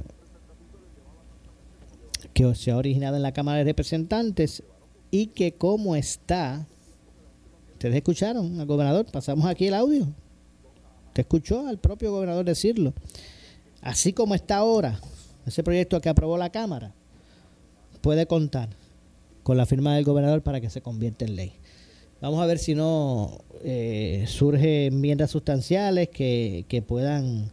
que 2.32 2.54
se 2.54 2.70
ha 2.70 2.76
originado 2.76 3.16
en 3.16 3.22
la 3.22 3.32
Cámara 3.32 3.58
de 3.58 3.64
Representantes 3.64 4.62
y 5.10 5.26
que 5.26 5.52
como 5.52 5.96
está, 5.96 6.66
ustedes 7.72 7.96
escucharon 7.96 8.60
al 8.60 8.66
gobernador, 8.66 9.06
pasamos 9.10 9.46
aquí 9.46 9.66
el 9.66 9.74
audio, 9.74 10.06
te 11.12 11.22
escuchó 11.22 11.66
al 11.66 11.78
propio 11.78 12.12
gobernador 12.12 12.44
decirlo, 12.44 12.94
así 13.80 14.12
como 14.12 14.34
está 14.34 14.58
ahora, 14.58 15.00
ese 15.46 15.62
proyecto 15.62 16.00
que 16.00 16.08
aprobó 16.08 16.38
la 16.38 16.50
Cámara, 16.50 16.94
puede 18.00 18.26
contar 18.26 18.68
con 19.42 19.56
la 19.56 19.66
firma 19.66 19.94
del 19.94 20.04
gobernador 20.04 20.42
para 20.42 20.60
que 20.60 20.70
se 20.70 20.80
convierta 20.80 21.24
en 21.24 21.36
ley. 21.36 21.52
Vamos 22.20 22.40
a 22.42 22.46
ver 22.46 22.58
si 22.58 22.74
no 22.74 23.38
eh, 23.64 24.24
surgen 24.28 24.92
enmiendas 24.92 25.30
sustanciales 25.30 26.08
que, 26.08 26.84
puedan 26.86 27.50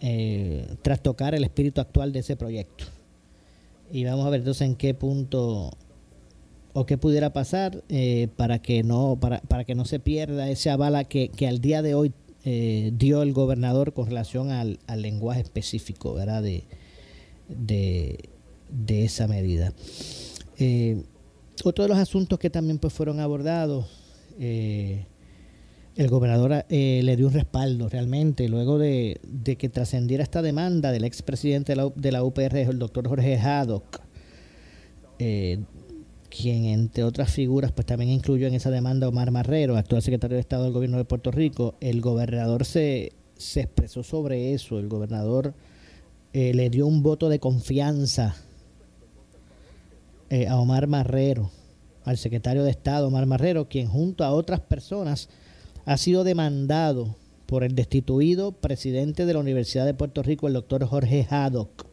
eh, 0.00 0.76
trastocar 0.82 1.34
el 1.34 1.44
espíritu 1.44 1.80
actual 1.80 2.12
de 2.12 2.20
ese 2.20 2.36
proyecto. 2.36 2.84
Y 3.90 4.04
vamos 4.04 4.26
a 4.26 4.30
ver 4.30 4.40
entonces 4.40 4.68
en 4.68 4.76
qué 4.76 4.92
punto 4.92 5.70
o 6.78 6.86
qué 6.86 6.96
pudiera 6.96 7.32
pasar 7.32 7.82
eh, 7.88 8.28
para 8.36 8.60
que 8.60 8.84
no 8.84 9.18
para, 9.20 9.40
para 9.40 9.64
que 9.64 9.74
no 9.74 9.84
se 9.84 9.98
pierda 9.98 10.48
esa 10.48 10.76
bala 10.76 11.04
que, 11.04 11.28
que 11.28 11.48
al 11.48 11.60
día 11.60 11.82
de 11.82 11.94
hoy 11.94 12.12
eh, 12.44 12.92
dio 12.96 13.22
el 13.22 13.32
gobernador 13.32 13.92
con 13.92 14.06
relación 14.06 14.50
al, 14.50 14.78
lenguaje 14.96 15.40
específico 15.40 16.14
¿verdad? 16.14 16.42
De, 16.42 16.64
de, 17.48 19.04
esa 19.04 19.26
medida. 19.26 19.72
Eh, 20.56 21.02
otro 21.64 21.82
de 21.82 21.88
los 21.88 21.98
asuntos 21.98 22.38
que 22.38 22.48
también 22.48 22.78
pues, 22.78 22.92
fueron 22.92 23.18
abordados, 23.18 23.86
el 24.38 25.04
gobernador 26.08 26.64
le 26.68 27.16
dio 27.16 27.26
un 27.26 27.32
respaldo 27.32 27.88
realmente 27.88 28.48
luego 28.48 28.78
de, 28.78 29.18
que 29.58 29.68
trascendiera 29.68 30.22
esta 30.22 30.42
demanda 30.42 30.92
del 30.92 31.02
expresidente 31.02 31.72
de 31.72 31.76
la, 31.76 31.90
de 31.92 32.12
la 32.12 32.22
UPR, 32.22 32.56
el 32.56 32.78
doctor 32.78 33.08
Jorge 33.08 33.36
Haddock, 33.36 34.00
quien 36.28 36.66
entre 36.66 37.04
otras 37.04 37.32
figuras 37.32 37.72
pues 37.72 37.86
también 37.86 38.10
incluyó 38.10 38.46
en 38.46 38.54
esa 38.54 38.70
demanda 38.70 39.08
Omar 39.08 39.30
Marrero, 39.30 39.76
actual 39.76 40.02
secretario 40.02 40.36
de 40.36 40.40
Estado 40.40 40.64
del 40.64 40.72
gobierno 40.72 40.98
de 40.98 41.04
Puerto 41.04 41.30
Rico, 41.30 41.74
el 41.80 42.00
gobernador 42.00 42.64
se, 42.64 43.12
se 43.36 43.60
expresó 43.60 44.02
sobre 44.02 44.54
eso, 44.54 44.78
el 44.78 44.88
gobernador 44.88 45.54
eh, 46.32 46.52
le 46.54 46.70
dio 46.70 46.86
un 46.86 47.02
voto 47.02 47.28
de 47.28 47.38
confianza 47.38 48.36
eh, 50.30 50.46
a 50.46 50.56
Omar 50.56 50.86
Marrero, 50.86 51.50
al 52.04 52.18
secretario 52.18 52.64
de 52.64 52.70
Estado 52.70 53.08
Omar 53.08 53.26
Marrero, 53.26 53.68
quien 53.68 53.88
junto 53.88 54.24
a 54.24 54.32
otras 54.32 54.60
personas 54.60 55.28
ha 55.86 55.96
sido 55.96 56.24
demandado 56.24 57.16
por 57.46 57.64
el 57.64 57.74
destituido 57.74 58.52
presidente 58.52 59.24
de 59.24 59.32
la 59.32 59.40
Universidad 59.40 59.86
de 59.86 59.94
Puerto 59.94 60.22
Rico, 60.22 60.46
el 60.46 60.52
doctor 60.52 60.84
Jorge 60.84 61.26
Haddock 61.28 61.87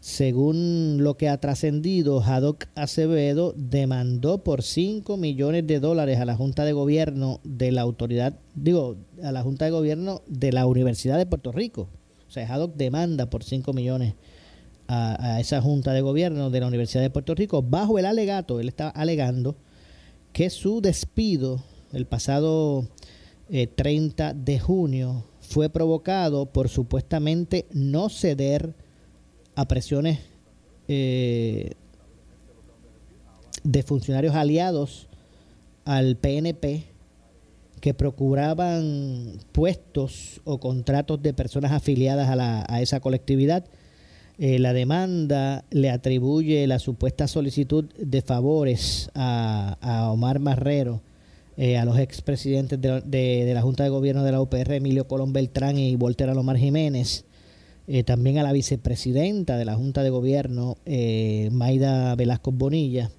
según 0.00 0.98
lo 1.02 1.16
que 1.16 1.28
ha 1.28 1.38
trascendido, 1.38 2.22
Haddock 2.22 2.66
Acevedo 2.76 3.52
demandó 3.56 4.44
por 4.44 4.62
5 4.62 5.16
millones 5.16 5.66
de 5.66 5.80
dólares 5.80 6.20
a 6.20 6.24
la 6.24 6.36
Junta 6.36 6.64
de 6.64 6.72
Gobierno 6.72 7.40
de 7.42 7.72
la 7.72 7.82
autoridad, 7.82 8.38
digo, 8.54 8.96
a 9.22 9.32
la 9.32 9.42
Junta 9.42 9.64
de 9.64 9.72
Gobierno 9.72 10.22
de 10.28 10.52
la 10.52 10.66
Universidad 10.66 11.18
de 11.18 11.26
Puerto 11.26 11.50
Rico. 11.50 11.88
O 12.28 12.30
sea, 12.30 12.46
Haddock 12.46 12.76
demanda 12.76 13.28
por 13.28 13.42
5 13.42 13.72
millones 13.72 14.14
a, 14.86 15.40
esa 15.40 15.60
Junta 15.60 15.92
de 15.92 16.00
Gobierno 16.00 16.50
de 16.50 16.60
la 16.60 16.68
Universidad 16.68 17.02
de 17.02 17.10
Puerto 17.10 17.34
Rico 17.34 17.62
bajo 17.62 17.98
el 17.98 18.06
alegato, 18.06 18.60
él 18.60 18.68
está 18.68 18.88
alegando 18.88 19.56
que 20.32 20.50
su 20.50 20.80
despido 20.80 21.62
el 21.92 22.06
pasado 22.06 22.86
30 23.48 24.30
eh, 24.30 24.34
de 24.34 24.58
junio 24.58 25.24
fue 25.40 25.70
provocado 25.70 26.46
por 26.46 26.68
supuestamente 26.68 27.66
no 27.72 28.08
ceder 28.08 28.74
a 29.58 29.66
presiones 29.66 30.20
eh, 30.86 31.72
de 33.64 33.82
funcionarios 33.82 34.36
aliados 34.36 35.08
al 35.84 36.16
PNP 36.16 36.84
que 37.80 37.92
procuraban 37.92 39.32
puestos 39.50 40.40
o 40.44 40.60
contratos 40.60 41.20
de 41.24 41.32
personas 41.32 41.72
afiliadas 41.72 42.28
a, 42.30 42.80
esa 42.80 43.00
colectividad. 43.00 43.64
Eh, 44.38 44.60
la 44.60 44.72
demanda 44.72 45.64
le 45.70 45.90
atribuye 45.90 46.64
la 46.68 46.78
supuesta 46.78 47.26
solicitud 47.26 47.86
de 47.98 48.22
favores 48.22 49.10
a, 49.16 50.08
Omar 50.12 50.38
Marrero, 50.38 51.00
eh, 51.56 51.78
a 51.78 51.84
los 51.84 51.98
expresidentes 51.98 52.80
de, 52.80 53.00
de, 53.00 53.54
la 53.54 53.62
Junta 53.62 53.82
de 53.82 53.90
Gobierno 53.90 54.22
de 54.22 54.30
la 54.30 54.40
UPR, 54.40 54.74
Emilio 54.74 55.08
Colón 55.08 55.32
Beltrán 55.32 55.78
y 55.78 55.96
Volter 55.96 56.30
Alomar 56.30 56.58
Jiménez, 56.58 57.24
eh, 57.90 58.04
también 58.04 58.36
a 58.36 58.42
la 58.42 58.52
vicepresidenta 58.52 59.56
de 59.56 59.64
la 59.64 59.74
Junta 59.74 60.02
de 60.02 60.10
Gobierno, 60.10 60.76
eh, 60.84 61.48
Maida 61.52 62.14
Velasco 62.16 62.52
Bonilla, 62.52 63.10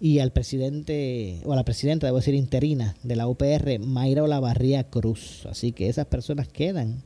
y 0.00 0.18
al 0.18 0.32
presidente, 0.32 1.40
o 1.46 1.52
a 1.54 1.56
la 1.56 1.64
presidenta, 1.64 2.06
debo 2.06 2.18
decir, 2.18 2.34
interina 2.34 2.94
de 3.02 3.16
la 3.16 3.26
UPR, 3.26 3.78
Mayra 3.78 4.22
Olavarría 4.24 4.90
Cruz. 4.90 5.46
Así 5.46 5.72
que 5.72 5.88
esas 5.88 6.06
personas 6.06 6.46
quedan, 6.46 7.04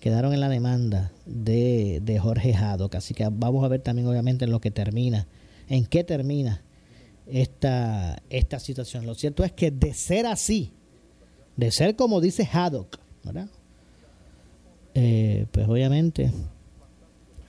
quedaron 0.00 0.34
en 0.34 0.40
la 0.40 0.50
demanda 0.50 1.12
de, 1.24 2.00
de 2.02 2.18
Jorge 2.18 2.52
Haddock. 2.52 2.96
Así 2.96 3.14
que 3.14 3.26
vamos 3.32 3.64
a 3.64 3.68
ver 3.68 3.80
también, 3.80 4.06
obviamente, 4.06 4.44
en 4.44 4.50
lo 4.50 4.60
que 4.60 4.70
termina, 4.70 5.28
en 5.68 5.86
qué 5.86 6.04
termina 6.04 6.62
esta, 7.26 8.22
esta 8.28 8.58
situación. 8.58 9.06
Lo 9.06 9.14
cierto 9.14 9.44
es 9.44 9.52
que 9.52 9.70
de 9.70 9.94
ser 9.94 10.26
así, 10.26 10.72
de 11.56 11.70
ser 11.70 11.96
como 11.96 12.20
dice 12.20 12.46
Haddock, 12.52 12.98
¿verdad? 13.22 13.48
Eh, 14.94 15.46
pues 15.50 15.68
obviamente 15.68 16.30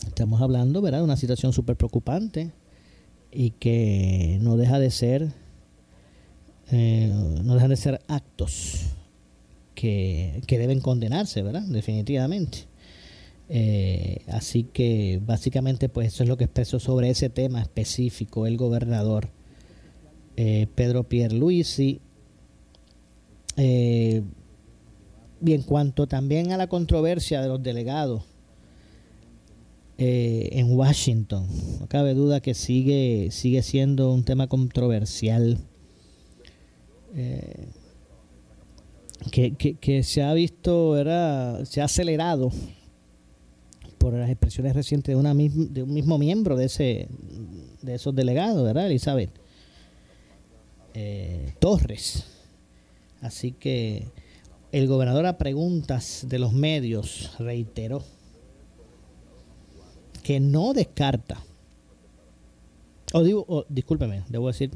estamos 0.08 0.42
hablando 0.42 0.82
¿verdad? 0.82 1.00
de 1.00 1.04
una 1.04 1.18
situación 1.18 1.54
súper 1.54 1.76
preocupante 1.76 2.52
y 3.32 3.52
que 3.52 4.40
no 4.42 4.58
deja 4.58 4.80
de 4.80 4.90
ser 4.90 5.32
eh, 6.72 7.12
no 7.44 7.56
de 7.56 7.76
ser 7.76 8.02
actos 8.08 8.88
que, 9.76 10.42
deben 10.48 10.80
condenarse, 10.80 11.44
¿verdad? 11.44 11.62
Definitivamente. 11.62 12.66
Eh, 13.50 14.24
así 14.28 14.64
que 14.64 15.22
básicamente 15.24 15.88
pues 15.90 16.08
eso 16.08 16.24
es 16.24 16.30
lo 16.30 16.38
que 16.38 16.46
expresó 16.46 16.80
sobre 16.80 17.12
ese 17.12 17.30
tema 17.30 17.62
específico 17.62 18.48
el 18.48 18.58
gobernador 18.58 19.30
Pedro 20.36 21.04
Pierluisi. 21.04 22.02
Eh, 23.58 24.24
y 25.44 25.54
en 25.54 25.64
cuanto 25.64 26.08
también 26.08 26.52
a 26.52 26.58
la 26.58 26.68
controversia 26.68 27.42
de 27.42 27.48
los 27.48 27.62
delegados 27.62 28.24
eh, 29.98 30.50
en 30.54 30.76
Washington, 30.78 31.48
no 31.80 31.88
cabe 31.88 32.14
duda 32.14 32.42
que 32.42 32.54
sigue, 32.54 33.30
sigue 33.32 33.62
siendo 33.62 34.12
un 34.12 34.24
tema 34.24 34.48
controversial. 34.48 35.58
Eh, 37.16 37.68
que, 39.32 40.04
se 40.04 40.22
ha 40.22 40.34
visto, 40.34 40.96
se 41.66 41.82
ha 41.82 41.86
acelerado 41.86 42.52
por 43.98 44.14
las 44.14 44.30
expresiones 44.30 44.76
recientes 44.76 45.14
de, 45.14 45.16
una 45.16 45.34
de 45.34 45.84
un 45.84 45.94
mismo 45.94 46.18
miembro 46.18 46.56
de 46.56 46.66
ese 46.66 47.08
de 47.86 47.96
esos 47.96 48.16
delegados, 48.16 48.64
¿verdad, 48.64 48.88
Elizabeth? 48.88 49.30
Eh, 50.94 51.54
Torres. 51.60 52.26
Así 53.22 53.52
que 53.52 54.08
el 54.72 54.88
gobernador 54.88 55.26
a 55.26 55.38
preguntas 55.38 56.26
de 56.28 56.40
los 56.40 56.54
medios 56.54 57.32
reiteró 57.40 58.04
que 60.24 60.40
no 60.40 60.74
descarta, 60.74 61.44
o 63.14 63.24
digo, 63.24 63.66
discúlpeme, 63.70 64.24
debo 64.28 64.48
decir 64.48 64.72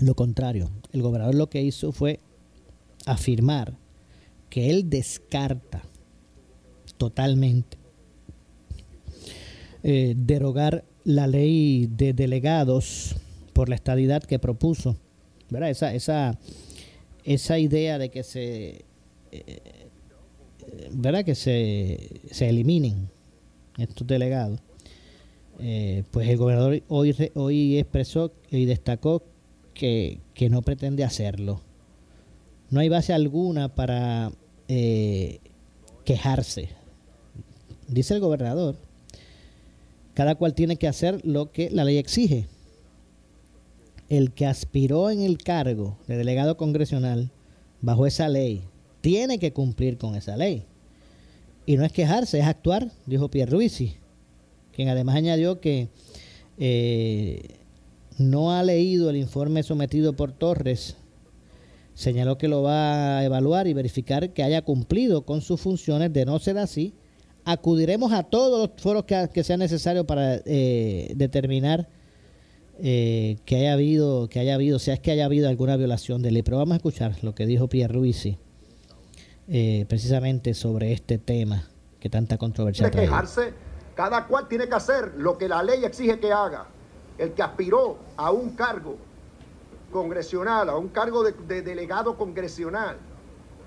lo 0.00 0.14
contrario. 0.14 0.70
El 0.92 1.02
gobernador 1.02 1.34
lo 1.34 1.48
que 1.48 1.62
hizo 1.62 1.92
fue 1.92 2.20
afirmar 3.06 3.74
que 4.50 4.70
él 4.70 4.88
descarta 4.90 5.82
totalmente 6.98 7.78
eh, 9.82 10.14
derogar 10.16 10.84
la 11.04 11.26
ley 11.26 11.86
de 11.86 12.12
delegados 12.12 13.16
por 13.52 13.68
la 13.68 13.76
estadidad 13.76 14.22
que 14.22 14.38
propuso. 14.38 14.96
¿verdad? 15.48 15.70
Esa, 15.70 15.94
esa, 15.94 16.38
esa 17.24 17.58
idea 17.58 17.98
de 17.98 18.10
que 18.10 18.22
se 18.22 18.85
eh, 19.46 19.88
¿verdad? 20.92 21.24
que 21.24 21.34
se, 21.34 22.20
se 22.30 22.48
eliminen 22.48 23.08
estos 23.78 24.06
delegados, 24.06 24.60
eh, 25.58 26.04
pues 26.10 26.28
el 26.28 26.36
gobernador 26.36 26.82
hoy, 26.88 27.14
hoy 27.34 27.78
expresó 27.78 28.32
y 28.50 28.64
destacó 28.64 29.22
que, 29.74 30.20
no 30.50 30.62
pretende 30.62 31.04
hacerlo. 31.04 31.60
No 32.70 32.80
hay 32.80 32.88
base 32.88 33.12
alguna 33.12 33.74
para 33.74 34.32
eh, 34.68 35.40
quejarse. 36.04 36.70
Dice 37.88 38.14
el 38.14 38.20
gobernador, 38.20 38.76
cada 40.14 40.34
cual 40.34 40.54
tiene 40.54 40.76
que 40.76 40.88
hacer 40.88 41.24
lo 41.24 41.52
que 41.52 41.70
la 41.70 41.84
ley 41.84 41.98
exige. 41.98 42.46
El 44.08 44.32
que 44.32 44.46
aspiró 44.46 45.10
en 45.10 45.20
el 45.20 45.38
cargo 45.38 45.98
de 46.06 46.16
delegado 46.16 46.56
congresional 46.56 47.30
bajo 47.80 48.06
esa 48.06 48.28
ley 48.28 48.62
tiene 49.06 49.38
que 49.38 49.52
cumplir 49.52 49.98
con 49.98 50.16
esa 50.16 50.36
ley. 50.36 50.64
Y 51.64 51.76
no 51.76 51.84
es 51.84 51.92
quejarse, 51.92 52.40
es 52.40 52.44
actuar, 52.44 52.90
dijo 53.06 53.30
Pierre 53.30 53.52
Ruisi, 53.52 53.94
quien 54.72 54.88
además 54.88 55.14
añadió 55.14 55.60
que 55.60 55.90
eh, 56.58 57.40
no 58.18 58.50
ha 58.50 58.64
leído 58.64 59.08
el 59.08 59.16
informe 59.16 59.62
sometido 59.62 60.14
por 60.14 60.32
Torres. 60.32 60.96
Señaló 61.94 62.36
que 62.36 62.48
lo 62.48 62.62
va 62.62 63.18
a 63.18 63.24
evaluar 63.24 63.68
y 63.68 63.74
verificar 63.74 64.32
que 64.32 64.42
haya 64.42 64.62
cumplido 64.62 65.24
con 65.24 65.40
sus 65.40 65.60
funciones. 65.60 66.12
De 66.12 66.24
no 66.24 66.40
ser 66.40 66.58
así, 66.58 66.92
acudiremos 67.44 68.12
a 68.12 68.24
todos 68.24 68.58
los 68.58 68.82
foros 68.82 69.04
que, 69.04 69.44
sea 69.44 69.56
necesario 69.56 70.04
para 70.04 70.42
eh, 70.44 71.12
determinar 71.14 71.88
eh, 72.80 73.36
que 73.44 73.54
haya 73.54 73.74
habido, 73.74 74.28
que 74.28 74.40
haya 74.40 74.56
habido, 74.56 74.80
sea 74.80 74.94
es 74.94 75.00
que 75.00 75.12
haya 75.12 75.26
habido 75.26 75.48
alguna 75.48 75.76
violación 75.76 76.22
de 76.22 76.32
ley. 76.32 76.42
Pero 76.42 76.56
vamos 76.56 76.72
a 76.72 76.78
escuchar 76.78 77.22
lo 77.22 77.36
que 77.36 77.46
dijo 77.46 77.68
Pierre 77.68 77.94
Ruisi 77.94 78.38
eh, 79.48 79.86
precisamente 79.88 80.54
sobre 80.54 80.92
este 80.92 81.18
tema 81.18 81.68
que 82.00 82.10
tanta 82.10 82.36
controversia 82.36 82.90
trae. 82.90 83.04
quejarse, 83.04 83.52
cada 83.94 84.26
cual 84.26 84.48
tiene 84.48 84.68
que 84.68 84.74
hacer 84.74 85.14
lo 85.16 85.38
que 85.38 85.48
la 85.48 85.62
ley 85.62 85.84
exige 85.84 86.18
que 86.18 86.32
haga. 86.32 86.66
El 87.16 87.32
que 87.32 87.42
aspiró 87.42 87.96
a 88.16 88.30
un 88.30 88.50
cargo 88.50 88.96
congresional, 89.92 90.68
a 90.68 90.76
un 90.76 90.88
cargo 90.88 91.22
de, 91.22 91.62
delegado 91.62 92.16
congresional, 92.16 92.96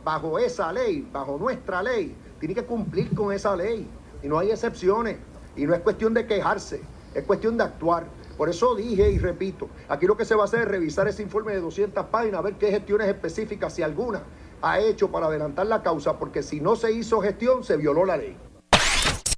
bajo 0.03 0.37
esa 0.37 0.71
ley, 0.71 1.07
bajo 1.11 1.37
nuestra 1.37 1.81
ley, 1.81 2.15
tiene 2.39 2.53
que 2.53 2.63
cumplir 2.63 3.13
con 3.15 3.33
esa 3.33 3.55
ley. 3.55 3.87
Y 4.21 4.27
no 4.27 4.37
hay 4.37 4.51
excepciones. 4.51 5.17
Y 5.55 5.65
no 5.65 5.73
es 5.73 5.81
cuestión 5.81 6.13
de 6.13 6.27
quejarse, 6.27 6.81
es 7.15 7.23
cuestión 7.23 7.57
de 7.57 7.63
actuar. 7.63 8.05
Por 8.37 8.49
eso 8.49 8.75
dije 8.75 9.11
y 9.11 9.17
repito, 9.17 9.67
aquí 9.89 10.05
lo 10.05 10.15
que 10.15 10.23
se 10.23 10.35
va 10.35 10.43
a 10.43 10.45
hacer 10.45 10.61
es 10.61 10.67
revisar 10.67 11.07
ese 11.07 11.23
informe 11.23 11.53
de 11.53 11.59
200 11.59 12.05
páginas, 12.05 12.39
a 12.39 12.41
ver 12.41 12.53
qué 12.53 12.69
gestiones 12.69 13.07
específicas, 13.07 13.73
si 13.73 13.81
alguna, 13.81 14.21
ha 14.61 14.79
hecho 14.79 15.11
para 15.11 15.27
adelantar 15.27 15.67
la 15.67 15.81
causa, 15.81 16.17
porque 16.17 16.43
si 16.43 16.59
no 16.59 16.75
se 16.75 16.91
hizo 16.91 17.21
gestión, 17.21 17.63
se 17.63 17.77
violó 17.77 18.05
la 18.05 18.17
ley. 18.17 18.37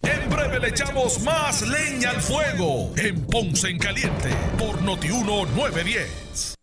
En 0.04 0.30
breve 0.30 0.60
le 0.60 0.70
echamos 0.70 1.22
más 1.22 1.62
leña 1.62 2.10
al 2.10 2.22
fuego 2.22 2.92
en 2.98 3.22
Ponce 3.26 3.70
en 3.70 3.78
Caliente 3.78 4.30
por 4.58 4.82
Notiuno 4.82 5.46
910. 5.56 6.56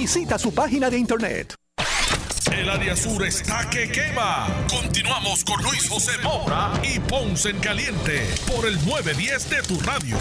Visita 0.00 0.38
su 0.38 0.54
página 0.54 0.88
de 0.88 0.96
internet. 0.96 1.54
El 2.50 2.70
área 2.70 2.96
sur 2.96 3.22
está 3.22 3.68
que 3.68 3.86
quema. 3.92 4.48
Continuamos 4.70 5.44
con 5.44 5.62
Luis 5.62 5.90
José 5.90 6.12
Moura 6.24 6.72
y 6.82 6.98
Ponce 7.00 7.50
en 7.50 7.58
Caliente 7.58 8.22
por 8.46 8.66
el 8.66 8.76
910 8.76 9.50
de 9.50 9.56
tu 9.68 9.78
radio. 9.80 10.16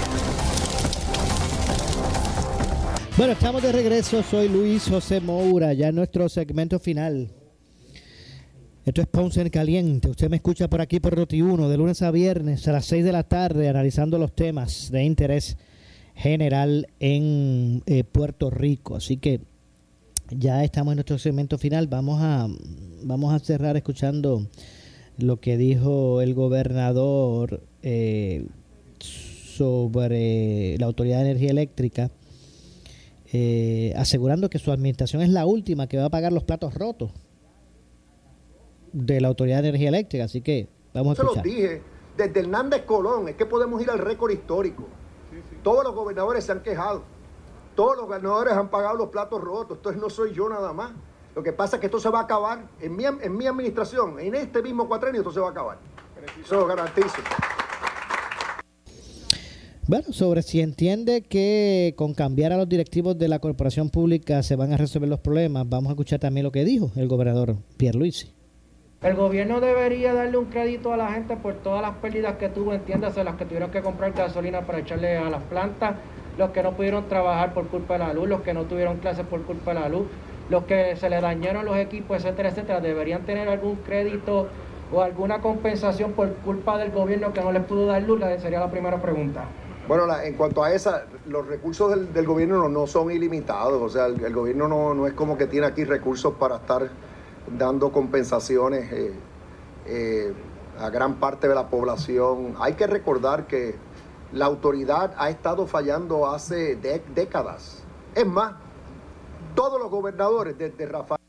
Bueno, 3.15 3.31
estamos 3.31 3.63
de 3.63 3.71
regreso. 3.71 4.21
Soy 4.21 4.49
Luis 4.49 4.83
José 4.83 5.21
Moura, 5.21 5.71
ya 5.71 5.87
en 5.87 5.95
nuestro 5.95 6.27
segmento 6.27 6.77
final. 6.81 7.31
Esto 8.83 8.99
es 8.99 9.07
Ponce 9.07 9.39
en 9.39 9.49
Caliente. 9.49 10.09
Usted 10.09 10.29
me 10.29 10.35
escucha 10.35 10.67
por 10.67 10.81
aquí 10.81 10.99
por 10.99 11.15
Noti1 11.15 11.69
de 11.69 11.77
lunes 11.77 12.01
a 12.01 12.11
viernes 12.11 12.67
a 12.67 12.73
las 12.73 12.85
6 12.85 13.05
de 13.05 13.13
la 13.13 13.23
tarde 13.23 13.69
analizando 13.69 14.19
los 14.19 14.35
temas 14.35 14.91
de 14.91 15.05
interés 15.05 15.55
general 16.15 16.89
en 16.99 17.81
eh, 17.85 18.03
Puerto 18.03 18.49
Rico. 18.49 18.97
Así 18.97 19.15
que 19.15 19.39
ya 20.31 20.63
estamos 20.63 20.91
en 20.93 20.97
nuestro 20.97 21.17
segmento 21.17 21.57
final. 21.57 21.87
Vamos 21.87 22.19
a, 22.21 22.47
vamos 23.03 23.33
a 23.33 23.39
cerrar 23.39 23.75
escuchando 23.77 24.47
lo 25.17 25.39
que 25.39 25.57
dijo 25.57 26.21
el 26.21 26.33
gobernador 26.33 27.61
eh, 27.81 28.47
sobre 28.99 30.77
la 30.77 30.85
Autoridad 30.85 31.17
de 31.17 31.31
Energía 31.31 31.51
Eléctrica, 31.51 32.11
eh, 33.31 33.93
asegurando 33.97 34.49
que 34.49 34.59
su 34.59 34.71
administración 34.71 35.21
es 35.21 35.29
la 35.29 35.45
última 35.45 35.87
que 35.87 35.97
va 35.97 36.05
a 36.05 36.09
pagar 36.09 36.31
los 36.31 36.43
platos 36.43 36.73
rotos 36.73 37.11
de 38.93 39.21
la 39.21 39.27
Autoridad 39.27 39.61
de 39.61 39.69
Energía 39.69 39.89
Eléctrica. 39.89 40.25
Así 40.25 40.41
que 40.41 40.67
vamos 40.93 41.13
a 41.13 41.15
Se 41.15 41.21
escuchar. 41.23 41.45
los 41.45 41.55
dije, 41.55 41.81
desde 42.17 42.39
Hernández 42.39 42.83
Colón, 42.83 43.27
es 43.29 43.35
que 43.35 43.45
podemos 43.45 43.81
ir 43.81 43.89
al 43.89 43.99
récord 43.99 44.31
histórico. 44.31 44.87
Todos 45.63 45.83
los 45.83 45.93
gobernadores 45.93 46.43
se 46.45 46.51
han 46.51 46.61
quejado. 46.61 47.03
Todos 47.79 47.95
los 47.95 48.07
gobernadores 48.07 48.53
han 48.55 48.67
pagado 48.67 48.97
los 48.97 49.07
platos 49.07 49.39
rotos. 49.39 49.77
Entonces 49.77 50.01
no 50.01 50.09
soy 50.09 50.33
yo 50.33 50.49
nada 50.49 50.73
más. 50.73 50.91
Lo 51.33 51.41
que 51.41 51.53
pasa 51.53 51.77
es 51.77 51.79
que 51.79 51.85
esto 51.85 51.97
se 51.97 52.09
va 52.09 52.19
a 52.19 52.23
acabar 52.23 52.67
en 52.81 52.93
mi, 52.93 53.05
en 53.05 53.37
mi 53.37 53.47
administración, 53.47 54.19
en 54.19 54.35
este 54.35 54.61
mismo 54.61 54.85
cuatrenio, 54.85 55.21
esto 55.21 55.31
se 55.31 55.39
va 55.39 55.47
a 55.47 55.51
acabar. 55.51 55.77
Eso 56.43 56.55
lo 56.57 56.67
garantizo. 56.67 57.07
Bueno, 59.87 60.11
sobre 60.11 60.41
si 60.41 60.59
entiende 60.59 61.21
que 61.21 61.93
con 61.95 62.13
cambiar 62.13 62.51
a 62.51 62.57
los 62.57 62.67
directivos 62.67 63.17
de 63.17 63.29
la 63.29 63.39
corporación 63.39 63.89
pública 63.89 64.43
se 64.43 64.57
van 64.57 64.73
a 64.73 64.77
resolver 64.77 65.07
los 65.07 65.21
problemas, 65.21 65.63
vamos 65.69 65.87
a 65.87 65.91
escuchar 65.91 66.19
también 66.19 66.43
lo 66.43 66.51
que 66.51 66.65
dijo 66.65 66.91
el 66.97 67.07
gobernador 67.07 67.55
Pierre 67.77 67.97
Luisi. 67.97 68.33
El 69.01 69.15
gobierno 69.15 69.61
debería 69.61 70.13
darle 70.13 70.35
un 70.35 70.47
crédito 70.47 70.91
a 70.91 70.97
la 70.97 71.13
gente 71.13 71.37
por 71.37 71.53
todas 71.53 71.81
las 71.81 71.95
pérdidas 71.99 72.35
que 72.35 72.49
tuvo, 72.49 72.73
entiéndase, 72.73 73.23
las 73.23 73.37
que 73.37 73.45
tuvieron 73.45 73.71
que 73.71 73.81
comprar 73.81 74.11
gasolina 74.11 74.67
para 74.67 74.79
echarle 74.79 75.15
a 75.15 75.29
las 75.29 75.43
plantas, 75.43 75.95
los 76.39 76.51
que 76.51 76.63
no 76.63 76.71
pudieron 76.71 77.09
trabajar 77.09 77.53
por 77.53 77.67
culpa 77.67 77.95
de 77.95 77.99
la 77.99 78.13
luz, 78.13 78.29
los 78.29 78.41
que 78.41 78.53
no 78.53 78.63
tuvieron 78.63 78.97
clases 78.97 79.25
por 79.25 79.41
culpa 79.43 79.73
de 79.73 79.81
la 79.81 79.89
luz, 79.89 80.07
los 80.49 80.63
que 80.63 80.95
se 80.95 81.09
le 81.09 81.19
dañaron 81.19 81.65
los 81.65 81.75
equipos, 81.75 82.17
etcétera, 82.17 82.49
etcétera. 82.49 82.79
Deberían 82.79 83.25
tener 83.25 83.49
algún 83.49 83.75
crédito 83.75 84.47
o 84.91 85.01
alguna 85.01 85.41
compensación 85.41 86.13
por 86.13 86.33
culpa 86.35 86.77
del 86.77 86.91
gobierno 86.91 87.33
que 87.33 87.41
no 87.41 87.51
les 87.51 87.63
pudo 87.65 87.87
dar 87.87 88.01
luz, 88.01 88.21
sería 88.41 88.61
la 88.61 88.71
primera 88.71 89.01
pregunta. 89.01 89.43
Bueno, 89.89 90.05
en 90.23 90.35
cuanto 90.35 90.63
a 90.63 90.71
esa, 90.71 91.05
los 91.27 91.45
recursos 91.45 92.13
del, 92.13 92.25
gobierno 92.25 92.69
no, 92.69 92.87
son 92.87 93.11
ilimitados. 93.11 93.81
O 93.81 93.89
sea, 93.89 94.05
el, 94.05 94.23
el 94.23 94.33
gobierno 94.33 94.69
no, 94.69 94.93
no 94.93 95.07
es 95.07 95.13
como 95.13 95.37
que 95.37 95.45
tiene 95.45 95.67
aquí 95.67 95.83
recursos 95.83 96.35
para 96.35 96.55
estar 96.55 96.89
dando 97.57 97.91
compensaciones 97.91 98.89
eh, 98.93 99.13
eh, 99.87 100.33
a 100.79 100.89
gran 100.89 101.15
parte 101.15 101.49
de 101.49 101.55
la 101.55 101.67
población. 101.67 102.55
Hay 102.59 102.73
que 102.73 102.87
recordar 102.87 103.45
que 103.47 103.75
la 104.33 104.45
autoridad 104.45 105.13
ha 105.17 105.29
estado 105.29 105.65
fallando 105.67 106.27
hace 106.27 106.75
décadas. 106.75 107.83
Es 108.15 108.25
más, 108.25 108.53
todos 109.55 109.79
los 109.79 109.89
gobernadores, 109.89 110.57
desde 110.57 110.85
Rafael. 110.85 111.19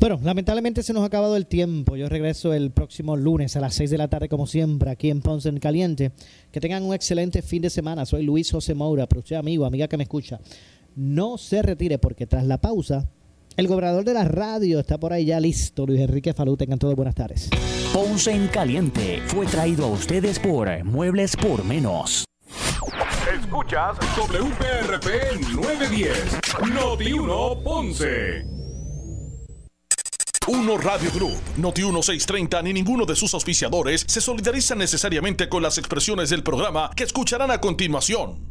Bueno, 0.00 0.18
lamentablemente 0.22 0.82
se 0.82 0.94
nos 0.94 1.02
ha 1.02 1.06
acabado 1.06 1.36
el 1.36 1.46
tiempo. 1.46 1.94
Yo 1.94 2.08
regreso 2.08 2.54
el 2.54 2.70
próximo 2.70 3.18
lunes 3.18 3.54
a 3.56 3.60
las 3.60 3.74
6 3.74 3.90
de 3.90 3.98
la 3.98 4.08
tarde, 4.08 4.30
como 4.30 4.46
siempre, 4.46 4.90
aquí 4.90 5.10
en 5.10 5.20
Ponce 5.20 5.50
en 5.50 5.60
Caliente. 5.60 6.12
Que 6.50 6.60
tengan 6.60 6.84
un 6.84 6.94
excelente 6.94 7.42
fin 7.42 7.60
de 7.60 7.68
semana. 7.68 8.06
Soy 8.06 8.22
Luis 8.22 8.50
José 8.50 8.74
Moura, 8.74 9.06
pero 9.06 9.18
usted, 9.18 9.36
amigo, 9.36 9.66
amiga 9.66 9.88
que 9.88 9.98
me 9.98 10.04
escucha, 10.04 10.40
no 10.96 11.36
se 11.36 11.60
retire 11.60 11.98
porque 11.98 12.26
tras 12.26 12.46
la 12.46 12.58
pausa, 12.58 13.10
el 13.56 13.68
gobernador 13.68 14.04
de 14.04 14.14
la 14.14 14.24
radio 14.24 14.80
está 14.80 14.98
por 14.98 15.12
ahí 15.12 15.26
ya 15.26 15.40
listo. 15.40 15.86
Luis 15.86 16.00
Enrique 16.00 16.34
Falú, 16.34 16.56
tengan 16.56 16.78
todos 16.78 16.94
buenas 16.94 17.14
tardes. 17.14 17.50
Ponce 17.92 18.30
en 18.32 18.48
Caliente 18.48 19.20
fue 19.26 19.46
traído 19.46 19.84
a 19.86 19.88
ustedes 19.88 20.38
por 20.38 20.84
Muebles 20.84 21.36
por 21.36 21.64
Menos. 21.64 22.24
Escuchas 23.32 23.96
WPRP 24.16 25.40
910, 25.54 26.38
Noti 26.72 27.12
1 27.12 27.62
Ponce. 27.62 28.60
Uno 30.48 30.78
Radio 30.78 31.10
Group, 31.12 31.38
Noti 31.58 31.82
1630 31.82 32.62
ni 32.62 32.72
ninguno 32.72 33.04
de 33.04 33.14
sus 33.14 33.34
auspiciadores 33.34 34.04
se 34.08 34.20
solidariza 34.20 34.74
necesariamente 34.74 35.48
con 35.48 35.62
las 35.62 35.78
expresiones 35.78 36.30
del 36.30 36.42
programa 36.42 36.90
que 36.96 37.04
escucharán 37.04 37.50
a 37.50 37.60
continuación. 37.60 38.48